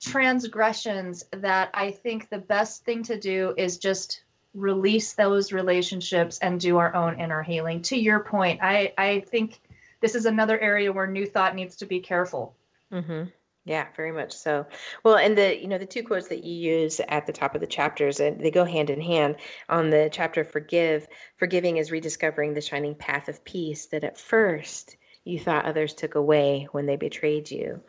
transgressions 0.00 1.24
that 1.32 1.70
I 1.74 1.90
think 1.90 2.28
the 2.28 2.38
best 2.38 2.84
thing 2.84 3.02
to 3.04 3.18
do 3.18 3.54
is 3.56 3.78
just 3.78 4.22
release 4.54 5.14
those 5.14 5.52
relationships 5.52 6.38
and 6.38 6.60
do 6.60 6.78
our 6.78 6.94
own 6.94 7.20
inner 7.20 7.42
healing. 7.42 7.82
To 7.82 7.96
your 7.96 8.20
point, 8.20 8.60
I, 8.62 8.92
I 8.96 9.20
think 9.20 9.60
this 10.00 10.14
is 10.14 10.26
another 10.26 10.58
area 10.58 10.92
where 10.92 11.06
New 11.06 11.26
Thought 11.26 11.54
needs 11.54 11.76
to 11.76 11.86
be 11.86 12.00
careful. 12.00 12.54
Mm-hmm. 12.92 13.24
Yeah, 13.68 13.86
very 13.94 14.12
much 14.12 14.32
so. 14.32 14.64
Well, 15.04 15.16
and 15.16 15.36
the 15.36 15.60
you 15.60 15.68
know 15.68 15.76
the 15.76 15.84
two 15.84 16.02
quotes 16.02 16.28
that 16.28 16.42
you 16.42 16.54
use 16.54 17.02
at 17.06 17.26
the 17.26 17.34
top 17.34 17.54
of 17.54 17.60
the 17.60 17.66
chapters, 17.66 18.18
and 18.18 18.40
they 18.40 18.50
go 18.50 18.64
hand 18.64 18.88
in 18.88 19.02
hand. 19.02 19.36
On 19.68 19.90
the 19.90 20.08
chapter 20.10 20.42
"Forgive," 20.42 21.06
forgiving 21.36 21.76
is 21.76 21.90
rediscovering 21.90 22.54
the 22.54 22.62
shining 22.62 22.94
path 22.94 23.28
of 23.28 23.44
peace 23.44 23.84
that 23.86 24.04
at 24.04 24.16
first 24.16 24.96
you 25.24 25.38
thought 25.38 25.66
others 25.66 25.92
took 25.92 26.14
away 26.14 26.66
when 26.72 26.86
they 26.86 26.96
betrayed 26.96 27.50
you. 27.50 27.82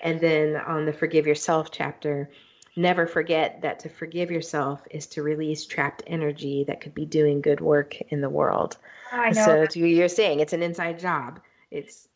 And 0.00 0.20
then 0.20 0.54
on 0.54 0.86
the 0.86 0.92
"Forgive 0.92 1.26
Yourself" 1.26 1.72
chapter, 1.72 2.30
never 2.76 3.08
forget 3.08 3.62
that 3.62 3.80
to 3.80 3.88
forgive 3.88 4.30
yourself 4.30 4.80
is 4.92 5.08
to 5.08 5.24
release 5.24 5.66
trapped 5.66 6.04
energy 6.06 6.62
that 6.68 6.80
could 6.80 6.94
be 6.94 7.04
doing 7.04 7.40
good 7.40 7.60
work 7.60 8.00
in 8.12 8.20
the 8.20 8.30
world. 8.30 8.76
I 9.10 9.30
know. 9.30 9.66
So 9.66 9.80
you're 9.80 10.06
saying 10.06 10.38
it's 10.38 10.52
an 10.52 10.62
inside 10.62 11.00
job. 11.00 11.40
It's 11.72 12.06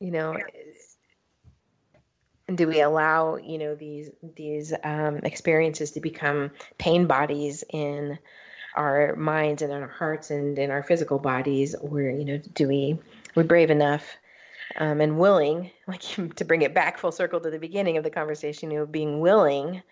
you 0.00 0.10
know 0.10 0.38
do 2.54 2.68
we 2.68 2.80
allow 2.80 3.36
you 3.36 3.58
know 3.58 3.74
these 3.74 4.10
these 4.36 4.72
um, 4.84 5.18
experiences 5.18 5.90
to 5.92 6.00
become 6.00 6.50
pain 6.78 7.06
bodies 7.06 7.64
in 7.70 8.18
our 8.74 9.16
minds 9.16 9.62
and 9.62 9.72
in 9.72 9.82
our 9.82 9.88
hearts 9.88 10.30
and 10.30 10.58
in 10.58 10.70
our 10.70 10.82
physical 10.82 11.18
bodies? 11.18 11.74
Or 11.74 12.00
you 12.00 12.24
know 12.24 12.38
do 12.54 12.68
we 12.68 12.98
we're 13.34 13.44
brave 13.44 13.70
enough 13.70 14.04
um, 14.78 15.00
and 15.00 15.18
willing 15.18 15.70
like 15.86 16.02
to 16.36 16.44
bring 16.44 16.62
it 16.62 16.74
back 16.74 16.98
full 16.98 17.12
circle 17.12 17.40
to 17.40 17.50
the 17.50 17.58
beginning 17.58 17.96
of 17.96 18.04
the 18.04 18.10
conversation 18.10 18.70
you 18.70 18.78
know 18.78 18.86
being 18.86 19.20
willing 19.20 19.82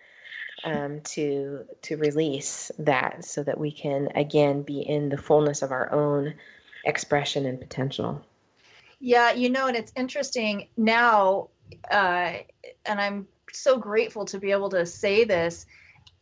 um, 0.63 1.01
to 1.01 1.65
to 1.81 1.97
release 1.97 2.71
that 2.79 3.25
so 3.25 3.43
that 3.43 3.59
we 3.59 3.71
can 3.71 4.07
again 4.15 4.61
be 4.61 4.79
in 4.79 5.09
the 5.09 5.17
fullness 5.17 5.61
of 5.61 5.71
our 5.71 5.91
own 5.91 6.33
expression 6.85 7.45
and 7.45 7.59
potential. 7.59 8.23
Yeah 9.01 9.33
you 9.33 9.49
know 9.49 9.67
and 9.67 9.75
it's 9.75 9.91
interesting 9.97 10.69
now 10.77 11.49
uh, 11.91 12.33
and 12.85 13.01
I'm 13.01 13.27
so 13.51 13.77
grateful 13.77 14.25
to 14.25 14.39
be 14.39 14.51
able 14.51 14.69
to 14.69 14.85
say 14.85 15.23
this. 15.23 15.65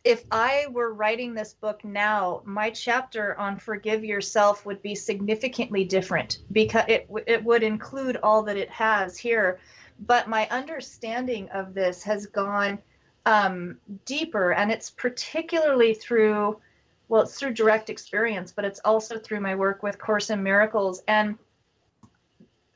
If 0.04 0.24
I 0.30 0.66
were 0.70 0.92
writing 0.92 1.34
this 1.34 1.54
book 1.54 1.84
now, 1.84 2.42
my 2.44 2.70
chapter 2.70 3.38
on 3.38 3.58
forgive 3.58 4.04
yourself 4.04 4.66
would 4.66 4.82
be 4.82 4.94
significantly 4.94 5.84
different 5.84 6.38
because 6.52 6.84
it 6.88 7.08
it 7.26 7.42
would 7.42 7.62
include 7.62 8.18
all 8.22 8.42
that 8.42 8.56
it 8.56 8.70
has 8.70 9.16
here. 9.16 9.60
But 10.06 10.28
my 10.28 10.46
understanding 10.50 11.48
of 11.50 11.72
this 11.72 12.02
has 12.02 12.26
gone 12.26 12.78
um, 13.24 13.78
deeper, 14.04 14.52
and 14.52 14.70
it's 14.70 14.90
particularly 14.90 15.94
through 15.94 16.58
well, 17.08 17.22
it's 17.22 17.38
through 17.38 17.52
direct 17.52 17.90
experience, 17.90 18.52
but 18.52 18.64
it's 18.64 18.80
also 18.84 19.18
through 19.18 19.40
my 19.40 19.54
work 19.54 19.82
with 19.82 19.98
Course 19.98 20.30
in 20.30 20.42
Miracles 20.42 21.02
and 21.06 21.38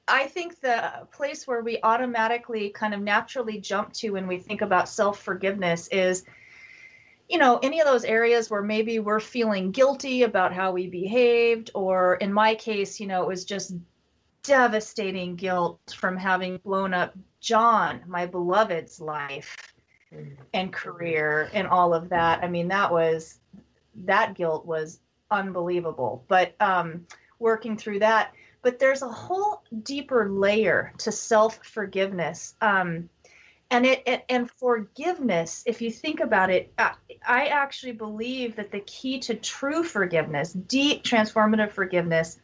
I 0.08 0.26
think 0.26 0.60
the 0.60 1.06
place 1.12 1.46
where 1.46 1.62
we 1.62 1.78
automatically 1.82 2.70
kind 2.70 2.94
of 2.94 3.00
naturally 3.00 3.58
jump 3.60 3.92
to 3.94 4.10
when 4.10 4.26
we 4.26 4.38
think 4.38 4.62
about 4.62 4.88
self 4.88 5.20
forgiveness 5.20 5.88
is, 5.88 6.24
you 7.28 7.38
know, 7.38 7.58
any 7.62 7.80
of 7.80 7.86
those 7.86 8.04
areas 8.04 8.50
where 8.50 8.62
maybe 8.62 8.98
we're 8.98 9.20
feeling 9.20 9.70
guilty 9.70 10.22
about 10.22 10.52
how 10.52 10.72
we 10.72 10.86
behaved, 10.86 11.70
or 11.74 12.14
in 12.16 12.32
my 12.32 12.54
case, 12.54 12.98
you 12.98 13.06
know, 13.06 13.22
it 13.22 13.28
was 13.28 13.44
just 13.44 13.74
devastating 14.42 15.36
guilt 15.36 15.94
from 15.96 16.16
having 16.16 16.56
blown 16.58 16.94
up 16.94 17.14
John, 17.40 18.02
my 18.06 18.26
beloved's 18.26 19.00
life 19.00 19.56
and 20.54 20.72
career 20.72 21.50
and 21.52 21.68
all 21.68 21.92
of 21.92 22.08
that. 22.08 22.42
I 22.42 22.48
mean, 22.48 22.68
that 22.68 22.90
was 22.90 23.38
that 24.04 24.34
guilt 24.34 24.64
was 24.64 25.00
unbelievable. 25.30 26.24
But 26.28 26.54
um, 26.60 27.06
working 27.38 27.76
through 27.76 28.00
that, 28.00 28.32
but 28.62 28.78
there's 28.78 29.02
a 29.02 29.08
whole 29.08 29.62
deeper 29.82 30.28
layer 30.28 30.92
to 30.98 31.12
self 31.12 31.64
forgiveness. 31.64 32.54
Um, 32.60 33.08
and 33.70 33.84
it, 33.84 34.24
and 34.30 34.50
forgiveness 34.52 35.62
if 35.66 35.82
you 35.82 35.90
think 35.90 36.20
about 36.20 36.48
it 36.48 36.72
i 36.78 37.48
actually 37.48 37.92
believe 37.92 38.56
that 38.56 38.72
the 38.72 38.80
key 38.80 39.18
to 39.18 39.34
true 39.34 39.84
forgiveness 39.84 40.54
deep 40.54 41.04
transformative 41.04 41.70
forgiveness 41.70 42.40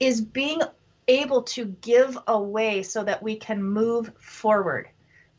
is 0.00 0.20
being 0.20 0.60
able 1.08 1.42
to 1.42 1.66
give 1.80 2.18
away 2.26 2.82
so 2.82 3.04
that 3.04 3.22
we 3.22 3.36
can 3.36 3.62
move 3.62 4.12
forward. 4.18 4.88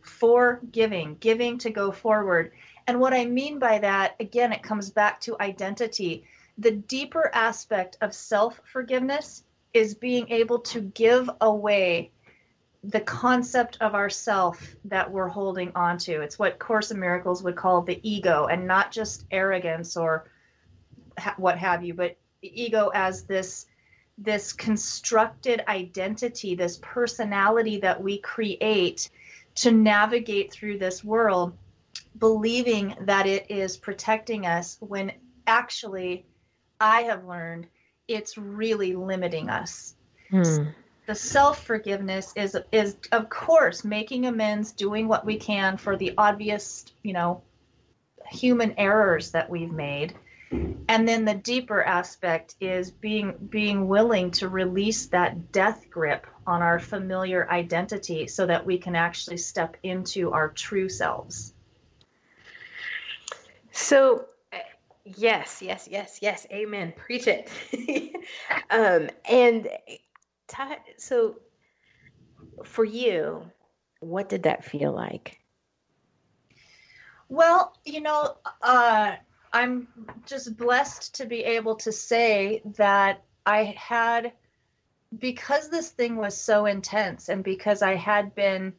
For 0.02 0.62
giving 0.72 1.18
giving 1.20 1.58
to 1.60 1.70
go 1.70 1.92
forward. 1.92 2.54
And 2.88 3.00
what 3.00 3.14
i 3.14 3.26
mean 3.26 3.60
by 3.60 3.80
that 3.80 4.16
again 4.20 4.54
it 4.54 4.64
comes 4.64 4.90
back 4.90 5.20
to 5.22 5.36
identity. 5.42 6.24
The 6.58 6.72
deeper 6.72 7.30
aspect 7.34 7.98
of 8.00 8.16
self 8.16 8.62
forgiveness 8.64 9.44
is 9.74 9.96
being 9.96 10.30
able 10.30 10.60
to 10.60 10.82
give 10.82 11.30
away 11.42 12.12
the 12.84 13.02
concept 13.02 13.78
of 13.82 13.96
ourself 13.96 14.76
that 14.86 15.12
we're 15.12 15.28
holding 15.28 15.72
on 15.76 15.98
to. 15.98 16.22
It's 16.22 16.40
what 16.40 16.60
Course 16.60 16.92
in 16.92 17.00
Miracles 17.00 17.44
would 17.44 17.56
call 17.56 17.82
the 17.82 18.00
ego, 18.08 18.46
and 18.46 18.68
not 18.68 18.92
just 18.92 19.26
arrogance 19.32 19.98
or 19.98 20.30
ha- 21.18 21.36
what 21.38 21.58
have 21.58 21.84
you, 21.84 21.94
but 21.94 22.18
ego 22.42 22.92
as 22.94 23.24
this 23.24 23.66
this 24.20 24.52
constructed 24.52 25.64
identity, 25.68 26.56
this 26.56 26.80
personality 26.82 27.80
that 27.80 28.02
we 28.02 28.18
create 28.18 29.12
to 29.54 29.72
navigate 29.72 30.52
through 30.52 30.80
this 30.80 31.04
world, 31.04 31.56
believing 32.18 32.96
that 33.02 33.28
it 33.28 33.52
is 33.52 33.78
protecting 33.78 34.48
us 34.48 34.78
when 34.80 35.12
actually 35.46 36.26
I 36.80 37.04
have 37.04 37.26
learned 37.26 37.68
it's 38.08 38.38
really 38.38 38.96
limiting 38.96 39.50
us. 39.50 39.96
Hmm. 40.30 40.64
The 41.06 41.16
self 41.16 41.64
forgiveness 41.64 42.34
is 42.36 42.58
is 42.72 42.98
of 43.12 43.30
course 43.30 43.84
making 43.84 44.26
amends, 44.26 44.74
doing 44.74 45.08
what 45.08 45.26
we 45.26 45.38
can 45.38 45.78
for 45.78 45.96
the 45.96 46.14
obvious, 46.18 46.86
you 47.02 47.14
know, 47.14 47.42
human 48.30 48.74
errors 48.78 49.32
that 49.32 49.50
we've 49.50 49.72
made. 49.72 50.16
And 50.52 51.08
then 51.08 51.26
the 51.26 51.36
deeper 51.36 51.84
aspect 51.84 52.56
is 52.62 52.92
being 52.92 53.34
being 53.50 53.88
willing 53.88 54.32
to 54.32 54.48
release 54.48 55.08
that 55.08 55.52
death 55.52 55.90
grip 55.90 56.26
on 56.46 56.62
our 56.62 56.80
familiar 56.80 57.50
identity 57.50 58.28
so 58.28 58.46
that 58.46 58.66
we 58.66 58.78
can 58.78 58.96
actually 58.96 59.38
step 59.38 59.76
into 59.84 60.32
our 60.32 60.50
true 60.50 60.88
selves. 60.88 61.54
So, 63.72 64.26
yes, 65.16 65.62
yes, 65.62 65.88
yes, 65.90 66.20
yes. 66.22 66.48
Amen. 66.52 66.94
Preach 66.96 67.28
it. 67.28 67.50
um, 68.70 69.10
and 69.30 69.70
so, 70.98 71.36
for 72.64 72.84
you, 72.84 73.44
what 74.00 74.30
did 74.30 74.44
that 74.44 74.66
feel 74.66 74.92
like? 74.92 75.40
Well, 77.30 77.76
you 77.86 78.02
know, 78.02 78.38
uh, 78.62 79.16
I'm 79.52 79.88
just 80.26 80.56
blessed 80.58 81.16
to 81.16 81.26
be 81.26 81.44
able 81.44 81.76
to 81.78 81.92
say 81.92 82.62
that 82.78 83.24
I 83.46 83.76
had, 83.78 84.34
because 85.18 85.70
this 85.70 85.90
thing 85.90 86.16
was 86.16 86.40
so 86.40 86.66
intense 86.66 87.30
and 87.30 87.44
because 87.44 87.82
I 87.82 87.96
had 87.96 88.36
been 88.36 88.74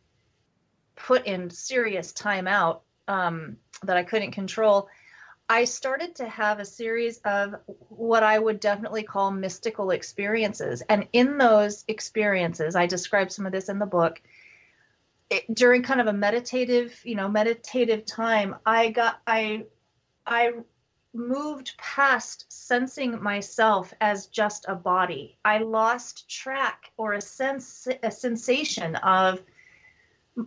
put 0.96 1.26
in 1.26 1.50
serious 1.50 2.12
timeout 2.12 2.80
um, 3.06 3.56
that 3.82 3.96
I 3.96 4.02
couldn't 4.02 4.32
control, 4.32 4.88
I 5.48 5.64
started 5.64 6.14
to 6.16 6.28
have 6.28 6.58
a 6.58 6.64
series 6.64 7.18
of 7.24 7.54
what 7.88 8.22
I 8.22 8.38
would 8.38 8.60
definitely 8.60 9.02
call 9.02 9.30
mystical 9.30 9.90
experiences. 9.90 10.82
And 10.88 11.08
in 11.12 11.38
those 11.38 11.84
experiences, 11.88 12.76
I 12.76 12.86
describe 12.86 13.32
some 13.32 13.46
of 13.46 13.52
this 13.52 13.70
in 13.70 13.78
the 13.78 13.86
book. 13.86 14.20
It, 15.30 15.54
during 15.54 15.82
kind 15.82 16.00
of 16.00 16.06
a 16.06 16.12
meditative, 16.12 17.00
you 17.04 17.14
know, 17.14 17.28
meditative 17.28 18.04
time, 18.04 18.56
I 18.66 18.90
got 18.90 19.20
I 19.26 19.64
I 20.26 20.52
moved 21.14 21.76
past 21.78 22.44
sensing 22.50 23.22
myself 23.22 23.94
as 24.00 24.26
just 24.26 24.66
a 24.68 24.74
body. 24.74 25.38
I 25.44 25.58
lost 25.58 26.28
track 26.30 26.92
or 26.96 27.14
a 27.14 27.20
sense 27.20 27.88
a 28.02 28.10
sensation 28.10 28.96
of 28.96 29.42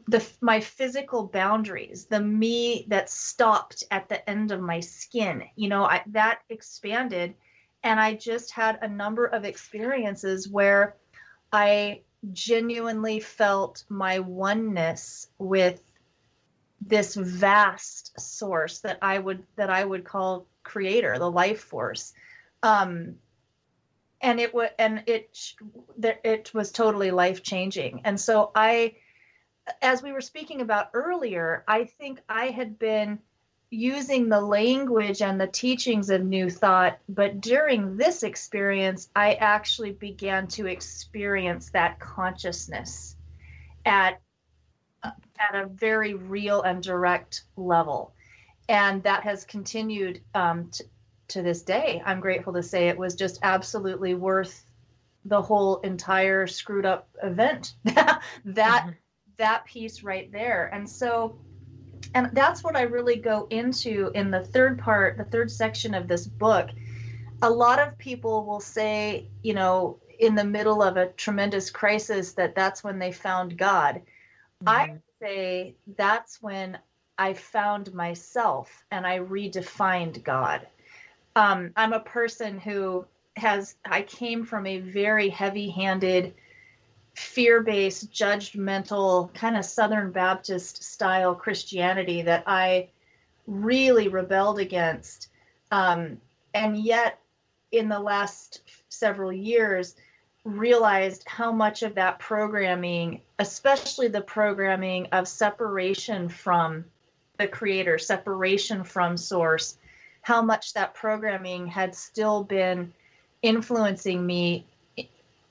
the 0.07 0.25
my 0.39 0.59
physical 0.59 1.23
boundaries, 1.23 2.05
the 2.05 2.21
me 2.21 2.85
that 2.87 3.09
stopped 3.09 3.83
at 3.91 4.07
the 4.09 4.29
end 4.29 4.51
of 4.51 4.61
my 4.61 4.79
skin. 4.79 5.43
You 5.55 5.69
know, 5.69 5.83
I, 5.83 6.03
that 6.07 6.39
expanded 6.49 7.35
and 7.83 7.99
I 7.99 8.13
just 8.13 8.51
had 8.51 8.79
a 8.81 8.87
number 8.87 9.25
of 9.25 9.43
experiences 9.43 10.47
where 10.47 10.95
I 11.51 12.01
genuinely 12.31 13.19
felt 13.19 13.83
my 13.89 14.19
oneness 14.19 15.27
with 15.39 15.81
this 16.79 17.15
vast 17.15 18.19
source 18.19 18.79
that 18.79 18.99
I 19.01 19.19
would 19.19 19.43
that 19.55 19.69
I 19.69 19.83
would 19.83 20.03
call 20.03 20.47
creator, 20.63 21.17
the 21.17 21.29
life 21.29 21.61
force. 21.61 22.13
Um, 22.63 23.15
and 24.21 24.39
it 24.39 24.53
was 24.53 24.69
and 24.77 25.03
it 25.07 25.37
it 26.13 26.53
was 26.53 26.71
totally 26.71 27.11
life 27.11 27.43
changing. 27.43 28.01
And 28.05 28.19
so 28.19 28.51
I 28.55 28.95
as 29.81 30.01
we 30.01 30.11
were 30.11 30.21
speaking 30.21 30.61
about 30.61 30.89
earlier, 30.93 31.63
I 31.67 31.85
think 31.85 32.19
I 32.27 32.47
had 32.47 32.79
been 32.79 33.19
using 33.69 34.27
the 34.27 34.41
language 34.41 35.21
and 35.21 35.39
the 35.39 35.47
teachings 35.47 36.09
of 36.09 36.23
New 36.23 36.49
Thought, 36.49 36.99
but 37.07 37.39
during 37.39 37.95
this 37.95 38.23
experience, 38.23 39.09
I 39.15 39.35
actually 39.35 39.93
began 39.93 40.47
to 40.49 40.67
experience 40.67 41.69
that 41.69 41.99
consciousness 41.99 43.15
at 43.85 44.19
at 45.03 45.55
a 45.55 45.65
very 45.65 46.13
real 46.13 46.61
and 46.61 46.83
direct 46.83 47.45
level, 47.55 48.13
and 48.69 49.01
that 49.03 49.23
has 49.23 49.43
continued 49.45 50.21
um, 50.35 50.69
to, 50.69 50.83
to 51.29 51.41
this 51.41 51.63
day. 51.63 52.03
I'm 52.05 52.19
grateful 52.19 52.53
to 52.53 52.61
say 52.61 52.89
it 52.89 52.97
was 52.97 53.15
just 53.15 53.39
absolutely 53.41 54.13
worth 54.13 54.63
the 55.25 55.41
whole 55.41 55.77
entire 55.77 56.45
screwed 56.45 56.85
up 56.85 57.09
event. 57.23 57.73
that 57.85 58.21
mm-hmm 58.45 58.91
that 59.41 59.65
piece 59.65 60.03
right 60.03 60.31
there. 60.31 60.69
And 60.71 60.87
so, 60.87 61.35
and 62.13 62.29
that's 62.33 62.63
what 62.63 62.75
I 62.75 62.83
really 62.83 63.15
go 63.15 63.47
into 63.49 64.11
in 64.13 64.29
the 64.29 64.45
third 64.45 64.77
part, 64.77 65.17
the 65.17 65.25
third 65.25 65.51
section 65.51 65.93
of 65.95 66.07
this 66.07 66.27
book. 66.27 66.69
A 67.41 67.49
lot 67.49 67.79
of 67.79 67.97
people 67.97 68.45
will 68.45 68.59
say, 68.59 69.27
you 69.41 69.55
know, 69.55 69.99
in 70.19 70.35
the 70.35 70.43
middle 70.43 70.83
of 70.83 70.95
a 70.95 71.07
tremendous 71.07 71.71
crisis, 71.71 72.33
that 72.33 72.53
that's 72.53 72.83
when 72.83 72.99
they 72.99 73.11
found 73.11 73.57
God. 73.57 74.01
Mm-hmm. 74.63 74.69
I 74.69 74.97
say 75.19 75.75
that's 75.97 76.41
when 76.41 76.77
I 77.17 77.33
found 77.33 77.93
myself 77.95 78.83
and 78.91 79.07
I 79.07 79.19
redefined 79.19 80.23
God. 80.23 80.67
Um, 81.35 81.71
I'm 81.75 81.93
a 81.93 81.99
person 81.99 82.59
who 82.59 83.05
has, 83.37 83.75
I 83.85 84.03
came 84.03 84.45
from 84.45 84.67
a 84.67 84.77
very 84.79 85.29
heavy 85.29 85.71
handed, 85.71 86.35
fear 87.13 87.61
based, 87.61 88.11
judgmental, 88.11 89.33
kind 89.33 89.57
of 89.57 89.65
Southern 89.65 90.11
Baptist 90.11 90.83
style 90.83 91.35
Christianity 91.35 92.21
that 92.23 92.43
I 92.47 92.89
really 93.47 94.07
rebelled 94.07 94.59
against. 94.59 95.29
Um, 95.71 96.19
and 96.53 96.77
yet, 96.77 97.19
in 97.71 97.89
the 97.89 97.99
last 97.99 98.61
several 98.89 99.31
years, 99.31 99.95
realized 100.43 101.23
how 101.27 101.51
much 101.51 101.83
of 101.83 101.95
that 101.95 102.19
programming, 102.19 103.21
especially 103.39 104.07
the 104.07 104.21
programming 104.21 105.07
of 105.11 105.27
separation 105.27 106.29
from 106.29 106.85
the 107.37 107.47
creator, 107.47 107.97
separation 107.97 108.83
from 108.83 109.17
source, 109.17 109.77
how 110.21 110.41
much 110.41 110.73
that 110.73 110.93
programming 110.93 111.67
had 111.67 111.95
still 111.95 112.43
been 112.43 112.93
influencing 113.41 114.25
me 114.25 114.65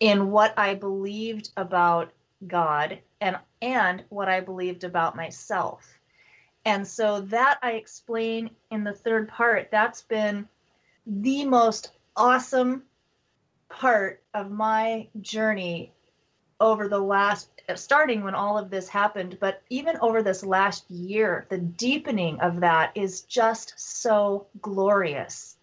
in 0.00 0.30
what 0.30 0.58
I 0.58 0.74
believed 0.74 1.50
about 1.56 2.12
God 2.46 2.98
and 3.20 3.38
and 3.62 4.02
what 4.08 4.28
I 4.28 4.40
believed 4.40 4.84
about 4.84 5.14
myself. 5.14 5.86
And 6.64 6.86
so 6.86 7.20
that 7.22 7.58
I 7.62 7.72
explain 7.72 8.50
in 8.70 8.84
the 8.84 8.92
third 8.92 9.28
part. 9.28 9.70
That's 9.70 10.02
been 10.02 10.48
the 11.06 11.44
most 11.44 11.92
awesome 12.16 12.82
part 13.68 14.22
of 14.34 14.50
my 14.50 15.08
journey 15.20 15.92
over 16.60 16.88
the 16.88 16.98
last 16.98 17.48
starting 17.76 18.22
when 18.22 18.34
all 18.34 18.58
of 18.58 18.70
this 18.70 18.88
happened, 18.88 19.38
but 19.40 19.62
even 19.70 19.96
over 20.00 20.22
this 20.22 20.44
last 20.44 20.90
year, 20.90 21.46
the 21.48 21.58
deepening 21.58 22.38
of 22.40 22.60
that 22.60 22.92
is 22.94 23.22
just 23.22 23.74
so 23.76 24.46
glorious. 24.60 25.56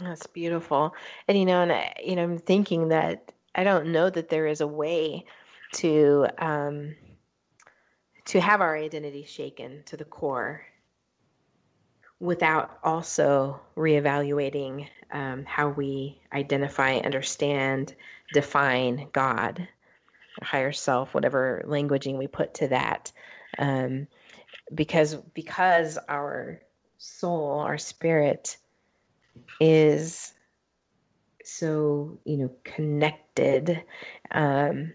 That's 0.00 0.26
beautiful. 0.26 0.94
And 1.26 1.38
you 1.38 1.44
know, 1.44 1.62
and 1.62 1.72
I, 1.72 1.94
you 2.02 2.16
know, 2.16 2.24
I'm 2.24 2.38
thinking 2.38 2.88
that 2.88 3.32
I 3.54 3.64
don't 3.64 3.92
know 3.92 4.10
that 4.10 4.28
there 4.28 4.46
is 4.46 4.60
a 4.60 4.66
way 4.66 5.24
to 5.74 6.26
um, 6.38 6.94
to 8.26 8.40
have 8.40 8.60
our 8.60 8.76
identity 8.76 9.24
shaken 9.24 9.82
to 9.86 9.96
the 9.96 10.04
core 10.04 10.62
without 12.20 12.78
also 12.82 13.60
reevaluating 13.76 14.88
um, 15.12 15.44
how 15.44 15.68
we 15.68 16.20
identify, 16.32 16.96
understand, 16.96 17.94
define 18.32 19.08
God, 19.12 19.66
higher 20.42 20.72
self, 20.72 21.14
whatever 21.14 21.62
languaging 21.66 22.18
we 22.18 22.26
put 22.26 22.54
to 22.54 22.68
that, 22.68 23.12
um, 23.58 24.06
because 24.74 25.14
because 25.34 25.98
our 26.08 26.60
soul, 26.98 27.60
our 27.60 27.78
spirit 27.78 28.56
is 29.60 30.32
so 31.44 32.18
you 32.24 32.36
know 32.36 32.50
connected 32.64 33.82
um, 34.32 34.92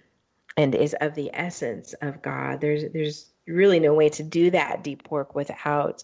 and 0.58 0.76
is 0.76 0.96
of 1.02 1.16
the 1.16 1.32
essence 1.34 1.94
of 2.02 2.22
God. 2.22 2.62
There's 2.62 2.92
there's 2.94 3.32
really 3.48 3.80
no 3.80 3.94
way 3.94 4.10
to 4.10 4.24
do 4.24 4.52
that 4.52 4.84
deep 4.84 5.10
work 5.10 5.36
without 5.36 6.04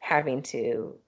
having 0.00 0.42
to 0.42 0.98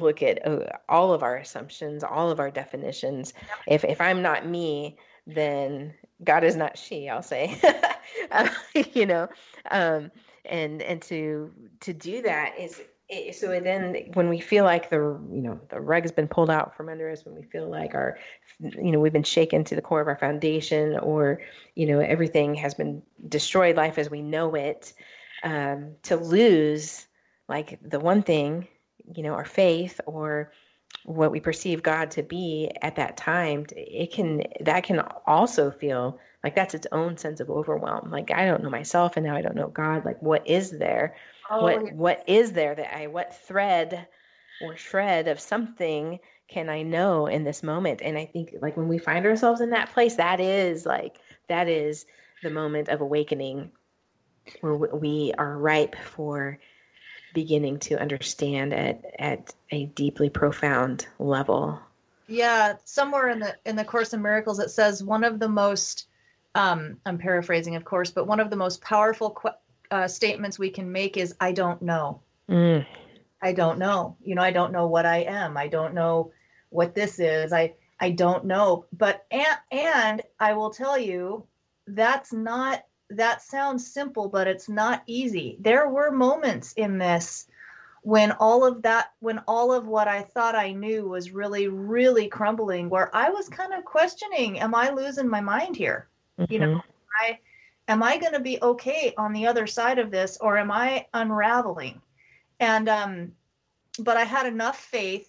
look 0.00 0.22
at 0.22 0.46
uh, 0.46 0.66
all 0.88 1.12
of 1.12 1.22
our 1.22 1.36
assumptions, 1.36 2.04
all 2.04 2.30
of 2.30 2.40
our 2.40 2.50
definitions. 2.50 3.32
If 3.66 3.84
if 3.84 4.00
I'm 4.00 4.22
not 4.22 4.46
me, 4.46 4.98
then 5.26 5.94
God 6.24 6.44
is 6.44 6.56
not 6.56 6.78
she. 6.78 7.08
I'll 7.08 7.22
say, 7.22 7.58
uh, 8.30 8.48
you 8.92 9.06
know, 9.06 9.28
um, 9.70 10.10
and 10.44 10.82
and 10.82 11.02
to 11.02 11.52
to 11.80 11.92
do 11.92 12.22
that 12.22 12.58
is 12.58 12.80
so 13.32 13.58
then 13.60 13.96
when 14.14 14.28
we 14.28 14.38
feel 14.38 14.64
like 14.64 14.90
the 14.90 14.96
you 14.96 15.40
know 15.40 15.58
the 15.70 15.80
rug 15.80 16.02
has 16.02 16.12
been 16.12 16.28
pulled 16.28 16.50
out 16.50 16.76
from 16.76 16.88
under 16.88 17.10
us 17.10 17.24
when 17.24 17.34
we 17.34 17.42
feel 17.42 17.68
like 17.68 17.94
our 17.94 18.18
you 18.60 18.90
know 18.92 18.98
we've 18.98 19.12
been 19.12 19.22
shaken 19.22 19.64
to 19.64 19.74
the 19.74 19.82
core 19.82 20.00
of 20.00 20.08
our 20.08 20.18
foundation 20.18 20.98
or 20.98 21.40
you 21.74 21.86
know 21.86 22.00
everything 22.00 22.54
has 22.54 22.74
been 22.74 23.02
destroyed 23.28 23.76
life 23.76 23.96
as 23.96 24.10
we 24.10 24.20
know 24.20 24.54
it 24.54 24.92
um, 25.42 25.94
to 26.02 26.16
lose 26.16 27.06
like 27.48 27.78
the 27.82 28.00
one 28.00 28.22
thing 28.22 28.68
you 29.14 29.22
know 29.22 29.32
our 29.32 29.44
faith 29.44 30.00
or 30.04 30.52
what 31.04 31.32
we 31.32 31.40
perceive 31.40 31.82
god 31.82 32.10
to 32.10 32.22
be 32.22 32.70
at 32.82 32.96
that 32.96 33.16
time 33.16 33.64
it 33.74 34.12
can 34.12 34.42
that 34.60 34.84
can 34.84 35.00
also 35.26 35.70
feel 35.70 36.18
like 36.44 36.54
that's 36.54 36.74
its 36.74 36.86
own 36.92 37.16
sense 37.16 37.40
of 37.40 37.50
overwhelm. 37.50 38.10
Like 38.10 38.30
i 38.32 38.44
don't 38.44 38.62
know 38.62 38.70
myself 38.70 39.16
and 39.16 39.24
now 39.24 39.34
i 39.34 39.42
don't 39.42 39.56
know 39.56 39.68
god. 39.68 40.04
Like 40.04 40.20
what 40.20 40.46
is 40.46 40.70
there 40.72 41.16
Oh, 41.50 41.62
what 41.62 41.92
what 41.92 42.24
is 42.26 42.52
there 42.52 42.74
that 42.74 42.96
I 42.96 43.06
what 43.06 43.34
thread 43.34 44.06
or 44.60 44.76
shred 44.76 45.28
of 45.28 45.40
something 45.40 46.18
can 46.48 46.68
I 46.68 46.82
know 46.82 47.26
in 47.26 47.44
this 47.44 47.62
moment? 47.62 48.00
And 48.02 48.18
I 48.18 48.26
think 48.26 48.54
like 48.60 48.76
when 48.76 48.88
we 48.88 48.98
find 48.98 49.26
ourselves 49.26 49.60
in 49.60 49.70
that 49.70 49.92
place, 49.92 50.16
that 50.16 50.40
is 50.40 50.84
like 50.86 51.18
that 51.48 51.68
is 51.68 52.06
the 52.42 52.50
moment 52.50 52.88
of 52.88 53.00
awakening 53.00 53.70
where 54.60 54.74
we 54.74 55.32
are 55.36 55.58
ripe 55.58 55.96
for 55.96 56.58
beginning 57.34 57.78
to 57.78 58.00
understand 58.00 58.72
at 58.72 59.04
at 59.18 59.54
a 59.70 59.86
deeply 59.86 60.30
profound 60.30 61.06
level. 61.18 61.80
Yeah, 62.26 62.76
somewhere 62.84 63.28
in 63.28 63.38
the 63.38 63.56
in 63.64 63.76
the 63.76 63.84
Course 63.84 64.12
in 64.12 64.22
Miracles 64.22 64.58
it 64.58 64.70
says 64.70 65.02
one 65.02 65.24
of 65.24 65.38
the 65.38 65.48
most 65.48 66.06
um, 66.54 66.98
I'm 67.06 67.18
paraphrasing, 67.18 67.76
of 67.76 67.84
course, 67.84 68.10
but 68.10 68.26
one 68.26 68.40
of 68.40 68.50
the 68.50 68.56
most 68.56 68.80
powerful 68.80 69.30
qu- 69.30 69.50
uh, 69.90 70.08
statements 70.08 70.58
we 70.58 70.70
can 70.70 70.90
make 70.90 71.16
is 71.16 71.34
"I 71.40 71.52
don't 71.52 71.82
know." 71.82 72.20
Mm. 72.48 72.86
I 73.40 73.52
don't 73.52 73.78
know. 73.78 74.16
You 74.22 74.34
know, 74.34 74.42
I 74.42 74.50
don't 74.50 74.72
know 74.72 74.86
what 74.86 75.06
I 75.06 75.18
am. 75.18 75.56
I 75.56 75.68
don't 75.68 75.94
know 75.94 76.32
what 76.70 76.94
this 76.94 77.18
is. 77.18 77.52
I 77.52 77.74
I 78.00 78.10
don't 78.10 78.44
know. 78.44 78.86
But 78.92 79.26
and 79.30 79.58
and 79.70 80.22
I 80.40 80.52
will 80.54 80.70
tell 80.70 80.98
you 80.98 81.46
that's 81.86 82.32
not 82.32 82.84
that 83.10 83.42
sounds 83.42 83.90
simple, 83.92 84.28
but 84.28 84.46
it's 84.46 84.68
not 84.68 85.02
easy. 85.06 85.56
There 85.60 85.88
were 85.88 86.10
moments 86.10 86.72
in 86.74 86.98
this 86.98 87.46
when 88.02 88.32
all 88.32 88.64
of 88.64 88.82
that 88.82 89.12
when 89.20 89.38
all 89.48 89.72
of 89.72 89.86
what 89.86 90.08
I 90.08 90.22
thought 90.22 90.54
I 90.54 90.72
knew 90.72 91.08
was 91.08 91.32
really 91.32 91.68
really 91.68 92.28
crumbling 92.28 92.88
where 92.88 93.14
I 93.14 93.30
was 93.30 93.48
kind 93.48 93.72
of 93.72 93.84
questioning 93.84 94.60
am 94.60 94.74
I 94.74 94.90
losing 94.90 95.28
my 95.28 95.40
mind 95.40 95.76
here? 95.76 96.08
Mm-hmm. 96.38 96.52
You 96.52 96.58
know, 96.60 96.80
I 97.20 97.38
am 97.88 98.02
I 98.02 98.18
going 98.18 98.34
to 98.34 98.40
be 98.40 98.58
okay 98.62 99.14
on 99.16 99.32
the 99.32 99.46
other 99.46 99.66
side 99.66 99.98
of 99.98 100.10
this 100.10 100.36
or 100.40 100.58
am 100.58 100.70
I 100.70 101.06
unraveling? 101.12 102.00
And 102.60 102.88
um 102.88 103.32
but 103.98 104.16
I 104.16 104.24
had 104.24 104.46
enough 104.46 104.78
faith 104.78 105.28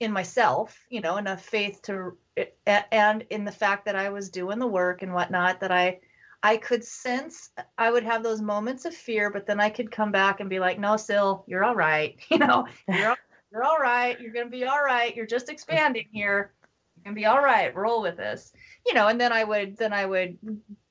in 0.00 0.12
myself, 0.12 0.78
you 0.88 1.00
know, 1.00 1.16
enough 1.16 1.44
faith 1.44 1.82
to 1.82 2.16
and 2.76 3.24
in 3.30 3.44
the 3.44 3.52
fact 3.52 3.84
that 3.86 3.96
I 3.96 4.10
was 4.10 4.30
doing 4.30 4.58
the 4.58 4.66
work 4.66 5.02
and 5.02 5.12
whatnot 5.12 5.60
that 5.60 5.72
I 5.72 5.98
I 6.42 6.56
could 6.56 6.84
sense 6.84 7.50
I 7.76 7.90
would 7.90 8.04
have 8.04 8.22
those 8.22 8.40
moments 8.40 8.84
of 8.84 8.94
fear, 8.94 9.28
but 9.28 9.46
then 9.46 9.60
I 9.60 9.70
could 9.70 9.90
come 9.90 10.12
back 10.12 10.38
and 10.38 10.48
be 10.48 10.60
like, 10.60 10.78
no, 10.78 10.96
Sil, 10.96 11.42
you're 11.48 11.64
all 11.64 11.74
right. 11.74 12.16
You 12.30 12.38
know, 12.38 12.66
you're 12.86 13.10
all, 13.10 13.16
you're 13.50 13.64
all 13.64 13.78
right. 13.78 14.20
You're 14.20 14.32
gonna 14.32 14.48
be 14.48 14.64
all 14.64 14.82
right. 14.82 15.14
You're 15.16 15.26
just 15.26 15.48
expanding 15.48 16.06
here. 16.12 16.52
You're 16.96 17.04
gonna 17.04 17.16
be 17.16 17.26
all 17.26 17.42
right. 17.42 17.74
Roll 17.74 18.02
with 18.02 18.16
this. 18.16 18.52
You 18.86 18.94
know, 18.94 19.08
and 19.08 19.20
then 19.20 19.32
I 19.32 19.42
would 19.42 19.76
then 19.76 19.92
I 19.92 20.06
would 20.06 20.38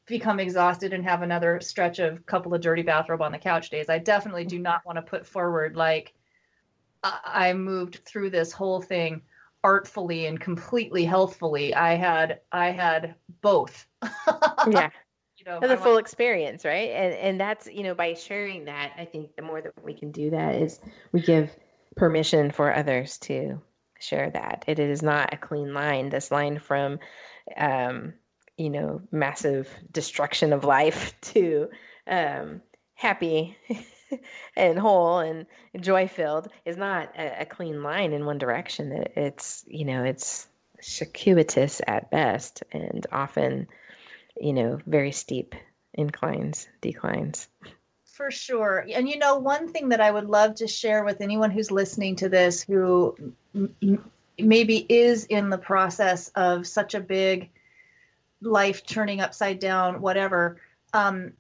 become 0.08 0.40
exhausted 0.40 0.94
and 0.94 1.04
have 1.04 1.22
another 1.22 1.60
stretch 1.60 2.00
of 2.00 2.26
couple 2.26 2.54
of 2.54 2.62
dirty 2.62 2.82
bathrobe 2.82 3.22
on 3.22 3.32
the 3.32 3.38
couch 3.38 3.70
days. 3.70 3.90
I 3.90 4.00
definitely 4.00 4.46
do 4.46 4.58
not 4.58 4.86
want 4.86 4.96
to 4.96 5.02
put 5.02 5.28
forward 5.28 5.76
like 5.76 6.14
I 7.04 7.54
moved 7.54 7.98
through 8.06 8.32
this 8.32 8.52
whole 8.52 8.82
thing 8.82 9.22
artfully 9.64 10.26
and 10.26 10.40
completely 10.40 11.04
healthfully. 11.04 11.76
I 11.76 11.96
had 11.96 12.40
I 12.52 12.72
had 12.72 13.16
both. 13.42 13.86
yeah 14.70 14.90
You 15.38 15.46
know 15.46 15.60
the 15.60 15.78
full 15.78 15.98
experience 15.98 16.64
right 16.66 16.90
and 16.90 17.14
and 17.14 17.40
that's 17.40 17.68
you 17.68 17.84
know 17.84 17.94
by 17.94 18.14
sharing 18.14 18.66
that 18.66 18.92
i 18.98 19.06
think 19.06 19.36
the 19.36 19.42
more 19.42 19.62
that 19.62 19.72
we 19.84 19.94
can 19.94 20.12
do 20.12 20.32
that 20.32 20.56
is 20.56 20.80
we 21.12 21.22
give 21.22 21.50
permission 21.96 22.52
for 22.52 22.74
others 22.74 23.18
to 23.20 23.62
share 24.00 24.30
that 24.30 24.66
it 24.68 24.78
is 24.78 25.02
not 25.02 25.34
a 25.34 25.38
clean 25.38 25.74
line 25.74 26.10
this 26.10 26.32
line 26.32 26.60
from 26.60 27.00
um 27.56 28.14
you 28.58 28.70
know 28.70 29.02
massive 29.12 29.70
destruction 29.92 30.54
of 30.54 30.64
life 30.64 31.14
to 31.22 31.70
um 32.08 32.62
happy 32.96 33.56
and 34.56 34.80
whole 34.80 35.20
and 35.20 35.46
joy 35.80 36.08
filled 36.08 36.48
is 36.66 36.78
not 36.78 37.14
a, 37.18 37.42
a, 37.42 37.46
clean 37.46 37.84
line 37.84 38.14
in 38.14 38.26
one 38.26 38.38
direction 38.38 38.92
it's 39.16 39.64
you 39.68 39.86
know 39.86 40.04
it's 40.04 40.48
circuitous 40.82 41.82
at 41.86 42.10
best 42.10 42.64
and 42.72 43.06
often 43.12 43.68
you 44.40 44.54
know, 44.54 44.80
very 44.86 45.12
steep 45.12 45.56
inclines, 45.94 46.68
declines. 46.82 47.48
For 48.06 48.32
sure. 48.32 48.86
And 48.94 49.08
you 49.08 49.18
know, 49.18 49.38
one 49.38 49.72
thing 49.72 49.90
that 49.90 50.02
I 50.02 50.10
would 50.10 50.28
love 50.28 50.56
to 50.56 50.68
share 50.68 51.04
with 51.04 51.22
anyone 51.22 51.52
who's 51.52 51.72
listening 51.72 52.16
to 52.18 52.30
this 52.30 52.64
who 52.64 53.16
maybe 54.40 54.86
is 54.90 55.26
in 55.26 55.50
the 55.50 55.58
process 55.58 56.30
of 56.30 56.66
such 56.66 56.96
a 56.96 57.00
big 57.00 57.50
life 58.42 58.86
turning 58.86 59.22
upside 59.22 59.60
down, 59.60 60.02
whatever. 60.02 60.60
Um, 60.94 61.34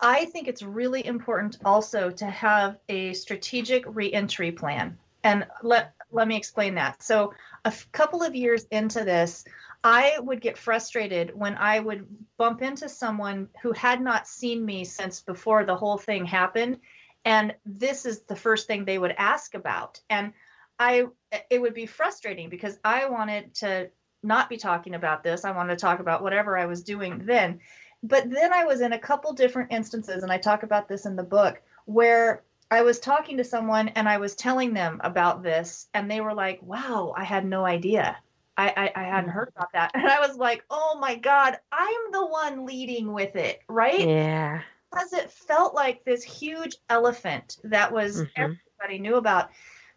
I 0.00 0.24
think 0.26 0.48
it's 0.48 0.62
really 0.62 1.04
important 1.04 1.58
also 1.64 2.10
to 2.10 2.26
have 2.26 2.78
a 2.88 3.12
strategic 3.12 3.84
reentry 3.86 4.52
plan. 4.52 4.98
And 5.22 5.46
let 5.62 5.92
let 6.12 6.26
me 6.26 6.36
explain 6.36 6.74
that. 6.74 7.02
So, 7.02 7.34
a 7.64 7.68
f- 7.68 7.90
couple 7.92 8.22
of 8.22 8.34
years 8.34 8.64
into 8.70 9.04
this, 9.04 9.44
I 9.84 10.18
would 10.18 10.40
get 10.40 10.58
frustrated 10.58 11.38
when 11.38 11.56
I 11.56 11.80
would 11.80 12.06
bump 12.36 12.62
into 12.62 12.88
someone 12.88 13.48
who 13.62 13.72
had 13.72 14.00
not 14.00 14.26
seen 14.26 14.64
me 14.64 14.84
since 14.84 15.20
before 15.20 15.64
the 15.64 15.76
whole 15.76 15.98
thing 15.98 16.24
happened. 16.24 16.80
And 17.24 17.54
this 17.64 18.06
is 18.06 18.22
the 18.22 18.36
first 18.36 18.66
thing 18.66 18.84
they 18.84 18.98
would 18.98 19.14
ask 19.16 19.54
about. 19.54 20.00
And 20.08 20.32
I, 20.78 21.06
it 21.50 21.60
would 21.60 21.74
be 21.74 21.86
frustrating 21.86 22.48
because 22.48 22.78
I 22.82 23.08
wanted 23.08 23.54
to 23.56 23.90
not 24.22 24.48
be 24.48 24.56
talking 24.56 24.94
about 24.94 25.22
this. 25.22 25.44
I 25.44 25.52
wanted 25.52 25.78
to 25.78 25.80
talk 25.80 26.00
about 26.00 26.22
whatever 26.22 26.56
I 26.56 26.66
was 26.66 26.82
doing 26.82 27.22
then. 27.24 27.60
But 28.02 28.30
then 28.30 28.52
I 28.52 28.64
was 28.64 28.80
in 28.80 28.92
a 28.92 28.98
couple 28.98 29.32
different 29.34 29.72
instances, 29.72 30.22
and 30.22 30.32
I 30.32 30.38
talk 30.38 30.62
about 30.62 30.88
this 30.88 31.04
in 31.04 31.16
the 31.16 31.22
book, 31.22 31.60
where 31.84 32.42
I 32.70 32.82
was 32.82 32.98
talking 32.98 33.36
to 33.38 33.44
someone 33.44 33.88
and 33.88 34.08
I 34.08 34.18
was 34.18 34.34
telling 34.34 34.72
them 34.72 35.00
about 35.02 35.42
this, 35.42 35.88
and 35.92 36.10
they 36.10 36.20
were 36.20 36.34
like, 36.34 36.60
wow, 36.62 37.12
I 37.16 37.24
had 37.24 37.44
no 37.44 37.64
idea. 37.64 38.16
I, 38.56 38.92
I, 38.94 39.00
I 39.00 39.04
hadn't 39.04 39.30
heard 39.30 39.52
about 39.56 39.72
that. 39.72 39.92
And 39.94 40.06
I 40.06 40.20
was 40.26 40.36
like, 40.36 40.64
oh 40.70 40.98
my 41.00 41.16
God, 41.16 41.56
I'm 41.72 42.12
the 42.12 42.26
one 42.26 42.66
leading 42.66 43.12
with 43.12 43.36
it, 43.36 43.60
right? 43.68 44.00
Yeah. 44.00 44.62
Because 44.90 45.12
it 45.12 45.30
felt 45.30 45.74
like 45.74 46.04
this 46.04 46.22
huge 46.22 46.76
elephant 46.88 47.58
that 47.64 47.92
was 47.92 48.22
mm-hmm. 48.22 48.42
everybody 48.42 48.98
knew 48.98 49.16
about. 49.16 49.50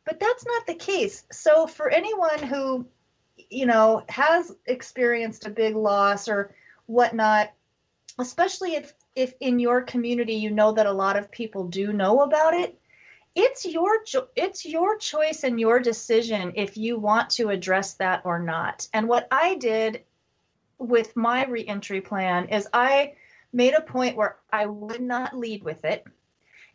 But 0.05 0.19
that's 0.19 0.45
not 0.45 0.67
the 0.67 0.75
case. 0.75 1.25
So 1.31 1.67
for 1.67 1.89
anyone 1.89 2.39
who, 2.39 2.85
you 3.49 3.65
know, 3.65 4.03
has 4.09 4.55
experienced 4.65 5.45
a 5.45 5.51
big 5.51 5.75
loss 5.75 6.27
or 6.27 6.53
whatnot, 6.85 7.51
especially 8.19 8.75
if 8.75 8.93
if 9.15 9.33
in 9.39 9.59
your 9.59 9.81
community 9.81 10.33
you 10.33 10.49
know 10.49 10.71
that 10.71 10.85
a 10.85 10.91
lot 10.91 11.17
of 11.17 11.31
people 11.31 11.67
do 11.67 11.93
know 11.93 12.21
about 12.21 12.53
it, 12.53 12.79
it's 13.35 13.65
your 13.65 14.03
it's 14.35 14.65
your 14.65 14.97
choice 14.97 15.43
and 15.43 15.59
your 15.59 15.79
decision 15.79 16.53
if 16.55 16.77
you 16.77 16.97
want 16.97 17.29
to 17.31 17.49
address 17.49 17.95
that 17.95 18.21
or 18.25 18.39
not. 18.39 18.87
And 18.93 19.07
what 19.07 19.27
I 19.31 19.55
did 19.55 20.03
with 20.77 21.15
my 21.15 21.45
reentry 21.45 22.01
plan 22.01 22.49
is 22.49 22.67
I 22.73 23.13
made 23.51 23.73
a 23.73 23.81
point 23.81 24.17
where 24.17 24.37
I 24.51 24.65
would 24.65 25.01
not 25.01 25.37
lead 25.37 25.63
with 25.63 25.85
it. 25.85 26.05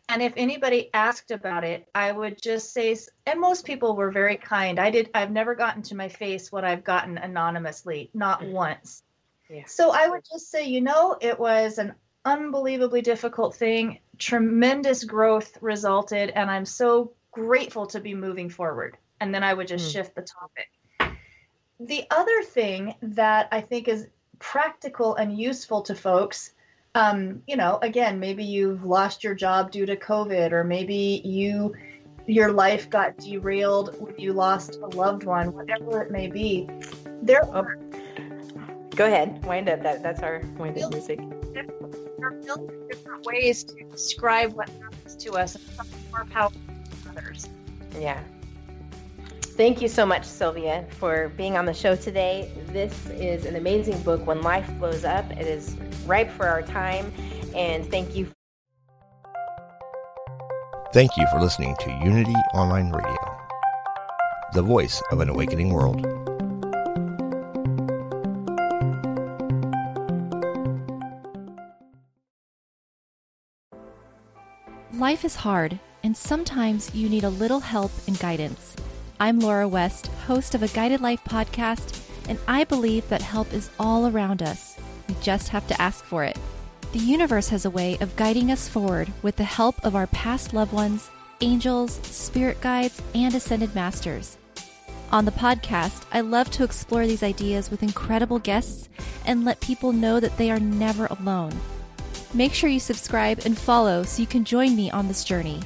And 0.08 0.22
if 0.22 0.32
anybody 0.36 0.90
asked 0.94 1.30
about 1.30 1.64
it, 1.64 1.86
I 1.94 2.10
would 2.10 2.40
just 2.40 2.72
say 2.72 2.96
and 3.26 3.40
most 3.40 3.66
people 3.66 3.94
were 3.94 4.10
very 4.10 4.36
kind. 4.36 4.78
I 4.78 4.90
did 4.90 5.10
I've 5.14 5.30
never 5.30 5.54
gotten 5.54 5.82
to 5.82 5.94
my 5.94 6.08
face 6.08 6.50
what 6.50 6.64
I've 6.64 6.84
gotten 6.84 7.18
anonymously, 7.18 8.10
not 8.14 8.40
mm-hmm. 8.40 8.52
once. 8.52 9.02
Yeah. 9.50 9.64
So 9.66 9.90
I 9.90 10.08
would 10.08 10.22
just 10.30 10.50
say, 10.50 10.66
you 10.66 10.80
know, 10.80 11.16
it 11.20 11.38
was 11.38 11.78
an 11.78 11.94
unbelievably 12.24 13.02
difficult 13.02 13.54
thing 13.54 13.98
tremendous 14.18 15.04
growth 15.04 15.56
resulted, 15.60 16.30
and 16.30 16.50
I'm 16.50 16.66
so 16.66 17.12
grateful 17.30 17.86
to 17.86 18.00
be 18.00 18.14
moving 18.14 18.50
forward. 18.50 18.96
And 19.20 19.34
then 19.34 19.42
I 19.42 19.54
would 19.54 19.68
just 19.68 19.88
mm. 19.88 19.92
shift 19.92 20.14
the 20.14 20.22
topic. 20.22 20.68
The 21.80 22.04
other 22.10 22.42
thing 22.42 22.94
that 23.02 23.48
I 23.52 23.60
think 23.60 23.88
is 23.88 24.08
practical 24.38 25.14
and 25.14 25.38
useful 25.38 25.82
to 25.82 25.94
folks 25.94 26.52
um, 26.98 27.42
you 27.46 27.56
know, 27.56 27.78
again, 27.82 28.18
maybe 28.18 28.44
you've 28.44 28.84
lost 28.84 29.22
your 29.22 29.34
job 29.34 29.70
due 29.70 29.86
to 29.86 29.96
COVID, 29.96 30.52
or 30.52 30.64
maybe 30.64 31.22
you 31.24 31.74
your 32.26 32.52
life 32.52 32.90
got 32.90 33.16
derailed 33.16 33.96
when 33.98 34.14
you 34.18 34.34
lost 34.34 34.76
a 34.82 34.86
loved 34.88 35.24
one, 35.24 35.52
whatever 35.52 36.02
it 36.02 36.10
may 36.10 36.26
be. 36.26 36.68
There 37.22 37.44
oh. 37.46 37.52
are. 37.52 37.78
Go 38.96 39.06
ahead, 39.06 39.44
wind 39.44 39.68
up. 39.68 39.82
That 39.82 40.02
that's 40.02 40.22
our 40.22 40.42
wind 40.58 40.78
up 40.78 40.92
music 40.92 41.20
there 42.18 42.26
are 42.26 42.86
different 42.88 43.24
ways 43.24 43.64
to 43.64 43.84
describe 43.84 44.52
what 44.52 44.68
happens 44.68 45.16
to 45.16 45.32
us, 45.32 45.54
and 45.54 45.64
some 45.64 45.86
more 46.10 46.24
powerful 46.26 46.60
than 46.66 47.16
others. 47.16 47.48
Yeah. 47.98 48.22
Thank 49.58 49.82
you 49.82 49.88
so 49.88 50.06
much, 50.06 50.24
Cylvia, 50.24 50.86
for 50.88 51.30
being 51.30 51.56
on 51.56 51.64
the 51.64 51.74
show 51.74 51.96
today. 51.96 52.48
This 52.68 53.06
is 53.06 53.44
an 53.44 53.56
amazing 53.56 54.00
book, 54.02 54.24
When 54.24 54.40
Life 54.40 54.70
Blows 54.78 55.04
Up. 55.04 55.28
It 55.32 55.48
is 55.48 55.76
ripe 56.06 56.30
for 56.30 56.46
our 56.46 56.62
time. 56.62 57.12
And 57.56 57.84
thank 57.90 58.14
you. 58.14 58.30
Thank 60.92 61.16
you 61.16 61.26
for 61.32 61.40
listening 61.40 61.74
to 61.80 61.90
Unity 62.04 62.36
Online 62.54 62.92
Radio, 62.92 63.16
the 64.54 64.62
voice 64.62 65.02
of 65.10 65.18
an 65.18 65.28
awakening 65.28 65.72
world. 65.72 66.06
Life 74.94 75.24
is 75.24 75.34
hard, 75.34 75.80
and 76.04 76.16
sometimes 76.16 76.94
you 76.94 77.08
need 77.08 77.24
a 77.24 77.28
little 77.28 77.58
help 77.58 77.90
and 78.06 78.16
guidance. 78.20 78.76
I'm 79.20 79.40
Laura 79.40 79.66
West, 79.66 80.06
host 80.28 80.54
of 80.54 80.62
a 80.62 80.68
Guided 80.68 81.00
Life 81.00 81.24
podcast, 81.24 82.00
and 82.28 82.38
I 82.46 82.62
believe 82.62 83.08
that 83.08 83.20
help 83.20 83.52
is 83.52 83.68
all 83.80 84.06
around 84.06 84.44
us. 84.44 84.76
We 85.08 85.16
just 85.20 85.48
have 85.48 85.66
to 85.66 85.82
ask 85.82 86.04
for 86.04 86.22
it. 86.22 86.38
The 86.92 87.00
universe 87.00 87.48
has 87.48 87.64
a 87.64 87.70
way 87.70 87.98
of 88.00 88.14
guiding 88.14 88.52
us 88.52 88.68
forward 88.68 89.12
with 89.22 89.34
the 89.34 89.42
help 89.42 89.84
of 89.84 89.96
our 89.96 90.06
past 90.06 90.54
loved 90.54 90.72
ones, 90.72 91.10
angels, 91.40 91.94
spirit 92.04 92.60
guides, 92.60 93.02
and 93.12 93.34
ascended 93.34 93.74
masters. 93.74 94.38
On 95.10 95.24
the 95.24 95.32
podcast, 95.32 96.04
I 96.12 96.20
love 96.20 96.48
to 96.52 96.62
explore 96.62 97.04
these 97.04 97.24
ideas 97.24 97.72
with 97.72 97.82
incredible 97.82 98.38
guests 98.38 98.88
and 99.26 99.44
let 99.44 99.58
people 99.60 99.92
know 99.92 100.20
that 100.20 100.36
they 100.38 100.52
are 100.52 100.60
never 100.60 101.06
alone. 101.06 101.58
Make 102.34 102.54
sure 102.54 102.70
you 102.70 102.78
subscribe 102.78 103.40
and 103.44 103.58
follow 103.58 104.04
so 104.04 104.22
you 104.22 104.28
can 104.28 104.44
join 104.44 104.76
me 104.76 104.92
on 104.92 105.08
this 105.08 105.24
journey. 105.24 105.60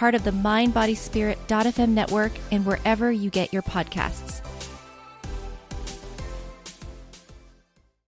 Part 0.00 0.14
of 0.14 0.24
the 0.24 0.32
mind 0.32 0.72
MindBodySpirit.fm 0.72 1.90
network 1.90 2.32
and 2.50 2.64
wherever 2.64 3.12
you 3.12 3.28
get 3.28 3.52
your 3.52 3.60
podcasts. 3.60 4.40